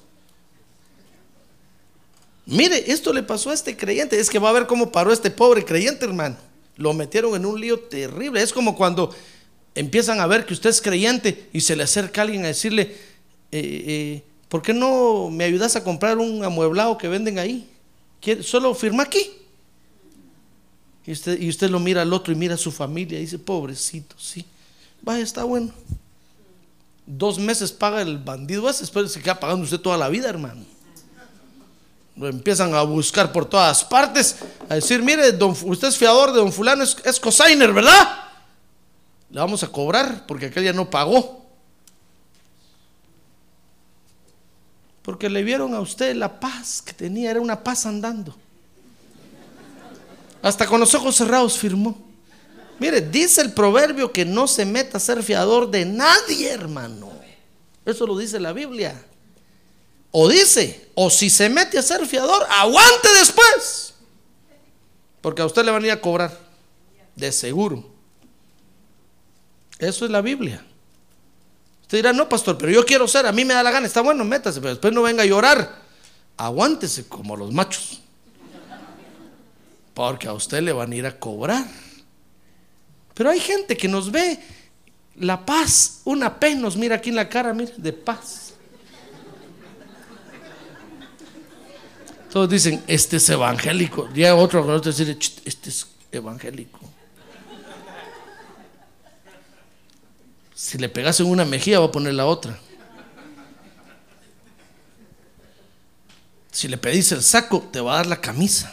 Mire, 2.47 2.93
esto 2.93 3.13
le 3.13 3.25
pasó 3.25 3.51
a 3.51 3.55
este 3.55 3.77
creyente. 3.77 4.19
Es 4.19 4.31
que 4.31 4.39
va 4.39 4.51
a 4.51 4.53
ver 4.53 4.67
cómo 4.67 4.93
paró 4.93 5.13
este 5.13 5.31
pobre 5.31 5.65
creyente, 5.65 6.05
hermano. 6.05 6.37
Lo 6.77 6.95
metieron 6.95 7.35
en 7.35 7.45
un 7.45 7.61
lío 7.61 7.81
terrible. 7.81 8.41
Es 8.41 8.53
como 8.53 8.77
cuando 8.77 9.15
empiezan 9.75 10.21
a 10.21 10.27
ver 10.27 10.47
que 10.47 10.55
usted 10.55 10.71
es 10.71 10.81
creyente 10.81 11.49
y 11.53 11.61
se 11.61 11.75
le 11.75 11.83
acerca 11.83 12.23
alguien 12.23 12.45
a 12.45 12.49
decirle, 12.49 12.83
eh, 13.51 13.85
eh, 13.87 14.23
¿por 14.49 14.63
qué 14.63 14.73
no 14.73 15.29
me 15.29 15.45
ayudas 15.45 15.75
a 15.75 15.83
comprar 15.83 16.19
un 16.19 16.45
amueblado 16.45 16.97
que 16.97 17.09
venden 17.09 17.39
ahí? 17.41 17.69
Solo 18.43 18.75
firma 18.75 19.03
aquí. 19.03 19.29
Y 21.05 21.13
usted, 21.13 21.41
y 21.41 21.49
usted 21.49 21.69
lo 21.69 21.81
mira 21.81 22.03
al 22.03 22.13
otro 22.13 22.33
y 22.33 22.37
mira 22.37 22.55
a 22.55 22.59
su 22.59 22.71
familia 22.71 23.19
y 23.19 23.23
dice, 23.23 23.39
pobrecito, 23.39 24.17
sí. 24.19 24.45
Vaya, 25.03 25.23
está 25.23 25.45
bueno. 25.45 25.73
Dos 27.07 27.39
meses 27.39 27.73
paga 27.73 28.03
el 28.03 28.19
bandido 28.19 28.69
ese, 28.69 28.81
después 28.81 29.11
se 29.13 29.21
queda 29.21 29.39
pagando 29.39 29.65
usted 29.65 29.79
toda 29.79 29.97
la 29.97 30.09
vida, 30.09 30.29
hermano 30.29 30.76
lo 32.17 32.29
empiezan 32.29 32.75
a 32.75 32.83
buscar 32.83 33.31
por 33.31 33.47
todas 33.47 33.85
partes, 33.85 34.37
a 34.69 34.77
decir, 34.77 35.03
mire, 35.03 35.39
usted 35.65 35.89
es 35.89 35.99
fiador 35.99 36.33
de 36.33 36.39
don 36.39 36.53
fulano, 36.53 36.83
es, 36.83 36.97
es 37.05 37.21
cosigner, 37.21 37.73
¿verdad? 37.73 38.25
Le 39.31 39.41
vamos 39.41 39.63
a 39.63 39.69
cobrar 39.69 40.27
porque 40.27 40.47
aquel 40.47 40.65
ya 40.65 40.73
no 40.73 40.89
pagó. 40.89 41.45
Porque 45.03 45.29
le 45.29 45.43
vieron 45.43 45.75
a 45.75 45.81
usted 45.81 46.17
la 46.17 46.41
paz 46.41 46.83
que 46.83 46.93
tenía, 46.93 47.31
era 47.31 47.41
una 47.41 47.63
paz 47.63 47.87
andando. 47.87 48.35
Hasta 50.43 50.67
con 50.67 50.81
los 50.81 50.95
ojos 50.95 51.17
cerrados 51.17 51.59
firmó. 51.59 51.97
Mire, 52.79 53.01
dice 53.01 53.41
el 53.41 53.53
proverbio 53.53 54.11
que 54.11 54.25
no 54.25 54.47
se 54.47 54.65
meta 54.65 54.97
a 54.97 55.01
ser 55.01 55.23
fiador 55.23 55.71
de 55.71 55.85
nadie, 55.85 56.51
hermano. 56.51 57.11
Eso 57.85 58.07
lo 58.07 58.17
dice 58.19 58.41
la 58.41 58.53
Biblia. 58.53 59.01
O 60.11 60.29
dice, 60.29 60.86
o 60.99 61.11
si 61.11 61.29
se 61.29 61.51
mete 61.51 61.79
a 61.79 61.83
ser 61.83 62.07
fiador, 62.07 62.45
aguante 62.49 63.09
después. 63.19 63.95
Porque 65.21 65.43
a 65.43 65.47
usted 65.47 65.63
le 65.63 65.71
van 65.71 65.83
a 65.85 65.87
ir 65.87 65.93
a 65.93 66.01
cobrar. 66.01 66.37
De 67.15 67.31
seguro. 67.33 67.87
Eso 69.79 70.07
es 70.07 70.11
la 70.11 70.23
Biblia. 70.23 70.65
Usted 71.83 71.99
dirá, 71.99 72.15
no, 72.15 72.29
pastor, 72.29 72.57
pero 72.57 72.73
yo 72.73 72.85
quiero 72.87 73.07
ser, 73.07 73.27
a 73.27 73.33
mí 73.33 73.45
me 73.45 73.53
da 73.53 73.63
la 73.63 73.71
gana, 73.71 73.87
está 73.87 74.01
bueno, 74.01 74.25
métase, 74.25 74.59
pero 74.59 74.71
después 74.71 74.93
no 74.93 75.03
venga 75.03 75.23
a 75.23 75.27
llorar. 75.27 75.83
aguántese 76.39 77.07
como 77.07 77.37
los 77.37 77.53
machos. 77.53 78.01
Porque 79.93 80.29
a 80.29 80.33
usted 80.33 80.63
le 80.63 80.73
van 80.73 80.93
a 80.93 80.97
ir 80.97 81.07
a 81.07 81.19
cobrar. 81.19 81.67
Pero 83.13 83.31
hay 83.31 83.41
gente 83.41 83.77
que 83.77 83.87
nos 83.87 84.11
ve 84.11 84.39
la 85.17 85.45
paz, 85.45 86.01
una 86.05 86.41
pena 86.41 86.63
nos 86.63 86.77
mira 86.77 86.97
aquí 86.97 87.11
en 87.11 87.17
la 87.17 87.29
cara, 87.29 87.53
mire, 87.53 87.75
de 87.77 87.93
paz. 87.93 88.46
Todos 92.37 92.51
dicen, 92.51 92.85
este 92.87 93.17
es 93.17 93.27
evangélico. 93.31 94.11
Llega 94.13 94.35
otro, 94.35 94.61
otro 94.61 94.93
dice, 94.93 95.17
este 95.47 95.71
es 95.71 95.87
evangélico. 96.13 96.79
Si 100.55 100.77
le 100.77 100.91
pegas 100.91 101.19
en 101.21 101.29
una 101.29 101.47
mejilla, 101.47 101.81
va 101.81 101.87
a 101.87 101.91
poner 101.91 102.13
la 102.13 102.27
otra. 102.27 102.61
Si 106.53 106.69
le 106.69 106.77
pedís 106.77 107.11
el 107.13 107.23
saco, 107.23 107.67
te 107.73 107.81
va 107.81 107.95
a 107.95 107.97
dar 107.97 108.07
la 108.07 108.21
camisa. 108.21 108.71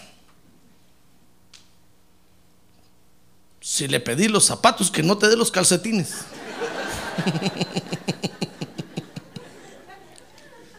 Si 3.61 3.88
le 3.88 4.01
pedís 4.01 4.30
los 4.30 4.43
zapatos, 4.43 4.91
que 4.91 5.03
no 5.03 5.18
te 5.18 5.30
dé 5.30 5.38
los 5.38 5.49
calcetines. 5.49 6.16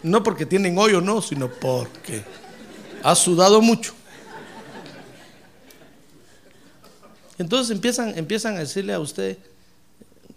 No 0.02 0.22
porque 0.22 0.44
tienen 0.44 0.76
hoyo, 0.76 1.00
no, 1.00 1.22
sino 1.22 1.48
porque 1.48 2.22
ha 3.04 3.14
sudado 3.14 3.60
mucho. 3.60 3.92
Entonces 7.36 7.70
empiezan, 7.70 8.16
empiezan 8.16 8.56
a 8.56 8.60
decirle 8.60 8.94
a 8.94 8.98
usted, 8.98 9.36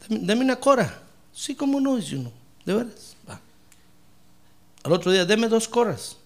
deme 0.09 0.41
una 0.41 0.57
cora. 0.57 1.01
Sí, 1.33 1.55
como 1.55 1.79
no, 1.79 1.95
dice 1.95 2.17
uno, 2.17 2.31
de 2.65 2.73
veras. 2.73 3.15
Va. 3.27 3.39
Al 4.83 4.91
otro 4.91 5.11
día, 5.11 5.23
deme 5.23 5.47
dos 5.47 5.67
coras. 5.67 6.17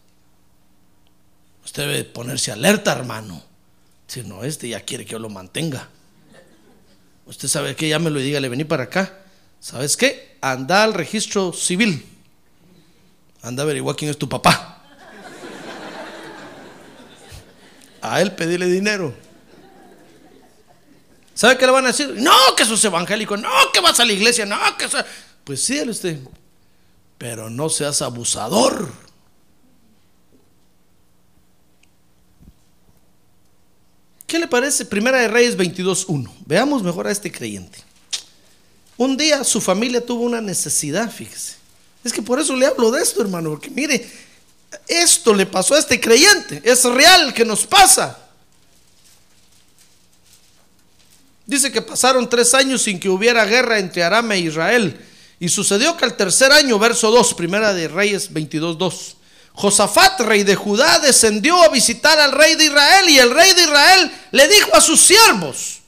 Usted 1.64 1.84
debe 1.84 2.04
ponerse 2.06 2.52
alerta, 2.52 2.92
hermano. 2.92 3.44
Si 4.08 4.24
no, 4.24 4.44
este 4.44 4.68
ya 4.68 4.82
quiere 4.82 5.06
que 5.06 5.12
yo 5.12 5.20
lo 5.20 5.30
mantenga. 5.30 5.90
Usted 7.28 7.48
sabe 7.50 7.76
que 7.76 7.88
ya 7.88 8.00
me 8.00 8.10
lo 8.10 8.20
diga, 8.20 8.40
le 8.40 8.50
vení 8.50 8.64
para 8.64 8.84
acá. 8.84 9.20
¿Sabes 9.60 9.96
qué? 9.96 10.38
Anda 10.42 10.84
al 10.84 10.96
registro 10.96 11.54
civil. 11.54 12.04
Anda 13.44 13.62
a 13.62 13.66
averiguar 13.66 13.96
quién 13.96 14.10
es 14.10 14.18
tu 14.18 14.28
papá. 14.28 14.81
A 18.02 18.22
él 18.22 18.34
pedirle 18.34 18.66
dinero. 18.66 19.14
¿Sabe 21.34 21.58
qué 21.58 21.66
le 21.66 21.72
van 21.72 21.86
a 21.86 21.90
decir? 21.90 22.14
No, 22.18 22.56
que 22.56 22.66
sos 22.66 22.84
evangélico. 22.84 23.38
No, 23.38 23.50
que 23.74 23.80
vas 23.80 24.00
a 24.00 24.06
la 24.06 24.14
iglesia. 24.14 24.46
No, 24.46 24.58
que 24.78 24.86
eso. 24.86 24.98
Pues 25.44 25.64
sí, 25.64 25.82
usted. 25.82 26.20
Pero 27.18 27.50
no 27.50 27.70
seas 27.70 28.02
abusador. 28.02 28.92
¿Qué 34.28 34.40
le 34.40 34.48
parece? 34.48 34.86
Primera 34.86 35.20
de 35.20 35.28
Reyes 35.28 35.58
22.1. 35.58 36.32
Veamos 36.46 36.84
mejor 36.84 37.08
a 37.08 37.12
este 37.12 37.32
creyente. 37.32 37.80
Un 38.96 39.18
día 39.18 39.44
su 39.44 39.60
familia 39.60 40.06
tuvo 40.06 40.24
una 40.24 40.42
necesidad, 40.42 41.12
fíjese. 41.12 41.56
Es 42.04 42.14
que 42.14 42.22
por 42.22 42.40
eso 42.40 42.56
le 42.56 42.66
hablo 42.66 42.92
de 42.92 43.02
esto, 43.02 43.22
hermano, 43.22 43.50
porque 43.50 43.70
mire, 43.70 44.10
esto 44.88 45.34
le 45.34 45.46
pasó 45.46 45.76
a 45.76 45.80
este 45.80 46.00
creyente. 46.00 46.62
Es 46.64 46.84
real 46.86 47.34
que 47.34 47.46
nos 47.46 47.66
pasa. 47.66 48.18
Dice 51.46 51.72
que 51.72 51.82
pasaron 51.82 52.30
tres 52.30 52.54
años 52.54 52.82
sin 52.82 53.00
que 53.00 53.10
hubiera 53.10 53.46
guerra 53.46 53.80
entre 53.80 54.04
Aram 54.04 54.32
e 54.32 54.40
Israel. 54.40 55.06
Y 55.40 55.50
sucedió 55.50 55.98
que 55.98 56.06
al 56.06 56.16
tercer 56.16 56.52
año, 56.52 56.78
verso 56.80 57.12
2, 57.12 57.34
primera 57.34 57.74
de 57.74 57.88
Reyes 57.88 58.32
22.2. 58.32 59.16
Josafat, 59.54 60.22
rey 60.22 60.44
de 60.44 60.56
Judá, 60.56 61.00
descendió 61.00 61.62
a 61.62 61.70
visitar 61.70 62.18
al 62.20 62.32
rey 62.32 62.56
de 62.56 62.66
Israel 62.66 63.10
y 63.10 63.20
el 63.20 63.32
rey 63.32 63.54
de 63.54 63.64
Israel 63.64 64.12
le 64.32 64.48
dijo 64.48 64.74
a 64.74 64.82
sus 64.82 65.02
siervos, 65.02 65.80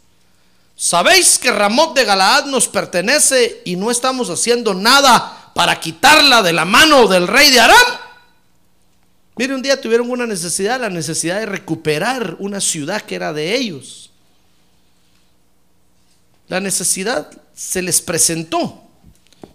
¿sabéis 0.76 1.40
que 1.40 1.52
Ramot 1.52 1.96
de 1.96 2.04
Galaad 2.04 2.46
nos 2.46 2.68
pertenece 2.68 3.62
y 3.64 3.78
no 3.78 3.90
estamos 3.90 4.30
haciendo 4.30 4.74
nada 4.74 5.52
para 5.56 5.80
quitarla 5.80 6.44
de 6.44 6.52
la 6.52 6.66
mano 6.66 7.08
del 7.08 7.28
rey 7.28 7.52
de 7.52 7.62
Aram? 7.62 8.03
Mire, 9.36 9.56
un 9.56 9.62
día 9.62 9.80
tuvieron 9.82 10.10
una 10.10 10.28
necesidad, 10.28 10.80
la 10.80 10.90
necesidad 10.90 11.40
de 11.40 11.48
recuperar 11.48 12.36
una 12.40 12.62
ciudad 12.62 13.02
que 13.02 13.16
era 13.16 13.34
de 13.34 13.56
ellos. 13.56 14.12
La 16.48 16.60
necesidad 16.60 17.32
se 17.56 17.82
les 17.82 18.00
presentó. 18.02 18.84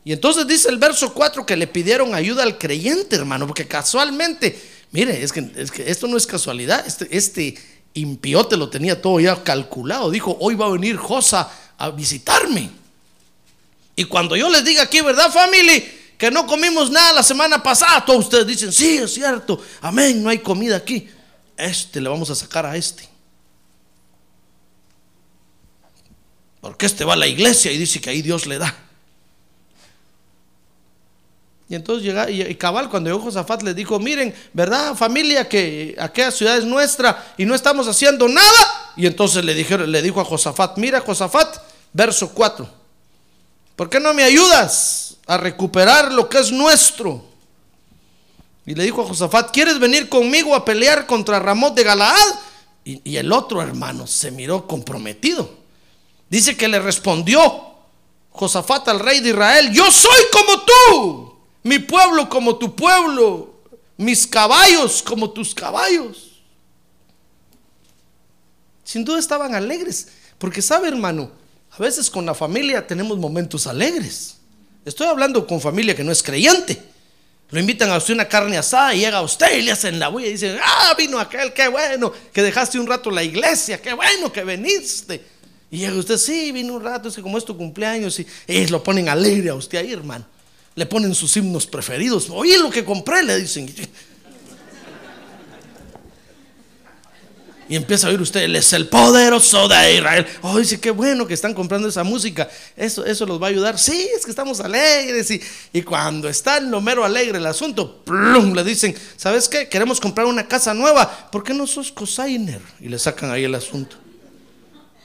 Y 0.04 0.12
entonces 0.12 0.46
dice 0.46 0.68
el 0.68 0.78
verso 0.78 1.14
4 1.14 1.46
que 1.46 1.56
le 1.56 1.66
pidieron 1.66 2.14
ayuda 2.14 2.42
al 2.42 2.58
creyente, 2.58 3.14
hermano, 3.14 3.46
porque 3.46 3.68
casualmente, 3.68 4.60
mire, 4.90 5.22
es 5.22 5.32
que, 5.32 5.48
es 5.56 5.70
que 5.70 5.88
esto 5.88 6.08
no 6.08 6.16
es 6.16 6.26
casualidad, 6.26 6.84
este, 6.86 7.08
este 7.16 7.54
impiote 7.94 8.56
lo 8.56 8.70
tenía 8.70 9.00
todo 9.00 9.20
ya 9.20 9.44
calculado. 9.44 10.10
Dijo, 10.10 10.36
hoy 10.40 10.54
va 10.56 10.66
a 10.66 10.70
venir 10.70 10.96
Josa 10.96 11.50
a 11.76 11.90
visitarme. 11.90 12.70
Y 13.94 14.04
cuando 14.04 14.34
yo 14.34 14.48
les 14.48 14.64
diga 14.64 14.82
aquí, 14.82 15.00
¿verdad, 15.02 15.30
familia? 15.30 15.82
Que 16.18 16.32
no 16.32 16.46
comimos 16.48 16.90
nada 16.90 17.12
la 17.12 17.22
semana 17.22 17.62
pasada, 17.62 18.04
todos 18.04 18.24
ustedes 18.24 18.46
dicen, 18.46 18.72
sí, 18.72 18.96
es 18.98 19.14
cierto, 19.14 19.62
amén, 19.80 20.20
no 20.20 20.28
hay 20.28 20.40
comida 20.40 20.76
aquí. 20.76 21.08
Este 21.56 22.00
le 22.00 22.08
vamos 22.08 22.28
a 22.28 22.34
sacar 22.34 22.66
a 22.66 22.76
este. 22.76 23.08
Porque 26.60 26.86
este 26.86 27.04
va 27.04 27.12
a 27.12 27.16
la 27.16 27.28
iglesia 27.28 27.70
y 27.70 27.78
dice 27.78 28.00
que 28.00 28.10
ahí 28.10 28.20
Dios 28.20 28.46
le 28.46 28.58
da. 28.58 28.76
Y 31.68 31.76
entonces 31.76 32.02
llega, 32.02 32.28
y, 32.30 32.54
cabal, 32.56 32.88
cuando 32.88 33.10
llegó 33.10 33.22
Josafat 33.22 33.62
le 33.62 33.74
dijo, 33.74 34.00
miren, 34.00 34.34
¿verdad 34.54 34.96
familia 34.96 35.48
que 35.48 35.94
aquella 36.00 36.32
ciudad 36.32 36.56
es 36.56 36.64
nuestra 36.64 37.34
y 37.36 37.44
no 37.44 37.54
estamos 37.54 37.86
haciendo 37.86 38.26
nada? 38.26 38.92
Y 38.96 39.06
entonces 39.06 39.44
le, 39.44 39.54
dijeron, 39.54 39.92
le 39.92 40.02
dijo 40.02 40.20
a 40.20 40.24
Josafat, 40.24 40.78
mira 40.78 41.00
Josafat, 41.00 41.58
verso 41.92 42.32
4, 42.32 42.68
¿por 43.76 43.88
qué 43.88 44.00
no 44.00 44.14
me 44.14 44.24
ayudas 44.24 45.17
a 45.28 45.36
recuperar 45.36 46.10
lo 46.10 46.28
que 46.28 46.38
es 46.38 46.50
nuestro? 46.50 47.24
Y 48.66 48.74
le 48.74 48.82
dijo 48.82 49.02
a 49.02 49.06
Josafat, 49.06 49.52
¿quieres 49.52 49.78
venir 49.78 50.08
conmigo 50.08 50.56
a 50.56 50.64
pelear 50.64 51.06
contra 51.06 51.38
Ramot 51.38 51.74
de 51.74 51.84
Galaad? 51.84 52.34
Y, 52.84 53.00
y 53.08 53.16
el 53.16 53.32
otro 53.32 53.62
hermano 53.62 54.08
se 54.08 54.32
miró 54.32 54.66
comprometido. 54.66 55.48
Dice 56.28 56.56
que 56.56 56.66
le 56.66 56.80
respondió 56.80 57.40
Josafat 58.32 58.88
al 58.88 58.98
rey 58.98 59.20
de 59.20 59.30
Israel, 59.30 59.72
yo 59.72 59.88
soy 59.90 60.20
como 60.32 60.62
tú 60.62 61.28
mi 61.68 61.78
pueblo 61.78 62.30
como 62.30 62.56
tu 62.56 62.74
pueblo, 62.74 63.54
mis 63.98 64.26
caballos 64.26 65.02
como 65.02 65.30
tus 65.30 65.54
caballos. 65.54 66.40
Sin 68.84 69.04
duda 69.04 69.18
estaban 69.18 69.54
alegres, 69.54 70.08
porque 70.38 70.62
sabe 70.62 70.88
hermano, 70.88 71.30
a 71.70 71.76
veces 71.76 72.10
con 72.10 72.24
la 72.24 72.34
familia 72.34 72.86
tenemos 72.86 73.18
momentos 73.18 73.66
alegres. 73.66 74.37
Estoy 74.88 75.06
hablando 75.06 75.46
con 75.46 75.60
familia 75.60 75.94
que 75.94 76.04
no 76.04 76.12
es 76.12 76.22
creyente. 76.22 76.80
Lo 77.50 77.60
invitan 77.60 77.90
a 77.90 77.96
usted 77.96 78.14
una 78.14 78.28
carne 78.28 78.58
asada 78.58 78.94
y 78.94 79.00
llega 79.00 79.18
a 79.18 79.22
usted 79.22 79.58
y 79.58 79.62
le 79.62 79.72
hacen 79.72 79.98
la 79.98 80.08
bulla 80.08 80.26
y 80.26 80.32
dicen, 80.32 80.58
ah, 80.62 80.94
vino 80.98 81.18
aquel, 81.18 81.52
qué 81.52 81.68
bueno, 81.68 82.12
que 82.32 82.42
dejaste 82.42 82.78
un 82.78 82.86
rato 82.86 83.10
la 83.10 83.22
iglesia, 83.22 83.80
qué 83.80 83.94
bueno 83.94 84.30
que 84.32 84.44
viniste. 84.44 85.22
Y 85.70 85.78
llega 85.78 85.94
usted, 85.94 86.18
sí, 86.18 86.52
vino 86.52 86.74
un 86.74 86.82
rato, 86.82 87.08
es 87.08 87.16
como 87.18 87.38
es 87.38 87.44
tu 87.44 87.56
cumpleaños, 87.56 88.18
y 88.20 88.26
ellos 88.46 88.70
lo 88.70 88.82
ponen 88.82 89.08
alegre 89.08 89.50
a 89.50 89.54
usted 89.54 89.78
ahí, 89.78 89.92
hermano 89.92 90.26
le 90.78 90.86
ponen 90.86 91.12
sus 91.12 91.36
himnos 91.36 91.66
preferidos. 91.66 92.30
Oye 92.30 92.56
lo 92.56 92.70
que 92.70 92.84
compré, 92.84 93.24
le 93.24 93.40
dicen. 93.40 93.68
Y 97.68 97.76
empieza 97.76 98.06
a 98.06 98.10
oír 98.10 98.20
usted, 98.20 98.40
Él 98.40 98.56
es 98.56 98.72
el 98.72 98.88
poderoso 98.88 99.68
de 99.68 99.96
Israel. 99.96 100.26
Oh, 100.40 100.58
dice, 100.58 100.80
qué 100.80 100.90
bueno 100.90 101.26
que 101.26 101.34
están 101.34 101.52
comprando 101.52 101.86
esa 101.86 102.02
música. 102.02 102.48
Eso, 102.74 103.04
eso 103.04 103.26
los 103.26 103.40
va 103.40 103.48
a 103.48 103.50
ayudar. 103.50 103.78
Sí, 103.78 104.08
es 104.16 104.24
que 104.24 104.30
estamos 104.30 104.60
alegres. 104.60 105.30
Y, 105.30 105.42
y 105.74 105.82
cuando 105.82 106.30
está 106.30 106.56
en 106.56 106.70
lo 106.70 106.80
mero 106.80 107.04
alegre 107.04 107.36
el 107.36 107.44
asunto, 107.44 108.02
plum, 108.04 108.54
le 108.54 108.64
dicen, 108.64 108.96
¿sabes 109.16 109.50
qué? 109.50 109.68
Queremos 109.68 110.00
comprar 110.00 110.26
una 110.26 110.48
casa 110.48 110.72
nueva. 110.72 111.30
¿Por 111.30 111.44
qué 111.44 111.52
no 111.52 111.66
sos 111.66 111.92
cosigner? 111.92 112.62
Y 112.80 112.88
le 112.88 112.98
sacan 112.98 113.30
ahí 113.30 113.44
el 113.44 113.54
asunto. 113.54 113.96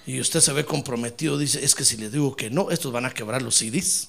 Y 0.06 0.22
usted 0.22 0.40
se 0.40 0.54
ve 0.54 0.64
comprometido, 0.64 1.38
dice, 1.38 1.64
es 1.64 1.76
que 1.76 1.84
si 1.84 1.98
le 1.98 2.10
digo 2.10 2.34
que 2.36 2.50
no, 2.50 2.72
estos 2.72 2.94
van 2.94 3.06
a 3.06 3.12
quebrar 3.12 3.42
los 3.42 3.56
CDs. 3.56 4.08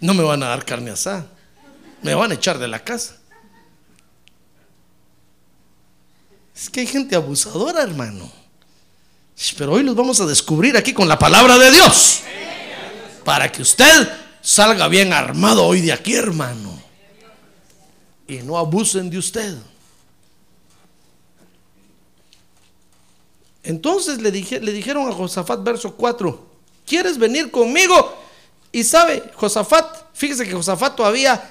No 0.00 0.14
me 0.14 0.22
van 0.22 0.42
a 0.42 0.48
dar 0.48 0.64
carne 0.64 0.90
asada. 0.90 1.26
Me 2.00 2.14
van 2.14 2.30
a 2.30 2.34
echar 2.34 2.58
de 2.58 2.66
la 2.66 2.82
casa. 2.82 3.19
Es 6.60 6.68
que 6.68 6.80
hay 6.80 6.86
gente 6.86 7.16
abusadora, 7.16 7.82
hermano. 7.82 8.30
Pero 9.56 9.72
hoy 9.72 9.82
los 9.82 9.96
vamos 9.96 10.20
a 10.20 10.26
descubrir 10.26 10.76
aquí 10.76 10.92
con 10.92 11.08
la 11.08 11.18
palabra 11.18 11.56
de 11.56 11.70
Dios. 11.70 12.20
Para 13.24 13.50
que 13.50 13.62
usted 13.62 14.12
salga 14.42 14.86
bien 14.86 15.14
armado 15.14 15.64
hoy 15.64 15.80
de 15.80 15.90
aquí, 15.90 16.14
hermano. 16.14 16.78
Y 18.28 18.38
no 18.42 18.58
abusen 18.58 19.08
de 19.08 19.16
usted. 19.16 19.56
Entonces 23.62 24.20
le, 24.20 24.30
dije, 24.30 24.60
le 24.60 24.72
dijeron 24.72 25.08
a 25.08 25.12
Josafat, 25.12 25.62
verso 25.62 25.94
4, 25.96 26.46
¿quieres 26.84 27.16
venir 27.16 27.50
conmigo? 27.50 28.18
Y 28.70 28.84
sabe, 28.84 29.22
Josafat, 29.34 30.12
fíjese 30.12 30.44
que 30.44 30.52
Josafat 30.52 30.94
todavía 30.94 31.42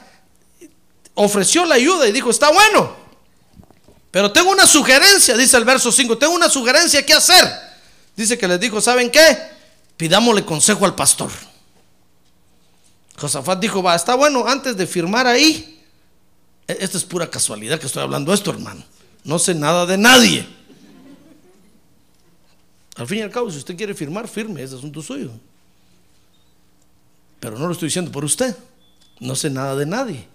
ofreció 1.15 1.65
la 1.65 1.75
ayuda 1.75 2.07
y 2.07 2.11
dijo, 2.11 2.29
está 2.29 2.51
bueno. 2.51 2.98
Pero 4.11 4.31
tengo 4.31 4.51
una 4.51 4.65
sugerencia, 4.65 5.37
dice 5.37 5.57
el 5.57 5.65
verso 5.65 5.91
5, 5.91 6.17
tengo 6.17 6.33
una 6.33 6.49
sugerencia 6.49 7.05
que 7.05 7.13
hacer. 7.13 7.45
Dice 8.15 8.37
que 8.37 8.47
les 8.47 8.59
dijo, 8.59 8.81
¿saben 8.81 9.11
qué? 9.11 9.37
Pidámosle 9.97 10.43
consejo 10.43 10.85
al 10.85 10.95
pastor. 10.95 11.29
Josafat 13.17 13.59
dijo, 13.59 13.83
va, 13.83 13.95
está 13.95 14.15
bueno, 14.15 14.47
antes 14.47 14.75
de 14.77 14.87
firmar 14.87 15.27
ahí, 15.27 15.83
e- 16.67 16.77
esto 16.79 16.97
es 16.97 17.03
pura 17.03 17.29
casualidad 17.29 17.79
que 17.79 17.85
estoy 17.85 18.01
hablando 18.01 18.33
esto, 18.33 18.49
hermano. 18.51 18.83
No 19.23 19.37
sé 19.37 19.53
nada 19.53 19.85
de 19.85 19.97
nadie. 19.97 20.47
Al 22.95 23.07
fin 23.07 23.19
y 23.19 23.21
al 23.21 23.31
cabo, 23.31 23.51
si 23.51 23.57
usted 23.57 23.77
quiere 23.77 23.93
firmar, 23.93 24.27
firme, 24.27 24.63
es 24.63 24.73
asunto 24.73 25.01
suyo. 25.01 25.31
Pero 27.39 27.57
no 27.57 27.67
lo 27.67 27.73
estoy 27.73 27.87
diciendo 27.87 28.11
por 28.11 28.25
usted. 28.25 28.55
No 29.19 29.35
sé 29.35 29.49
nada 29.49 29.75
de 29.75 29.85
nadie. 29.85 30.27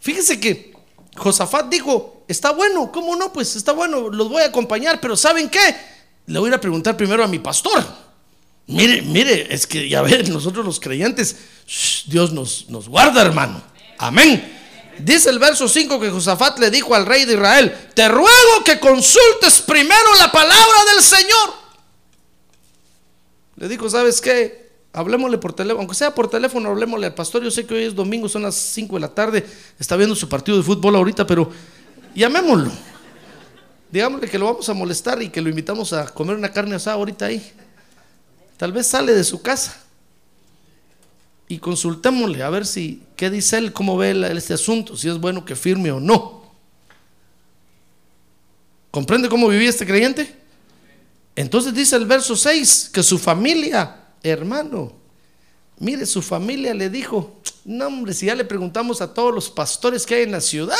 Fíjese 0.00 0.40
que 0.40 0.69
Josafat 1.20 1.68
dijo, 1.68 2.24
está 2.26 2.50
bueno, 2.50 2.90
¿cómo 2.90 3.14
no? 3.14 3.32
Pues 3.32 3.54
está 3.54 3.72
bueno, 3.72 4.08
los 4.08 4.28
voy 4.28 4.42
a 4.42 4.46
acompañar, 4.46 5.00
pero 5.00 5.16
¿saben 5.16 5.50
qué? 5.50 5.76
Le 6.26 6.38
voy 6.38 6.52
a 6.52 6.60
preguntar 6.60 6.96
primero 6.96 7.22
a 7.22 7.28
mi 7.28 7.38
pastor. 7.38 7.84
Mire, 8.66 9.02
mire, 9.02 9.52
es 9.52 9.66
que 9.66 9.88
ya 9.88 10.00
ven, 10.00 10.32
nosotros 10.32 10.64
los 10.64 10.80
creyentes, 10.80 11.36
Dios 12.06 12.32
nos, 12.32 12.70
nos 12.70 12.88
guarda, 12.88 13.20
hermano. 13.20 13.62
Amén. 13.98 14.58
Dice 14.98 15.30
el 15.30 15.38
verso 15.38 15.68
5 15.68 16.00
que 16.00 16.10
Josafat 16.10 16.58
le 16.58 16.70
dijo 16.70 16.94
al 16.94 17.04
rey 17.04 17.26
de 17.26 17.34
Israel, 17.34 17.90
te 17.94 18.08
ruego 18.08 18.64
que 18.64 18.80
consultes 18.80 19.60
primero 19.66 20.14
la 20.18 20.32
palabra 20.32 20.84
del 20.94 21.02
Señor. 21.02 21.54
Le 23.56 23.68
dijo, 23.68 23.90
¿sabes 23.90 24.20
qué? 24.20 24.59
Hablemosle 24.92 25.38
por 25.38 25.52
teléfono, 25.52 25.80
aunque 25.80 25.94
sea 25.94 26.14
por 26.14 26.28
teléfono, 26.28 26.68
hablemosle 26.68 27.06
al 27.06 27.14
pastor. 27.14 27.42
Yo 27.44 27.50
sé 27.50 27.64
que 27.64 27.74
hoy 27.74 27.84
es 27.84 27.94
domingo, 27.94 28.28
son 28.28 28.42
las 28.42 28.56
5 28.56 28.96
de 28.96 29.00
la 29.00 29.08
tarde, 29.08 29.46
está 29.78 29.96
viendo 29.96 30.16
su 30.16 30.28
partido 30.28 30.56
de 30.56 30.64
fútbol 30.64 30.96
ahorita, 30.96 31.26
pero 31.26 31.50
llamémoslo. 32.14 32.72
Digámosle 33.90 34.28
que 34.28 34.38
lo 34.38 34.46
vamos 34.46 34.68
a 34.68 34.74
molestar 34.74 35.22
y 35.22 35.28
que 35.28 35.40
lo 35.40 35.48
invitamos 35.48 35.92
a 35.92 36.06
comer 36.06 36.36
una 36.36 36.52
carne 36.52 36.74
asada 36.74 36.96
ahorita 36.96 37.26
ahí. 37.26 37.52
Tal 38.56 38.72
vez 38.72 38.86
sale 38.86 39.14
de 39.14 39.24
su 39.24 39.40
casa 39.40 39.80
y 41.48 41.58
consultémosle 41.58 42.42
a 42.42 42.50
ver 42.50 42.66
si, 42.66 43.02
qué 43.16 43.30
dice 43.30 43.58
él, 43.58 43.72
cómo 43.72 43.96
ve 43.96 44.10
él 44.10 44.24
este 44.24 44.54
asunto, 44.54 44.96
si 44.96 45.08
es 45.08 45.18
bueno 45.18 45.44
que 45.44 45.56
firme 45.56 45.90
o 45.90 45.98
no. 45.98 46.40
¿Comprende 48.90 49.28
cómo 49.28 49.48
vivía 49.48 49.68
este 49.68 49.86
creyente? 49.86 50.36
Entonces 51.36 51.74
dice 51.74 51.96
el 51.96 52.06
verso 52.06 52.36
6 52.36 52.90
que 52.92 53.02
su 53.02 53.18
familia, 53.18 53.99
hermano, 54.22 54.92
mire, 55.78 56.06
su 56.06 56.22
familia 56.22 56.74
le 56.74 56.90
dijo, 56.90 57.40
no 57.64 57.86
hombre, 57.86 58.14
si 58.14 58.26
ya 58.26 58.34
le 58.34 58.44
preguntamos 58.44 59.00
a 59.00 59.12
todos 59.12 59.34
los 59.34 59.50
pastores 59.50 60.06
que 60.06 60.16
hay 60.16 60.22
en 60.22 60.32
la 60.32 60.40
ciudad. 60.40 60.76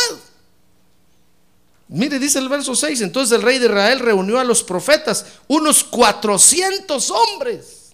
Mire, 1.89 2.19
dice 2.19 2.39
el 2.39 2.49
verso 2.49 2.75
6, 2.77 3.01
entonces 3.01 3.37
el 3.37 3.43
rey 3.43 3.59
de 3.59 3.67
Israel 3.67 3.99
reunió 3.99 4.39
a 4.39 4.45
los 4.45 4.63
profetas, 4.63 5.27
unos 5.49 5.83
400 5.83 7.11
hombres. 7.11 7.93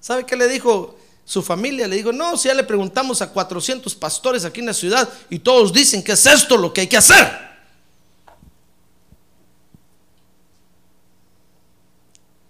¿Sabe 0.00 0.26
qué 0.26 0.36
le 0.36 0.48
dijo 0.48 0.96
su 1.24 1.42
familia? 1.42 1.86
Le 1.86 1.96
dijo, 1.96 2.12
no, 2.12 2.36
si 2.36 2.48
ya 2.48 2.54
le 2.54 2.64
preguntamos 2.64 3.22
a 3.22 3.30
400 3.30 3.94
pastores 3.94 4.44
aquí 4.44 4.60
en 4.60 4.66
la 4.66 4.74
ciudad 4.74 5.08
y 5.30 5.38
todos 5.38 5.72
dicen 5.72 6.02
que 6.02 6.12
es 6.12 6.26
esto 6.26 6.56
lo 6.56 6.72
que 6.72 6.82
hay 6.82 6.86
que 6.86 6.96
hacer. 6.96 7.47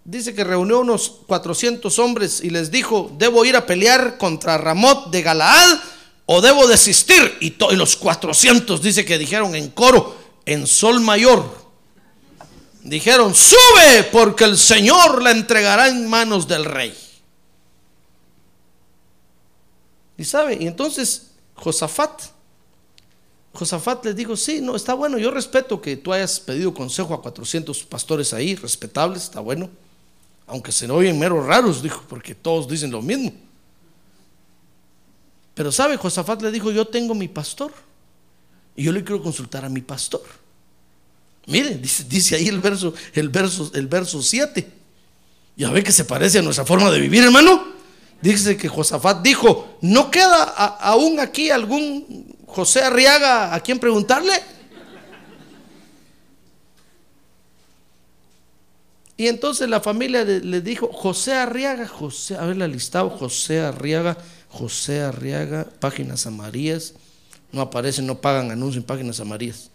Dice 0.09 0.35
que 0.35 0.43
reunió 0.43 0.81
unos 0.81 1.11
400 1.27 1.99
hombres 1.99 2.41
y 2.43 2.49
les 2.49 2.71
dijo, 2.71 3.15
debo 3.19 3.45
ir 3.45 3.57
a 3.57 3.67
pelear 3.67 4.17
contra 4.17 4.57
Ramot 4.57 5.11
de 5.11 5.21
Galaad 5.21 5.81
o 6.25 6.41
debo 6.41 6.67
desistir. 6.67 7.37
Y, 7.43 7.55
los 7.77 7.95
400 7.95 8.81
dice 8.81 9.05
que 9.05 9.19
dijeron 9.19 9.55
en 9.55 9.69
coro, 9.69 10.17
en 10.47 10.67
sol 10.67 11.01
mayor. 11.01 11.45
Dijeron, 12.83 13.35
sube 13.35 14.05
porque 14.11 14.45
el 14.45 14.57
Señor 14.57 15.23
la 15.23 15.31
entregará 15.31 15.89
en 15.89 16.09
manos 16.09 16.49
del 16.49 16.65
rey. 16.65 16.97
Y 20.17 20.25
sabe, 20.25 20.57
y 20.59 20.67
entonces 20.69 21.33
Josafat, 21.53 22.23
Josafat 23.53 24.07
les 24.07 24.17
dijo, 24.17 24.39
sí, 24.39 24.63
no, 24.63 24.75
está 24.75 24.95
bueno, 24.95 25.19
yo 25.19 25.31
respeto 25.31 25.83
que 25.83 25.99
tú 25.99 26.15
hayas 26.15 26.41
pedido 26.41 26.73
consejo 26.73 27.13
a 27.13 27.21
400 27.21 27.85
pastores 27.85 28.33
ahí, 28.33 28.55
respetables, 28.55 29.25
está 29.25 29.41
bueno. 29.41 29.69
Aunque 30.49 30.73
se 30.73 30.91
oyen 30.91 31.19
meros 31.19 31.45
raros, 31.47 31.83
dijo, 31.83 32.03
porque 32.09 32.35
todos 32.35 32.67
dicen 32.67 32.91
lo 32.91 33.03
mismo. 33.03 33.33
Pero 35.55 35.71
sabe, 35.71 35.97
Josafat 35.97 36.41
le 36.43 36.51
dijo, 36.51 36.71
yo 36.71 36.87
tengo 36.87 37.15
mi 37.15 37.29
pastor. 37.29 37.73
Y 38.75 38.85
yo 38.85 38.93
le 38.93 39.05
quiero 39.05 39.23
consultar 39.23 39.65
a 39.65 39.69
mi 39.69 39.83
pastor. 39.83 40.23
Mire, 41.47 41.75
dice, 41.75 42.37
ahí 42.37 42.49
el 42.49 42.61
verso, 42.61 42.95
el 43.13 43.29
verso, 43.29 43.71
el 43.75 43.87
verso 43.87 44.23
7. 44.23 44.71
Ya 45.57 45.71
ve 45.71 45.83
que 45.83 45.93
se 45.93 46.05
parece 46.05 46.39
a 46.39 46.43
nuestra 46.43 46.65
forma 46.65 46.91
de 46.91 47.01
vivir, 47.01 47.25
hermano. 47.25 47.75
Dice 48.23 48.57
que 48.57 48.69
Josafat 48.69 49.23
dijo, 49.23 49.79
¿no 49.81 50.11
queda 50.11 50.45
aún 50.45 51.21
aquí 51.21 51.51
algún 51.51 52.37
José 52.47 52.83
Arriaga 52.83 53.55
a 53.55 53.61
quien 53.61 53.79
preguntarle? 53.79 54.33
Y 59.19 59.27
entonces 59.27 59.69
la 59.69 59.81
familia 59.81 60.23
le, 60.23 60.61
dijo, 60.61 60.93
José 60.93 61.35
Arriaga, 61.35 61.89
José, 61.89 62.37
a 62.37 62.47
ver 62.47 62.57
la 62.57 62.69
listado, 62.69 63.11
José 63.11 63.59
Arriaga, 63.59 64.17
José 64.49 65.01
Arriaga, 65.01 65.67
páginas 65.81 66.25
amarillas. 66.29 66.95
No 67.51 67.61
aparecen, 67.61 68.07
no 68.07 68.21
pagan 68.21 68.53
anuncio 68.53 68.79
en 68.79 68.87
páginas 68.87 69.19
amarillas. 69.19 69.71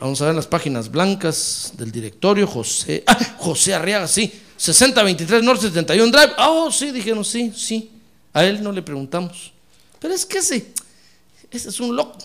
Vamos 0.00 0.20
a 0.20 0.26
ver 0.26 0.34
las 0.34 0.48
páginas 0.48 0.90
blancas 0.90 1.74
del 1.76 1.92
directorio, 1.92 2.48
José, 2.48 3.04
ah, 3.06 3.16
José 3.38 3.74
Arriaga, 3.74 4.08
sí, 4.08 4.32
6023 4.56 5.40
Norte 5.44 5.68
71 5.68 6.10
Drive. 6.10 6.32
Ah, 6.36 6.50
Oh, 6.50 6.72
sí, 6.72 6.90
dijeron, 6.90 7.24
sí, 7.24 7.52
sí. 7.54 7.92
A 8.32 8.44
él 8.44 8.60
no 8.60 8.72
le 8.72 8.82
preguntamos. 8.82 9.52
Pero 10.00 10.14
es 10.14 10.26
que 10.26 10.38
ese, 10.38 10.66
ese 11.48 11.68
es 11.68 11.78
un 11.78 11.94
loco. 11.94 12.18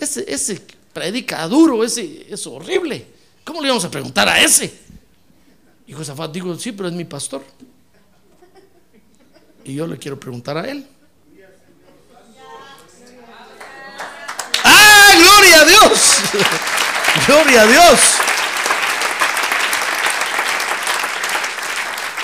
Ese, 0.00 0.24
ese 0.26 0.62
predica 0.94 1.46
duro, 1.46 1.84
ese 1.84 2.26
es 2.30 2.46
horrible. 2.46 3.04
¿Cómo 3.44 3.60
le 3.60 3.66
íbamos 3.66 3.84
a 3.84 3.90
preguntar 3.90 4.26
a 4.30 4.40
ese? 4.40 4.83
Y 5.86 5.92
Josafat 5.92 6.32
dijo, 6.32 6.56
sí, 6.58 6.72
pero 6.72 6.88
es 6.88 6.94
mi 6.94 7.04
pastor. 7.04 7.42
Y 9.64 9.74
yo 9.74 9.86
le 9.86 9.98
quiero 9.98 10.18
preguntar 10.18 10.56
a 10.58 10.68
él. 10.68 10.86
¡Ah, 14.64 15.12
gloria 15.16 15.60
a 15.60 15.64
Dios! 15.64 16.16
¡Gloria 17.26 17.62
a 17.62 17.66
Dios! 17.66 18.00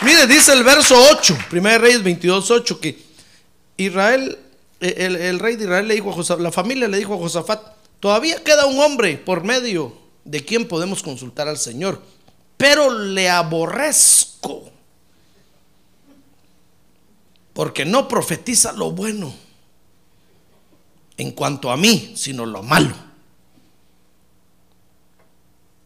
Mire, 0.02 0.26
dice 0.26 0.52
el 0.52 0.64
verso 0.64 0.96
8, 1.12 1.36
1 1.52 1.78
Reyes 1.78 2.02
22, 2.02 2.50
8, 2.50 2.80
que 2.80 2.98
Israel, 3.76 4.38
el, 4.80 5.16
el 5.16 5.38
rey 5.38 5.56
de 5.56 5.64
Israel 5.64 5.88
le 5.88 5.94
dijo 5.94 6.10
a 6.10 6.14
Josafat, 6.14 6.42
la 6.42 6.50
familia 6.50 6.88
le 6.88 6.96
dijo 6.96 7.14
a 7.14 7.18
Josafat, 7.18 7.60
todavía 8.00 8.42
queda 8.42 8.64
un 8.64 8.78
hombre 8.80 9.18
por 9.18 9.44
medio 9.44 9.94
de 10.24 10.42
quien 10.42 10.66
podemos 10.66 11.02
consultar 11.02 11.48
al 11.48 11.58
Señor, 11.58 12.00
pero 12.60 12.90
le 12.90 13.30
aborrezco, 13.30 14.70
porque 17.54 17.86
no 17.86 18.06
profetiza 18.06 18.72
lo 18.72 18.90
bueno 18.92 19.32
en 21.16 21.30
cuanto 21.30 21.70
a 21.70 21.78
mí, 21.78 22.12
sino 22.16 22.44
lo 22.44 22.62
malo. 22.62 22.94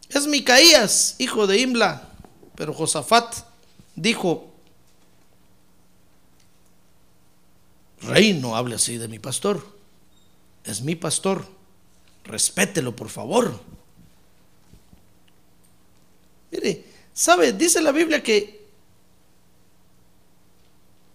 Es 0.09 0.27
Micaías, 0.27 1.15
hijo 1.17 1.47
de 1.47 1.59
Imla, 1.59 2.09
pero 2.55 2.73
Josafat 2.73 3.33
dijo, 3.95 4.51
Rey, 8.01 8.33
no 8.33 8.57
hable 8.57 8.75
así 8.75 8.97
de 8.97 9.07
mi 9.07 9.19
pastor, 9.19 9.65
es 10.65 10.81
mi 10.81 10.95
pastor, 10.95 11.47
respételo 12.25 12.97
por 12.97 13.07
favor. 13.07 13.74
Mire, 16.55 16.85
¿sabe? 17.13 17.53
Dice 17.53 17.81
la 17.81 17.91
Biblia 17.91 18.23
que 18.23 18.65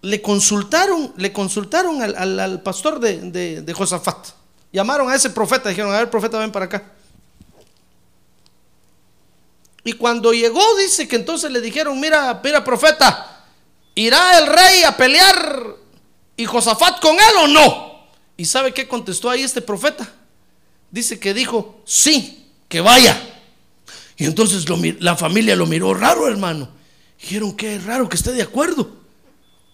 le 0.02 0.22
consultaron, 0.22 1.12
le 1.16 1.32
consultaron 1.32 2.02
al, 2.02 2.38
al- 2.38 2.62
pastor 2.62 3.00
de, 3.00 3.18
de- 3.30 3.62
de 3.62 3.72
Josafat. 3.74 4.28
Llamaron 4.72 5.10
a 5.10 5.14
ese 5.14 5.30
profeta, 5.30 5.68
dijeron, 5.68 5.92
a 5.92 5.98
ver, 5.98 6.10
profeta, 6.10 6.38
ven 6.38 6.52
para 6.52 6.66
acá. 6.66 6.92
Y 9.84 9.94
cuando 9.94 10.32
llegó, 10.32 10.62
dice 10.76 11.08
que 11.08 11.16
entonces 11.16 11.50
le 11.50 11.60
dijeron, 11.60 11.98
mira, 11.98 12.40
mira, 12.44 12.62
profeta, 12.62 13.44
¿irá 13.94 14.38
el 14.38 14.46
rey 14.46 14.82
a 14.84 14.96
pelear 14.96 15.76
y 16.36 16.44
Josafat 16.44 17.00
con 17.00 17.14
él 17.16 17.36
o 17.44 17.48
no? 17.48 18.06
¿Y 18.36 18.44
sabe 18.44 18.72
qué 18.72 18.86
contestó 18.86 19.28
ahí 19.30 19.42
este 19.42 19.60
profeta? 19.62 20.10
Dice 20.90 21.18
que 21.18 21.34
dijo, 21.34 21.80
sí, 21.84 22.50
que 22.68 22.80
vaya. 22.80 23.29
Y 24.20 24.26
entonces 24.26 24.66
la 25.00 25.16
familia 25.16 25.56
lo 25.56 25.64
miró 25.64 25.94
raro, 25.94 26.28
hermano. 26.28 26.68
Dijeron, 27.18 27.56
qué 27.56 27.78
raro 27.78 28.06
que 28.06 28.16
esté 28.16 28.32
de 28.32 28.42
acuerdo. 28.42 28.98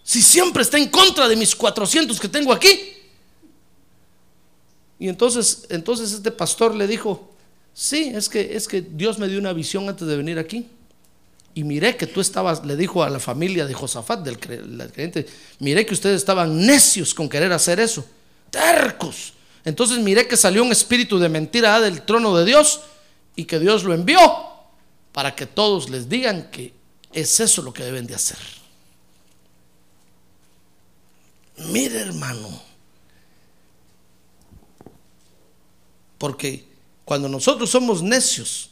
Si 0.03 0.21
siempre 0.21 0.63
está 0.63 0.77
en 0.77 0.87
contra 0.87 1.27
de 1.27 1.35
mis 1.35 1.53
400 1.53 2.17
que 2.17 2.29
tengo 2.29 2.53
aquí. 2.53 2.93
Y 4.99 5.09
entonces, 5.09 5.65
entonces 5.67 6.13
este 6.13 6.31
pastor 6.31 6.73
le 6.73 6.87
dijo, 6.87 7.29
sí, 7.73 8.09
es 8.15 8.29
que, 8.29 8.55
es 8.55 8.69
que 8.69 8.79
Dios 8.81 9.19
me 9.19 9.27
dio 9.27 9.37
una 9.37 9.51
visión 9.51 9.89
antes 9.89 10.07
de 10.07 10.15
venir 10.15 10.39
aquí. 10.39 10.65
Y 11.53 11.65
miré 11.65 11.97
que 11.97 12.07
tú 12.07 12.21
estabas, 12.21 12.65
le 12.65 12.77
dijo 12.77 13.03
a 13.03 13.09
la 13.09 13.19
familia 13.19 13.65
de 13.65 13.73
Josafat, 13.73 14.21
del 14.21 14.39
creyente, 14.39 15.27
miré 15.59 15.85
que 15.85 15.93
ustedes 15.93 16.15
estaban 16.15 16.65
necios 16.65 17.13
con 17.13 17.27
querer 17.27 17.51
hacer 17.51 17.81
eso, 17.81 18.05
tercos. 18.49 19.33
Entonces 19.65 19.99
miré 19.99 20.25
que 20.25 20.37
salió 20.37 20.63
un 20.63 20.71
espíritu 20.71 21.19
de 21.19 21.27
mentira 21.27 21.81
del 21.81 22.03
trono 22.03 22.37
de 22.37 22.45
Dios 22.45 22.79
y 23.37 23.45
que 23.45 23.59
Dios 23.59 23.85
lo 23.85 23.93
envió 23.93 24.19
para 25.13 25.33
que 25.35 25.45
todos 25.45 25.89
les 25.89 26.09
digan 26.09 26.49
que 26.51 26.73
es 27.13 27.39
eso 27.39 27.61
lo 27.61 27.71
que 27.71 27.83
deben 27.83 28.05
de 28.05 28.15
hacer. 28.15 28.39
Mire 31.69 31.99
hermano, 31.99 32.61
porque 36.17 36.67
cuando 37.05 37.29
nosotros 37.29 37.69
somos 37.69 38.01
necios 38.01 38.71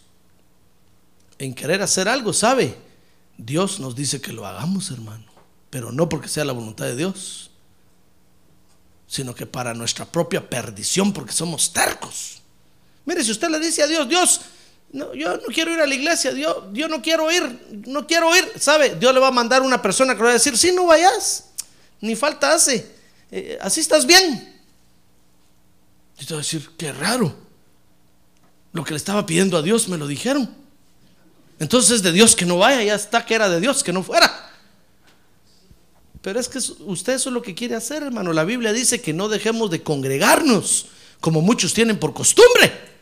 en 1.38 1.54
querer 1.54 1.82
hacer 1.82 2.10
algo, 2.10 2.34
¿sabe? 2.34 2.76
Dios 3.38 3.80
nos 3.80 3.96
dice 3.96 4.20
que 4.20 4.34
lo 4.34 4.48
hagamos, 4.48 4.90
hermano, 4.92 5.26
pero 5.70 5.92
no 5.92 6.10
porque 6.10 6.28
sea 6.28 6.44
la 6.44 6.54
voluntad 6.54 6.86
de 6.86 6.96
Dios, 6.96 7.52
sino 9.08 9.36
que 9.36 9.46
para 9.46 9.76
nuestra 9.76 10.06
propia 10.06 10.50
perdición, 10.50 11.14
porque 11.14 11.34
somos 11.34 11.72
tercos. 11.72 12.42
Mire, 13.06 13.24
si 13.24 13.32
usted 13.32 13.50
le 13.50 13.60
dice 13.60 13.84
a 13.84 13.88
Dios, 13.88 14.10
Dios, 14.10 14.42
no, 14.96 15.14
yo 15.14 15.36
no 15.36 15.48
quiero 15.54 15.74
ir 15.74 15.82
a 15.82 15.86
la 15.86 15.94
iglesia, 15.94 16.32
Dios, 16.32 16.56
yo 16.72 16.88
no 16.88 17.02
quiero 17.02 17.30
ir, 17.30 17.84
no 17.86 18.08
quiero 18.08 18.34
ir, 18.34 18.50
¿sabe? 18.58 18.96
Dios 18.96 19.14
le 19.14 19.20
va 19.20 19.28
a 19.28 19.32
mandar 19.32 19.62
una 19.62 19.82
persona 19.82 20.14
que 20.14 20.20
le 20.20 20.24
va 20.24 20.30
a 20.30 20.34
decir, 20.34 20.58
sí, 20.58 20.72
no 20.72 20.86
vayas, 20.86 21.50
ni 22.00 22.16
falta 22.16 22.54
hace, 22.54 22.90
eh, 23.30 23.58
así 23.60 23.82
estás 23.82 24.06
bien. 24.06 24.56
Y 26.18 26.26
te 26.26 26.34
va 26.34 26.40
a 26.40 26.44
decir, 26.44 26.70
qué 26.78 26.94
raro, 26.94 27.36
lo 28.72 28.86
que 28.86 28.92
le 28.92 28.98
estaba 28.98 29.26
pidiendo 29.26 29.58
a 29.58 29.62
Dios 29.62 29.90
me 29.90 29.98
lo 29.98 30.08
dijeron. 30.08 30.50
Entonces 31.60 32.02
de 32.02 32.14
Dios 32.14 32.34
que 32.34 32.46
no 32.46 32.58
vaya, 32.58 32.82
ya 32.82 32.96
está 32.96 33.26
que 33.26 33.36
era 33.36 33.50
de 33.50 33.60
Dios 33.60 33.84
que 33.84 33.92
no 33.92 34.02
fuera. 34.02 34.50
Pero 36.22 36.40
es 36.40 36.48
que 36.48 36.58
usted 36.58 37.16
eso 37.16 37.30
es 37.30 37.34
lo 37.34 37.42
que 37.42 37.54
quiere 37.54 37.76
hacer, 37.76 38.02
hermano. 38.02 38.32
La 38.32 38.46
Biblia 38.46 38.72
dice 38.72 39.02
que 39.02 39.12
no 39.12 39.28
dejemos 39.28 39.70
de 39.72 39.84
congregarnos, 39.84 40.86
como 41.20 41.42
muchos 41.42 41.74
tienen 41.74 42.00
por 42.00 42.14
costumbre. 42.14 42.95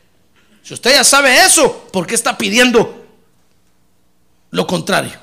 Si 0.63 0.73
usted 0.73 0.91
ya 0.91 1.03
sabe 1.03 1.35
eso, 1.45 1.89
¿por 1.91 2.07
qué 2.07 2.15
está 2.15 2.37
pidiendo 2.37 3.05
lo 4.49 4.65
contrario? 4.65 5.19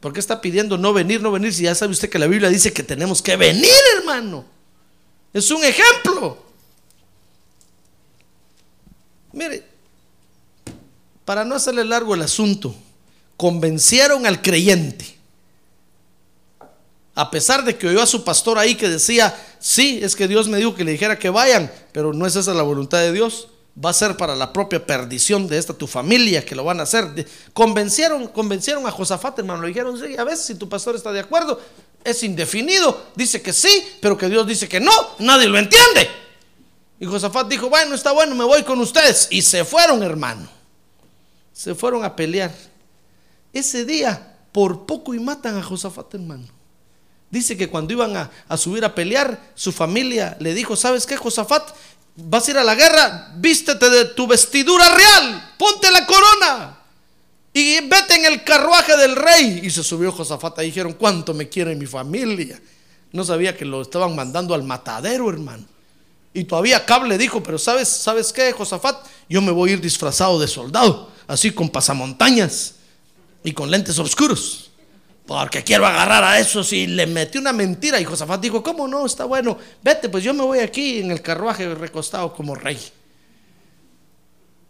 ¿Por 0.00 0.14
qué 0.14 0.20
está 0.20 0.40
pidiendo 0.40 0.78
no 0.78 0.94
venir, 0.94 1.20
no 1.20 1.30
venir? 1.30 1.52
Si 1.52 1.64
ya 1.64 1.74
sabe 1.74 1.92
usted 1.92 2.08
que 2.08 2.18
la 2.18 2.26
Biblia 2.26 2.48
dice 2.48 2.72
que 2.72 2.82
tenemos 2.82 3.20
que 3.20 3.36
venir, 3.36 3.70
hermano. 3.98 4.46
Es 5.34 5.50
un 5.50 5.62
ejemplo. 5.62 6.42
Mire, 9.32 9.62
para 11.26 11.44
no 11.44 11.54
hacerle 11.54 11.84
largo 11.84 12.14
el 12.14 12.22
asunto, 12.22 12.74
convencieron 13.36 14.24
al 14.24 14.40
creyente. 14.40 15.18
A 17.14 17.30
pesar 17.30 17.64
de 17.64 17.76
que 17.76 17.86
oyó 17.86 18.00
a 18.00 18.06
su 18.06 18.24
pastor 18.24 18.58
ahí 18.58 18.76
que 18.76 18.88
decía, 18.88 19.38
sí, 19.58 20.00
es 20.02 20.16
que 20.16 20.26
Dios 20.26 20.48
me 20.48 20.56
dijo 20.56 20.74
que 20.74 20.84
le 20.84 20.92
dijera 20.92 21.18
que 21.18 21.28
vayan, 21.28 21.70
pero 21.92 22.14
no 22.14 22.26
es 22.26 22.34
esa 22.34 22.54
la 22.54 22.62
voluntad 22.62 22.98
de 23.00 23.12
Dios. 23.12 23.48
Va 23.82 23.90
a 23.90 23.94
ser 23.94 24.16
para 24.16 24.36
la 24.36 24.52
propia 24.52 24.84
perdición 24.84 25.46
de 25.48 25.56
esta 25.56 25.72
tu 25.72 25.86
familia 25.86 26.44
que 26.44 26.54
lo 26.54 26.64
van 26.64 26.80
a 26.80 26.82
hacer. 26.82 27.26
Convencieron, 27.54 28.28
convencieron 28.28 28.86
a 28.86 28.90
Josafat, 28.90 29.38
hermano. 29.38 29.62
Le 29.62 29.68
dijeron, 29.68 29.98
sí, 29.98 30.16
a 30.18 30.24
ver 30.24 30.36
si 30.36 30.54
tu 30.54 30.68
pastor 30.68 30.96
está 30.96 31.12
de 31.12 31.20
acuerdo. 31.20 31.58
Es 32.04 32.22
indefinido. 32.22 33.06
Dice 33.14 33.40
que 33.40 33.52
sí, 33.52 33.84
pero 34.00 34.18
que 34.18 34.28
Dios 34.28 34.46
dice 34.46 34.68
que 34.68 34.80
no. 34.80 34.92
Nadie 35.18 35.48
lo 35.48 35.58
entiende. 35.58 36.10
Y 36.98 37.06
Josafat 37.06 37.48
dijo, 37.48 37.70
bueno, 37.70 37.94
está 37.94 38.12
bueno, 38.12 38.34
me 38.34 38.44
voy 38.44 38.62
con 38.64 38.78
ustedes. 38.80 39.28
Y 39.30 39.40
se 39.40 39.64
fueron, 39.64 40.02
hermano 40.02 40.60
se 41.60 41.74
fueron 41.74 42.02
a 42.04 42.16
pelear. 42.16 42.50
Ese 43.52 43.84
día, 43.84 44.38
por 44.50 44.86
poco 44.86 45.12
y 45.12 45.20
matan 45.20 45.58
a 45.58 45.62
Josafat, 45.62 46.14
hermano. 46.14 46.46
Dice 47.28 47.54
que 47.54 47.68
cuando 47.68 47.92
iban 47.92 48.16
a, 48.16 48.56
subir 48.56 48.82
a 48.82 48.94
pelear, 48.94 49.52
su 49.54 49.70
familia 49.70 50.38
le 50.40 50.54
dijo, 50.54 50.74
¿sabes 50.74 51.04
qué, 51.04 51.18
Josafat? 51.18 51.68
Vas 52.16 52.46
a 52.46 52.50
ir 52.50 52.58
a 52.58 52.64
la 52.64 52.74
guerra, 52.74 53.32
vístete 53.36 53.88
de 53.88 54.04
tu 54.06 54.26
vestidura 54.26 54.94
real, 54.94 55.54
ponte 55.58 55.90
la 55.90 56.06
corona 56.06 56.78
y 57.52 57.80
vete 57.88 58.16
en 58.16 58.26
el 58.26 58.44
carruaje 58.44 58.96
del 58.96 59.16
rey. 59.16 59.60
Y 59.62 59.70
se 59.70 59.82
subió 59.82 60.12
Josafat 60.12 60.58
y 60.60 60.66
dijeron, 60.66 60.94
¿cuánto 60.94 61.32
me 61.34 61.48
quiere 61.48 61.74
mi 61.74 61.86
familia? 61.86 62.60
No 63.12 63.24
sabía 63.24 63.56
que 63.56 63.64
lo 63.64 63.82
estaban 63.82 64.14
mandando 64.14 64.54
al 64.54 64.62
matadero, 64.62 65.30
hermano. 65.30 65.64
Y 66.32 66.44
todavía 66.44 66.84
Cab 66.84 67.04
le 67.04 67.18
dijo, 67.18 67.42
pero 67.42 67.58
¿sabes, 67.58 67.88
¿sabes 67.88 68.32
qué, 68.32 68.52
Josafat? 68.52 69.04
Yo 69.28 69.40
me 69.42 69.50
voy 69.50 69.70
a 69.70 69.72
ir 69.74 69.80
disfrazado 69.80 70.38
de 70.38 70.46
soldado 70.46 71.10
así 71.30 71.52
con 71.52 71.68
pasamontañas 71.68 72.74
y 73.44 73.52
con 73.52 73.70
lentes 73.70 73.98
oscuros. 74.00 74.69
Porque 75.30 75.62
quiero 75.62 75.86
agarrar 75.86 76.24
a 76.24 76.40
esos 76.40 76.72
y 76.72 76.88
le 76.88 77.06
metí 77.06 77.38
una 77.38 77.52
mentira. 77.52 78.00
Y 78.00 78.04
Josafat 78.04 78.40
dijo, 78.40 78.64
¿cómo 78.64 78.88
no? 78.88 79.06
Está 79.06 79.26
bueno. 79.26 79.56
Vete, 79.80 80.08
pues 80.08 80.24
yo 80.24 80.34
me 80.34 80.42
voy 80.42 80.58
aquí 80.58 80.98
en 80.98 81.12
el 81.12 81.22
carruaje 81.22 81.72
recostado 81.72 82.32
como 82.32 82.56
rey. 82.56 82.76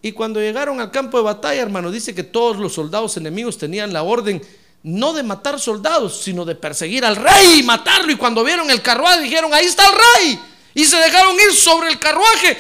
Y 0.03 0.13
cuando 0.13 0.39
llegaron 0.39 0.79
al 0.79 0.91
campo 0.91 1.17
de 1.17 1.25
batalla, 1.25 1.63
hermano, 1.63 1.91
dice 1.91 2.15
que 2.15 2.25
todos 2.25 2.59
los 2.59 2.75
soldados 2.75 3.17
enemigos 3.17 3.57
tenían 3.57 3.91
la 3.95 4.03
orden 4.03 4.43
no 4.83 5.15
de 5.15 5.23
matar 5.23 5.59
soldados, 5.59 6.21
sino 6.21 6.45
de 6.45 6.57
perseguir 6.57 7.07
al 7.07 7.17
rey 7.17 7.61
y 7.61 7.63
matarlo. 7.63 8.13
Y 8.13 8.17
cuando 8.17 8.45
vieron 8.45 8.71
el 8.71 8.83
carruaje 8.83 9.23
dijeron, 9.23 9.55
ahí 9.55 9.65
está 9.65 9.87
el 9.87 9.95
rey. 9.95 10.41
Y 10.75 10.85
se 10.85 10.99
dejaron 10.99 11.37
ir 11.37 11.55
sobre 11.55 11.89
el 11.89 11.99
carruaje 11.99 12.59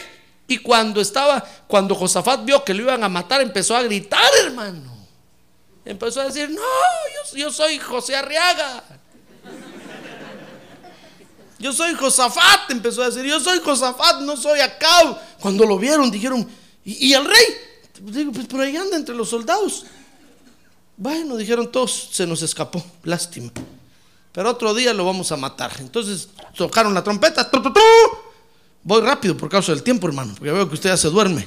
y 0.48 0.57
cuando 0.57 1.03
estaba, 1.03 1.46
cuando 1.66 1.94
Josafat 1.94 2.46
vio 2.46 2.64
que 2.64 2.72
lo 2.72 2.84
iban 2.84 3.05
a 3.05 3.11
matar, 3.11 3.42
empezó 3.42 3.76
a 3.76 3.82
gritar, 3.82 4.30
hermano. 4.42 4.99
Empezó 5.85 6.20
a 6.20 6.24
decir, 6.26 6.51
no, 6.51 6.62
yo, 7.35 7.51
soy 7.51 7.78
José 7.78 8.14
Arriaga. 8.16 8.85
Yo 11.59 11.72
soy 11.72 11.95
Josafat, 11.95 12.70
empezó 12.70 13.03
a 13.03 13.11
decir, 13.11 13.24
yo 13.24 13.39
soy 13.39 13.61
Josafat, 13.61 14.20
no 14.20 14.37
soy 14.37 14.61
Acab. 14.61 15.18
Cuando 15.41 15.66
lo 15.66 15.78
vieron, 15.78 16.11
dijeron, 16.11 16.49
¿y, 16.85 17.12
el 17.12 17.24
rey? 17.24 17.45
Digo, 18.01 18.33
pues 18.33 18.47
por 18.47 18.61
ahí 18.61 18.76
anda 18.76 18.97
entre 18.97 19.14
los 19.14 19.28
soldados. 19.28 19.85
Bueno, 20.97 21.37
dijeron 21.37 21.70
todos, 21.70 22.11
se 22.12 22.26
nos 22.26 22.43
escapó, 22.43 22.85
lástima. 23.03 23.51
Pero 24.33 24.51
otro 24.51 24.72
día 24.74 24.95
lo 24.95 25.05
vamos 25.05 25.33
a 25.33 25.37
matar. 25.37 25.72
Entonces 25.81 26.28
tocaron 26.57 26.95
la 26.95 27.03
trompeta, 27.03 27.51
Voy 28.83 29.03
rápido 29.03 29.37
por 29.37 29.51
causa 29.51 29.72
del 29.72 29.83
tiempo, 29.83 30.07
hermano, 30.07 30.33
porque 30.33 30.53
veo 30.53 30.66
que 30.68 30.74
usted 30.74 30.91
ya 30.91 30.97
se 30.97 31.09
duerme. 31.09 31.47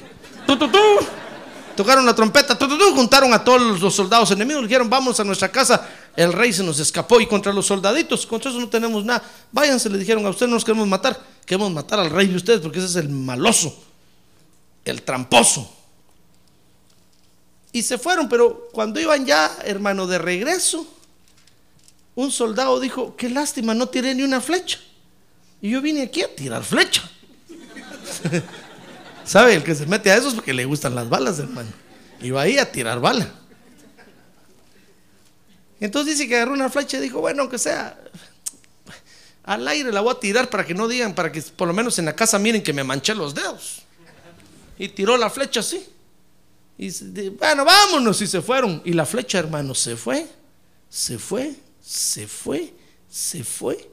Tocaron 1.76 2.06
la 2.06 2.14
trompeta, 2.14 2.56
juntaron 2.94 3.32
a 3.32 3.42
todos 3.42 3.80
los 3.80 3.94
soldados 3.94 4.30
enemigos, 4.30 4.62
dijeron, 4.62 4.88
vamos 4.88 5.18
a 5.18 5.24
nuestra 5.24 5.50
casa. 5.50 5.88
El 6.16 6.32
rey 6.32 6.52
se 6.52 6.62
nos 6.62 6.78
escapó 6.78 7.20
y 7.20 7.26
contra 7.26 7.52
los 7.52 7.66
soldaditos, 7.66 8.26
contra 8.26 8.50
eso 8.50 8.60
no 8.60 8.68
tenemos 8.68 9.04
nada. 9.04 9.22
Váyanse, 9.50 9.90
le 9.90 9.98
dijeron 9.98 10.24
a 10.26 10.30
ustedes, 10.30 10.48
no 10.48 10.56
nos 10.56 10.64
queremos 10.64 10.86
matar, 10.86 11.20
queremos 11.44 11.72
matar 11.72 11.98
al 12.00 12.10
rey 12.10 12.28
de 12.28 12.36
ustedes 12.36 12.60
porque 12.60 12.78
ese 12.78 12.88
es 12.88 12.96
el 12.96 13.08
maloso, 13.08 13.74
el 14.84 15.02
tramposo. 15.02 15.70
Y 17.72 17.82
se 17.82 17.98
fueron, 17.98 18.28
pero 18.28 18.68
cuando 18.72 19.00
iban 19.00 19.26
ya, 19.26 19.58
hermano, 19.64 20.06
de 20.06 20.18
regreso, 20.18 20.86
un 22.14 22.30
soldado 22.30 22.78
dijo, 22.78 23.16
qué 23.16 23.28
lástima, 23.28 23.74
no 23.74 23.88
tiré 23.88 24.14
ni 24.14 24.22
una 24.22 24.40
flecha. 24.40 24.78
Y 25.60 25.70
yo 25.70 25.82
vine 25.82 26.02
aquí 26.02 26.22
a 26.22 26.34
tirar 26.34 26.62
flecha. 26.62 27.02
¿Sabe? 29.24 29.54
El 29.54 29.64
que 29.64 29.74
se 29.74 29.86
mete 29.86 30.10
a 30.10 30.16
eso 30.16 30.28
es 30.28 30.34
porque 30.34 30.52
le 30.52 30.64
gustan 30.64 30.94
las 30.94 31.08
balas, 31.08 31.38
hermano. 31.38 31.70
Y 32.20 32.30
va 32.30 32.42
ahí 32.42 32.58
a 32.58 32.70
tirar 32.70 33.00
bala. 33.00 33.32
Entonces 35.80 36.16
dice 36.16 36.28
que 36.28 36.36
agarró 36.36 36.54
una 36.54 36.70
flecha 36.70 36.98
y 36.98 37.00
dijo, 37.00 37.20
bueno, 37.20 37.42
aunque 37.42 37.58
sea 37.58 37.98
al 39.44 39.68
aire 39.68 39.92
la 39.92 40.00
voy 40.00 40.14
a 40.14 40.18
tirar 40.18 40.48
para 40.48 40.64
que 40.64 40.74
no 40.74 40.88
digan, 40.88 41.14
para 41.14 41.30
que 41.30 41.42
por 41.42 41.68
lo 41.68 41.74
menos 41.74 41.98
en 41.98 42.06
la 42.06 42.16
casa 42.16 42.38
miren 42.38 42.62
que 42.62 42.72
me 42.72 42.82
manché 42.82 43.14
los 43.14 43.34
dedos. 43.34 43.82
Y 44.78 44.88
tiró 44.88 45.16
la 45.16 45.30
flecha 45.30 45.60
así. 45.60 45.86
Y 46.78 46.90
bueno, 47.28 47.64
vámonos. 47.64 48.20
Y 48.22 48.26
se 48.26 48.42
fueron. 48.42 48.82
Y 48.84 48.92
la 48.92 49.06
flecha, 49.06 49.38
hermano, 49.38 49.74
se 49.74 49.96
fue, 49.96 50.26
se 50.88 51.18
fue, 51.18 51.54
se 51.80 52.26
fue, 52.26 52.74
se 53.08 53.44
fue. 53.44 53.90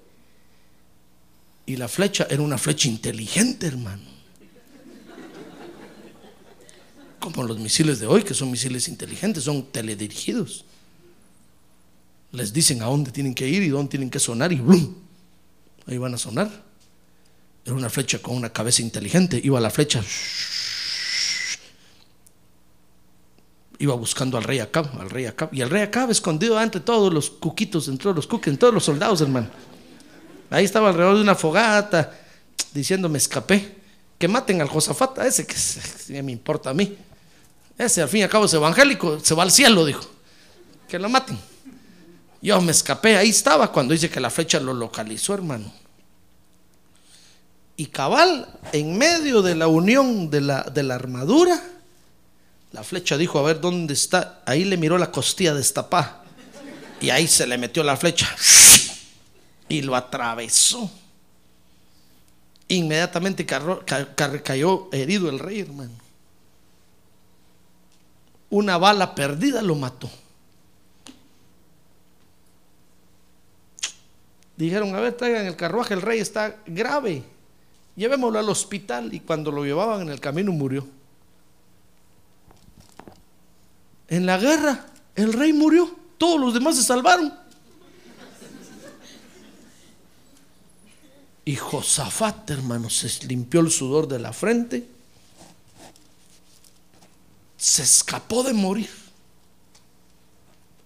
Y 1.66 1.76
la 1.76 1.88
flecha 1.88 2.26
era 2.30 2.42
una 2.42 2.58
flecha 2.58 2.88
inteligente, 2.88 3.68
hermano. 3.68 4.04
Como 7.22 7.44
los 7.44 7.60
misiles 7.60 8.00
de 8.00 8.08
hoy, 8.08 8.24
que 8.24 8.34
son 8.34 8.50
misiles 8.50 8.88
inteligentes, 8.88 9.44
son 9.44 9.64
teledirigidos. 9.72 10.66
Les 12.32 12.52
dicen 12.52 12.82
a 12.82 12.86
dónde 12.86 13.12
tienen 13.12 13.36
que 13.36 13.48
ir 13.48 13.62
y 13.62 13.70
dónde 13.70 13.92
tienen 13.92 14.10
que 14.10 14.18
sonar 14.18 14.52
y 14.52 14.56
¡blum! 14.56 14.96
Ahí 15.86 16.00
van 16.00 16.16
a 16.16 16.18
sonar. 16.18 16.50
Era 17.64 17.76
una 17.76 17.92
flecha 17.92 18.18
con 18.20 18.36
una 18.36 18.52
cabeza 18.52 18.82
inteligente. 18.82 19.40
Iba 19.44 19.60
la 19.60 19.70
flecha. 19.70 20.04
Iba 23.78 23.94
buscando 23.94 24.38
al 24.38 24.44
rey 24.44 24.58
Acab, 24.58 25.00
al 25.00 25.12
rey 25.12 25.28
Acab. 25.28 25.54
Y 25.54 25.62
el 25.62 25.70
rey 25.70 25.84
Acab 25.84 26.10
escondido 26.10 26.60
entre 26.60 26.82
todos 26.82 27.14
los 27.14 27.30
cuquitos, 27.30 27.88
entre 27.88 28.16
los 28.16 28.26
cuques, 28.26 28.48
entre 28.48 28.62
todos 28.62 28.74
los 28.74 28.84
soldados, 28.84 29.22
hermano. 29.22 29.48
Ahí 30.50 30.66
estaba 30.66 30.90
alrededor 30.90 31.18
de 31.18 31.22
una 31.22 31.36
fogata, 31.36 32.20
diciendo, 32.74 33.10
me 33.10 33.20
escapé. 33.20 33.80
que 34.18 34.28
maten 34.28 34.60
al 34.62 34.70
Josafat, 34.70 35.20
a 35.20 35.28
ese 35.28 35.46
que 35.46 35.56
me 36.24 36.32
importa 36.32 36.72
a 36.72 36.74
mí. 36.74 36.98
Ese 37.82 38.00
al 38.00 38.10
fin 38.10 38.20
y 38.20 38.24
al 38.24 38.30
cabo 38.30 38.46
es 38.46 38.54
evangélico, 38.54 39.20
se 39.20 39.34
va 39.34 39.42
al 39.42 39.52
cielo, 39.52 39.84
dijo. 39.84 40.06
Que 40.88 41.00
lo 41.00 41.10
maten. 41.10 41.36
Yo 42.40 42.62
me 42.62 42.72
escapé, 42.72 43.18
ahí 43.18 43.30
estaba 43.30 43.72
cuando 43.72 43.94
dice 43.94 44.08
que 44.08 44.20
la 44.20 44.30
flecha 44.30 44.60
lo 44.60 44.72
localizó, 44.72 45.34
hermano. 45.34 45.74
Y 47.76 47.88
cabal, 47.88 48.48
en 48.72 48.96
medio 49.00 49.42
de 49.42 49.56
la 49.56 49.68
unión 49.68 50.30
de 50.30 50.42
la, 50.42 50.62
de 50.62 50.84
la 50.84 50.94
armadura, 50.94 51.60
la 52.72 52.84
flecha 52.84 53.18
dijo, 53.18 53.40
a 53.40 53.42
ver 53.42 53.60
dónde 53.60 53.96
está. 53.96 54.44
Ahí 54.46 54.64
le 54.64 54.78
miró 54.78 55.00
la 55.00 55.10
costilla 55.10 55.56
destapada. 55.56 56.24
Y 57.00 57.10
ahí 57.10 57.28
se 57.28 57.48
le 57.48 57.58
metió 57.58 57.82
la 57.84 57.98
flecha. 57.98 58.30
Y 59.70 59.82
lo 59.82 59.96
atravesó. 59.96 60.92
Inmediatamente 62.68 63.44
cayó 63.44 64.88
herido 64.92 65.30
el 65.30 65.40
rey, 65.40 65.62
hermano. 65.62 66.01
Una 68.52 68.78
bala 68.78 69.16
perdida 69.16 69.62
lo 69.62 69.76
mató. 69.76 70.10
Dijeron, 74.58 74.94
a 74.94 75.00
ver, 75.00 75.14
traigan 75.14 75.48
el 75.48 75.56
carruaje, 75.56 75.96
el 75.96 76.02
rey 76.04 76.20
está 76.20 76.58
grave. 76.68 77.24
Llevémoslo 77.96 78.38
al 78.38 78.50
hospital. 78.50 79.14
Y 79.14 79.22
cuando 79.22 79.52
lo 79.52 79.64
llevaban 79.64 80.02
en 80.02 80.10
el 80.10 80.20
camino 80.20 80.52
murió. 80.52 80.88
En 84.08 84.26
la 84.26 84.38
guerra, 84.38 84.86
el 85.16 85.32
rey 85.32 85.54
murió. 85.54 85.90
Todos 86.18 86.40
los 86.40 86.54
demás 86.54 86.76
se 86.76 86.84
salvaron. 86.84 87.34
Y 91.46 91.56
Josafat, 91.56 92.50
hermano, 92.52 92.90
se 92.90 93.26
limpió 93.26 93.62
el 93.62 93.72
sudor 93.72 94.10
de 94.10 94.20
la 94.20 94.34
frente. 94.34 94.88
Se 97.62 97.84
escapó 97.84 98.42
de 98.42 98.54
morir 98.54 98.90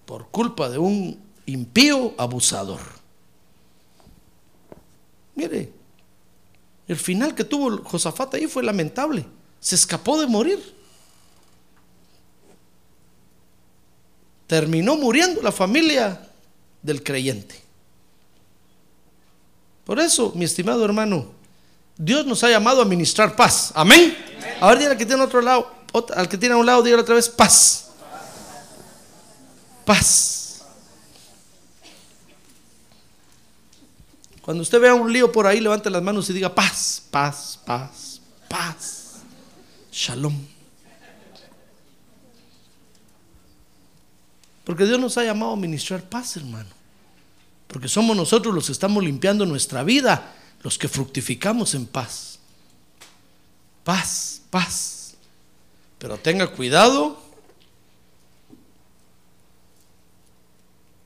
por 0.04 0.28
culpa 0.28 0.68
de 0.68 0.76
un 0.76 1.18
impío 1.46 2.14
abusador. 2.18 2.80
Mire, 5.34 5.72
el 6.86 6.96
final 6.98 7.34
que 7.34 7.44
tuvo 7.44 7.82
Josafat 7.82 8.34
ahí 8.34 8.46
fue 8.46 8.62
lamentable. 8.62 9.24
Se 9.58 9.74
escapó 9.74 10.20
de 10.20 10.26
morir. 10.26 10.74
Terminó 14.46 14.96
muriendo 14.96 15.40
la 15.40 15.52
familia 15.52 16.28
del 16.82 17.02
creyente. 17.02 17.58
Por 19.86 19.98
eso, 19.98 20.30
mi 20.34 20.44
estimado 20.44 20.84
hermano, 20.84 21.30
Dios 21.96 22.26
nos 22.26 22.44
ha 22.44 22.50
llamado 22.50 22.82
a 22.82 22.84
ministrar 22.84 23.34
paz. 23.34 23.72
Amén. 23.74 24.14
Ahora 24.60 24.76
dígale 24.76 24.92
al 24.92 24.98
que 24.98 25.06
tiene 25.06 25.22
otro 25.22 25.40
lado, 25.40 25.72
al 26.14 26.28
que 26.28 26.38
tiene 26.38 26.54
a 26.54 26.58
un 26.58 26.66
lado, 26.66 26.82
dígale 26.82 27.02
otra 27.02 27.14
vez 27.14 27.28
paz. 27.28 27.90
Paz. 29.84 30.62
Cuando 34.42 34.62
usted 34.62 34.80
vea 34.80 34.94
un 34.94 35.12
lío 35.12 35.32
por 35.32 35.46
ahí, 35.46 35.60
levante 35.60 35.90
las 35.90 36.02
manos 36.02 36.30
y 36.30 36.32
diga 36.32 36.54
paz, 36.54 37.02
paz, 37.10 37.58
paz, 37.64 38.20
paz. 38.48 39.14
Shalom. 39.90 40.36
Porque 44.64 44.84
Dios 44.84 45.00
nos 45.00 45.16
ha 45.18 45.24
llamado 45.24 45.52
a 45.52 45.56
ministrar 45.56 46.02
paz, 46.02 46.36
hermano. 46.36 46.70
Porque 47.66 47.88
somos 47.88 48.16
nosotros 48.16 48.54
los 48.54 48.66
que 48.66 48.72
estamos 48.72 49.02
limpiando 49.02 49.46
nuestra 49.46 49.82
vida, 49.82 50.34
los 50.62 50.78
que 50.78 50.88
fructificamos 50.88 51.74
en 51.74 51.86
paz. 51.86 52.38
Paz, 53.84 54.42
paz. 54.50 54.95
Pero 55.98 56.18
tenga 56.18 56.48
cuidado, 56.48 57.18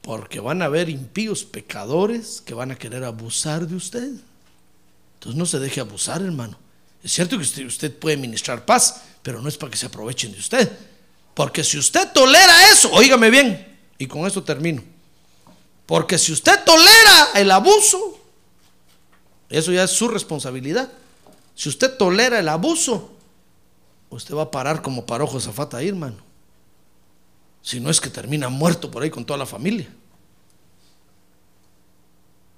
porque 0.03 0.41
van 0.41 0.63
a 0.63 0.67
haber 0.67 0.89
impíos 0.89 1.45
pecadores 1.45 2.43
que 2.45 2.55
van 2.55 2.71
a 2.71 2.77
querer 2.77 3.05
abusar 3.05 3.67
de 3.67 3.77
usted. 3.77 4.11
Entonces 5.15 5.39
no 5.39 5.47
se 5.47 5.59
deje 5.59 5.81
abusar, 5.81 6.23
hermano. 6.23 6.59
Es 7.03 7.13
cierto 7.13 7.37
que 7.39 7.65
usted, 7.65 7.95
puede 7.97 8.17
ministrar 8.17 8.65
paz, 8.65 9.03
pero 9.23 9.41
no 9.41 9.49
es 9.49 9.57
para 9.57 9.71
que 9.71 9.77
se 9.77 9.87
aprovechen 9.87 10.33
de 10.33 10.39
usted. 10.39 10.71
Porque 11.35 11.63
si 11.63 11.79
usted 11.79 12.09
tolera 12.13 12.71
eso, 12.71 12.91
óigame 12.93 13.31
bien, 13.31 13.79
y 13.99 14.07
con 14.07 14.27
esto 14.27 14.43
termino. 14.43 14.83
Porque 15.87 16.19
si 16.19 16.33
usted 16.33 16.65
tolera 16.65 17.29
el 17.35 17.51
abuso, 17.51 18.19
eso 19.49 19.73
ya 19.73 19.85
es 19.85 19.91
su 19.91 20.09
responsabilidad. 20.09 20.91
Si 21.55 21.69
usted 21.69 21.97
tolera 21.97 22.39
el 22.39 22.49
abuso, 22.49 23.13
usted 24.11 24.35
va 24.35 24.43
a 24.43 24.51
parar 24.51 24.83
como 24.83 25.07
paró 25.07 25.27
Josafat 25.27 25.75
ahí, 25.75 25.89
hermano. 25.89 26.19
Si 27.63 27.81
no 27.81 27.91
es 27.91 28.01
que 28.01 28.11
termina 28.11 28.49
muerto 28.49 28.91
por 28.91 29.03
ahí 29.03 29.11
con 29.11 29.25
toda 29.25 29.39
la 29.39 29.47
familia. 29.47 29.89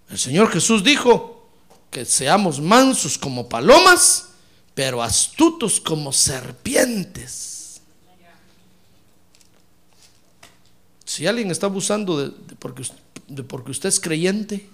El 0.09 0.18
Señor 0.18 0.50
Jesús 0.50 0.84
dijo 0.84 1.48
que 1.90 2.05
seamos 2.05 2.61
mansos 2.61 3.18
como 3.18 3.48
palomas, 3.48 4.30
pero 4.74 5.03
astutos 5.03 5.80
como 5.80 6.12
serpientes. 6.12 7.80
Si 11.05 11.26
alguien 11.26 11.50
está 11.50 11.66
abusando 11.66 12.18
de, 12.18 12.30
porque, 12.57 12.84
de 13.28 13.42
porque 13.42 13.70
usted 13.70 13.88
es 13.90 14.00
creyente, 14.00 14.68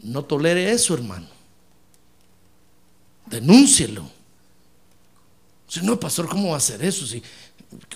no 0.00 0.24
tolere 0.24 0.70
eso, 0.72 0.94
hermano. 0.94 1.26
Denúncielo. 3.26 4.19
Si 5.70 5.80
no, 5.82 6.00
pastor, 6.00 6.28
¿cómo 6.28 6.48
va 6.48 6.54
a 6.54 6.56
hacer 6.56 6.84
eso? 6.84 7.06
Si, 7.06 7.22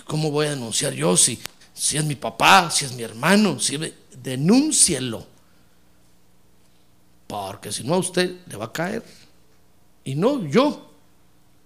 ¿Cómo 0.05 0.31
voy 0.31 0.47
a 0.47 0.51
denunciar 0.51 0.93
yo? 0.93 1.17
Si, 1.17 1.37
si 1.73 1.97
es 1.97 2.05
mi 2.05 2.15
papá, 2.15 2.71
si 2.71 2.85
es 2.85 2.93
mi 2.93 3.03
hermano, 3.03 3.59
si 3.59 3.77
denúncielo. 4.23 5.27
Porque 7.27 7.73
si 7.73 7.83
no 7.83 7.95
a 7.95 7.97
usted 7.97 8.33
le 8.47 8.55
va 8.55 8.65
a 8.65 8.71
caer. 8.71 9.03
Y 10.05 10.15
no 10.15 10.47
yo, 10.47 10.89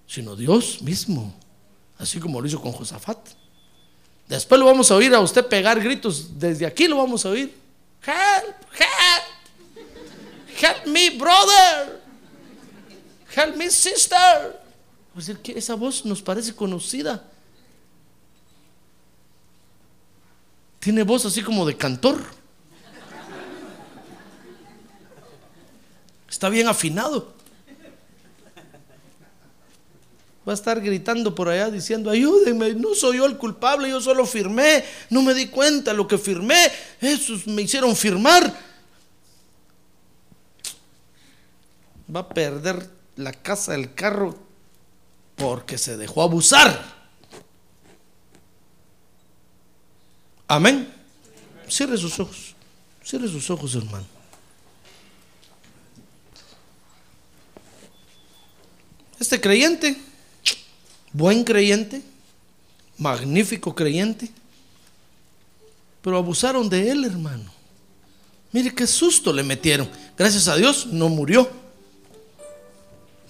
sino 0.08 0.36
Dios 0.36 0.82
mismo. 0.82 1.32
Así 2.00 2.20
como 2.20 2.42
lo 2.42 2.48
hizo 2.48 2.60
con 2.60 2.72
Josafat. 2.72 3.20
Después 4.28 4.58
lo 4.58 4.66
vamos 4.66 4.90
a 4.90 4.96
oír 4.96 5.14
a 5.14 5.20
usted 5.20 5.46
pegar 5.46 5.80
gritos. 5.80 6.40
Desde 6.40 6.66
aquí 6.66 6.88
lo 6.88 6.98
vamos 6.98 7.24
a 7.24 7.30
oír. 7.30 7.56
Help, 8.02 8.56
help. 8.74 9.84
Help 10.60 10.88
me, 10.88 11.12
brother. 11.12 12.02
Help 13.36 13.56
me, 13.58 13.70
sister. 13.70 14.69
Es 15.18 15.26
decir, 15.26 15.42
que 15.42 15.58
esa 15.58 15.76
voz 15.76 16.06
nos 16.06 16.22
parece 16.22 16.54
conocida. 16.56 17.26
Tiene 20.80 21.04
voz 21.04 21.26
así 21.26 21.42
como 21.42 21.66
de 21.66 21.76
cantor. 21.76 22.20
Está 26.30 26.50
bien 26.50 26.68
afinado. 26.68 27.34
Va 30.48 30.54
a 30.54 30.56
estar 30.56 30.80
gritando 30.80 31.36
por 31.36 31.50
allá 31.50 31.70
diciendo, 31.70 32.10
ayúdenme, 32.10 32.74
no 32.74 32.96
soy 32.96 33.18
yo 33.18 33.26
el 33.26 33.38
culpable, 33.38 33.90
yo 33.90 34.00
solo 34.00 34.26
firmé, 34.26 34.84
no 35.10 35.22
me 35.22 35.34
di 35.34 35.48
cuenta 35.48 35.94
lo 35.94 36.08
que 36.08 36.18
firmé, 36.18 36.72
esos 37.02 37.46
me 37.46 37.62
hicieron 37.64 37.96
firmar. 37.96 38.52
Va 42.16 42.22
a 42.22 42.30
perder 42.30 42.90
la 43.18 43.34
casa 43.34 43.74
del 43.74 43.94
carro 43.94 44.49
porque 45.40 45.78
se 45.78 45.98
dejó 45.98 46.22
abusar. 46.22 47.00
Amén. 50.48 50.94
Cierre 51.68 51.98
sus 51.98 52.20
ojos. 52.20 52.56
Cierre 53.04 53.28
sus 53.28 53.50
ojos, 53.50 53.74
hermano. 53.74 54.06
Este 59.20 59.40
creyente, 59.40 59.98
buen 61.12 61.44
creyente, 61.44 62.02
magnífico 62.98 63.74
creyente, 63.76 64.32
pero 66.02 66.18
abusaron 66.18 66.70
de 66.70 66.90
él, 66.90 67.06
hermano. 67.06 67.52
Mire 68.52 68.74
qué 68.74 68.88
susto 68.88 69.32
le 69.32 69.44
metieron. 69.44 69.90
Gracias 70.18 70.48
a 70.48 70.56
Dios 70.56 70.88
no 70.88 71.10
murió. 71.10 71.50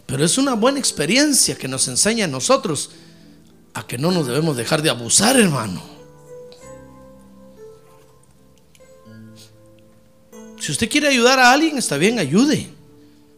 Pero 0.10 0.26
es 0.26 0.40
una 0.40 0.56
buena 0.56 0.80
experiencia 0.80 1.56
que 1.56 1.68
nos 1.68 1.88
enseña 1.88 2.26
a 2.26 2.28
nosotros 2.28 2.90
a 3.76 3.86
que 3.86 4.00
no 4.00 4.10
nos 4.10 4.26
debemos 4.26 4.58
dejar 4.58 4.82
de 4.82 4.90
abusar, 4.90 5.40
hermano. 5.40 5.84
Si 10.60 10.72
usted 10.72 10.90
quiere 10.90 11.08
ayudar 11.08 11.38
a 11.38 11.52
alguien, 11.52 11.78
está 11.78 11.98
bien, 11.98 12.18
ayude, 12.18 12.70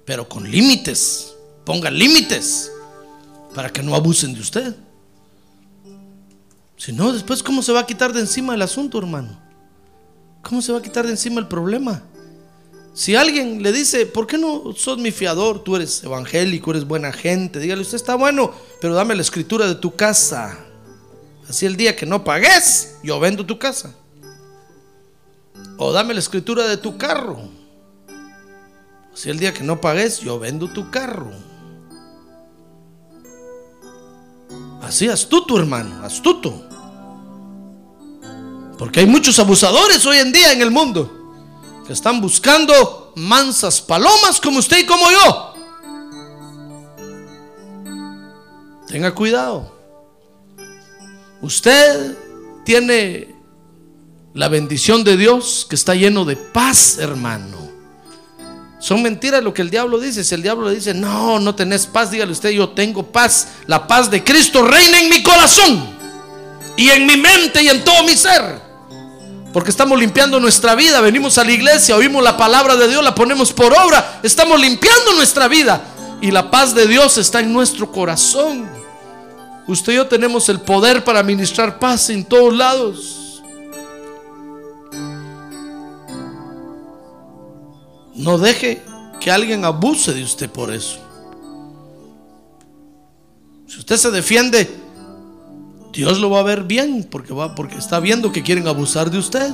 pero 0.06 0.30
con 0.30 0.50
límites. 0.50 1.34
Ponga 1.66 1.92
límites 1.92 2.72
para 3.54 3.70
que 3.70 3.84
no 3.84 3.94
abusen 3.94 4.34
de 4.34 4.40
usted. 4.40 4.76
Si 6.78 6.94
no, 6.94 7.12
después, 7.12 7.44
¿cómo 7.44 7.62
se 7.62 7.74
va 7.74 7.82
a 7.82 7.86
quitar 7.86 8.14
de 8.14 8.22
encima 8.22 8.56
el 8.56 8.62
asunto, 8.62 8.98
hermano? 8.98 9.38
¿Cómo 10.42 10.62
se 10.62 10.72
va 10.72 10.80
a 10.80 10.82
quitar 10.82 11.06
de 11.06 11.12
encima 11.12 11.42
el 11.42 11.48
problema? 11.48 12.02
Si 12.94 13.16
alguien 13.16 13.64
le 13.64 13.72
dice, 13.72 14.06
¿por 14.06 14.28
qué 14.28 14.38
no 14.38 14.74
sos 14.76 14.98
mi 14.98 15.12
fiador? 15.12 15.64
Tú 15.64 15.78
eres 15.78 16.04
evangélico, 16.04 16.72
eres 16.72 16.86
buena 16.86 17.14
gente. 17.14 17.60
Dígale, 17.60 17.82
usted 17.82 17.96
está 17.96 18.16
bueno, 18.16 18.54
pero 18.82 18.94
dame 18.94 19.16
la 19.16 19.22
escritura 19.22 19.66
de 19.66 19.76
tu 19.76 19.96
casa. 19.96 20.58
Así 21.48 21.66
el 21.66 21.78
día 21.78 21.96
que 21.96 22.06
no 22.06 22.24
pagues, 22.24 22.98
yo 23.02 23.20
vendo 23.20 23.46
tu 23.46 23.58
casa. 23.58 23.96
O 25.78 25.94
dame 25.94 26.14
la 26.14 26.20
escritura 26.20 26.68
de 26.68 26.78
tu 26.78 26.98
carro. 26.98 27.40
Así 29.14 29.30
el 29.30 29.40
día 29.40 29.54
que 29.54 29.64
no 29.64 29.80
pagues, 29.80 30.20
yo 30.20 30.38
vendo 30.38 30.68
tu 30.68 30.92
carro. 30.92 31.32
Así 34.82 35.08
astuto, 35.08 35.58
hermano, 35.58 36.04
astuto. 36.04 36.68
Porque 38.78 39.00
hay 39.00 39.06
muchos 39.06 39.40
abusadores 39.40 40.06
hoy 40.06 40.18
en 40.18 40.34
día 40.34 40.52
en 40.52 40.62
el 40.62 40.72
mundo 40.72 41.21
están 41.94 42.22
buscando 42.22 43.14
mansas 43.16 43.82
palomas 43.82 44.40
como 44.42 44.60
usted 44.60 44.80
y 44.80 44.86
como 44.86 45.10
yo. 45.12 45.54
Tenga 48.88 49.14
cuidado. 49.16 49.74
Usted 51.42 52.18
tiene 52.66 53.36
la 54.34 54.48
bendición 54.48 55.04
de 55.04 55.18
Dios 55.18 55.66
que 55.70 55.76
está 55.76 55.96
lleno 55.96 56.26
de 56.26 56.36
paz, 56.36 56.98
hermano. 57.00 57.70
Son 58.80 59.02
mentiras 59.02 59.44
lo 59.44 59.54
que 59.54 59.62
el 59.62 59.70
diablo 59.70 60.00
dice. 60.00 60.24
Si 60.24 60.34
el 60.34 60.42
diablo 60.42 60.68
le 60.70 60.76
dice, 60.76 60.94
no, 60.94 61.40
no 61.40 61.56
tenés 61.56 61.86
paz, 61.86 62.12
dígale 62.12 62.32
usted, 62.32 62.50
yo 62.50 62.70
tengo 62.70 63.12
paz. 63.12 63.50
La 63.68 63.88
paz 63.88 64.10
de 64.10 64.24
Cristo 64.24 64.64
reina 64.64 65.00
en 65.00 65.10
mi 65.10 65.22
corazón 65.22 65.88
y 66.76 66.90
en 66.90 67.06
mi 67.06 67.16
mente 67.16 67.64
y 67.64 67.70
en 67.70 67.84
todo 67.84 68.04
mi 68.04 68.16
ser. 68.16 68.71
Porque 69.54 69.70
estamos 69.70 70.00
limpiando 70.00 70.40
nuestra 70.40 70.76
vida. 70.76 71.02
Venimos 71.02 71.38
a 71.38 71.44
la 71.44 71.52
iglesia, 71.52 71.96
oímos 71.96 72.24
la 72.24 72.38
palabra 72.38 72.76
de 72.76 72.88
Dios, 72.88 73.04
la 73.04 73.14
ponemos 73.14 73.52
por 73.52 73.74
obra. 73.74 74.20
Estamos 74.24 74.60
limpiando 74.60 75.14
nuestra 75.14 75.48
vida. 75.48 75.82
Y 76.22 76.32
la 76.32 76.50
paz 76.52 76.74
de 76.74 76.88
Dios 76.88 77.18
está 77.18 77.40
en 77.40 77.52
nuestro 77.52 77.92
corazón. 77.92 78.70
Usted 79.68 79.94
y 79.94 79.96
yo 79.96 80.08
tenemos 80.08 80.50
el 80.50 80.62
poder 80.62 81.04
para 81.04 81.24
ministrar 81.24 81.80
paz 81.80 82.10
en 82.10 82.24
todos 82.24 82.56
lados. 82.56 83.44
No 88.14 88.38
deje 88.38 88.82
que 89.20 89.32
alguien 89.32 89.66
abuse 89.66 90.14
de 90.14 90.24
usted 90.24 90.50
por 90.50 90.72
eso. 90.72 91.00
Si 93.68 93.80
usted 93.80 93.98
se 93.98 94.12
defiende, 94.12 94.81
Dios 95.94 96.20
lo 96.20 96.30
va 96.30 96.40
a 96.40 96.44
ver 96.44 96.64
bien 96.64 97.08
porque, 97.10 97.34
va, 97.34 97.54
porque 97.56 97.76
está 97.76 98.00
viendo 98.00 98.32
que 98.32 98.44
quieren 98.44 98.68
abusar 98.68 99.12
de 99.12 99.18
usted. 99.18 99.52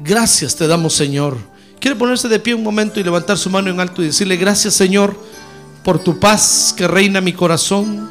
Gracias 0.00 0.54
te 0.56 0.66
damos, 0.66 0.94
Señor. 0.94 1.36
Quiere 1.80 1.96
ponerse 1.96 2.28
de 2.28 2.38
pie 2.38 2.54
un 2.54 2.62
momento 2.62 2.98
y 2.98 3.04
levantar 3.04 3.38
su 3.38 3.50
mano 3.50 3.70
en 3.70 3.80
alto 3.80 4.02
y 4.02 4.06
decirle 4.06 4.36
gracias, 4.36 4.74
Señor, 4.74 5.18
por 5.84 5.98
tu 5.98 6.18
paz 6.18 6.74
que 6.76 6.86
reina 6.86 7.20
mi 7.20 7.32
corazón. 7.32 8.10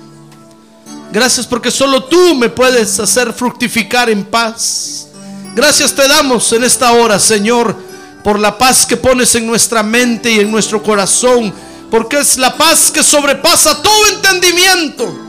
Gracias 1.11 1.45
porque 1.45 1.71
solo 1.71 2.03
tú 2.03 2.35
me 2.35 2.49
puedes 2.49 2.99
hacer 2.99 3.33
fructificar 3.33 4.09
en 4.09 4.25
paz. 4.25 5.09
Gracias 5.55 5.93
te 5.93 6.07
damos 6.07 6.51
en 6.53 6.63
esta 6.63 6.91
hora, 6.91 7.19
Señor, 7.19 7.75
por 8.23 8.39
la 8.39 8.57
paz 8.57 8.85
que 8.85 8.97
pones 8.97 9.33
en 9.35 9.47
nuestra 9.47 9.83
mente 9.83 10.31
y 10.31 10.39
en 10.39 10.51
nuestro 10.51 10.83
corazón 10.83 11.53
porque 11.89 12.19
es 12.19 12.37
la 12.37 12.57
paz 12.57 12.91
que 12.91 13.03
sobrepasa 13.03 13.81
todo 13.81 14.07
entendimiento. 14.07 15.23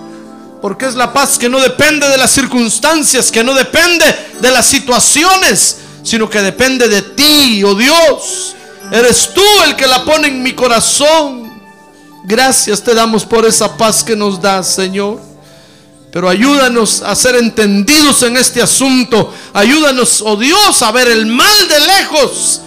Porque 0.61 0.86
es 0.86 0.94
la 0.94 1.12
paz 1.12 1.38
que 1.38 1.48
no 1.48 1.61
depende 1.61 2.09
de 2.09 2.18
las 2.18 2.32
circunstancias, 2.32 3.30
que 3.30 3.44
no 3.44 3.54
depende 3.54 4.04
de 4.40 4.50
las 4.50 4.66
situaciones, 4.66 5.78
sino 6.02 6.28
que 6.28 6.42
depende 6.42 6.88
de 6.88 7.02
ti, 7.02 7.62
oh 7.62 7.76
Dios. 7.76 8.56
Eres 8.90 9.30
tú 9.34 9.44
el 9.66 9.76
que 9.76 9.86
la 9.86 10.04
pone 10.04 10.28
en 10.28 10.42
mi 10.42 10.54
corazón. 10.54 11.48
Gracias 12.24 12.82
te 12.82 12.94
damos 12.94 13.24
por 13.24 13.46
esa 13.46 13.76
paz 13.76 14.02
que 14.02 14.16
nos 14.16 14.40
das, 14.40 14.74
Señor. 14.74 15.20
Pero 16.11 16.28
ayúdanos 16.28 17.02
a 17.02 17.14
ser 17.14 17.36
entendidos 17.36 18.22
en 18.24 18.36
este 18.36 18.61
asunto. 18.61 19.32
Ayúdanos, 19.52 20.22
oh 20.22 20.36
Dios, 20.36 20.82
a 20.82 20.90
ver 20.90 21.06
el 21.06 21.26
mal 21.26 21.68
de 21.68 21.80
lejos 21.80 22.62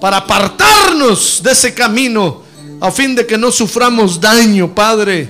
para 0.00 0.18
apartarnos 0.18 1.42
de 1.42 1.52
ese 1.52 1.74
camino 1.74 2.43
a 2.84 2.90
fin 2.90 3.14
de 3.14 3.24
que 3.24 3.38
no 3.38 3.50
suframos 3.50 4.20
daño, 4.20 4.74
Padre. 4.74 5.26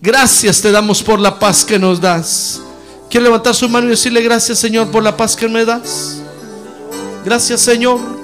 Gracias 0.00 0.62
te 0.62 0.72
damos 0.72 1.02
por 1.02 1.20
la 1.20 1.38
paz 1.38 1.62
que 1.62 1.78
nos 1.78 2.00
das. 2.00 2.62
¿Quiere 3.10 3.24
levantar 3.24 3.54
su 3.54 3.68
mano 3.68 3.88
y 3.88 3.90
decirle 3.90 4.22
gracias, 4.22 4.58
Señor, 4.58 4.90
por 4.90 5.02
la 5.02 5.14
paz 5.14 5.36
que 5.36 5.46
me 5.46 5.66
das? 5.66 6.16
Gracias, 7.22 7.60
Señor. 7.60 8.23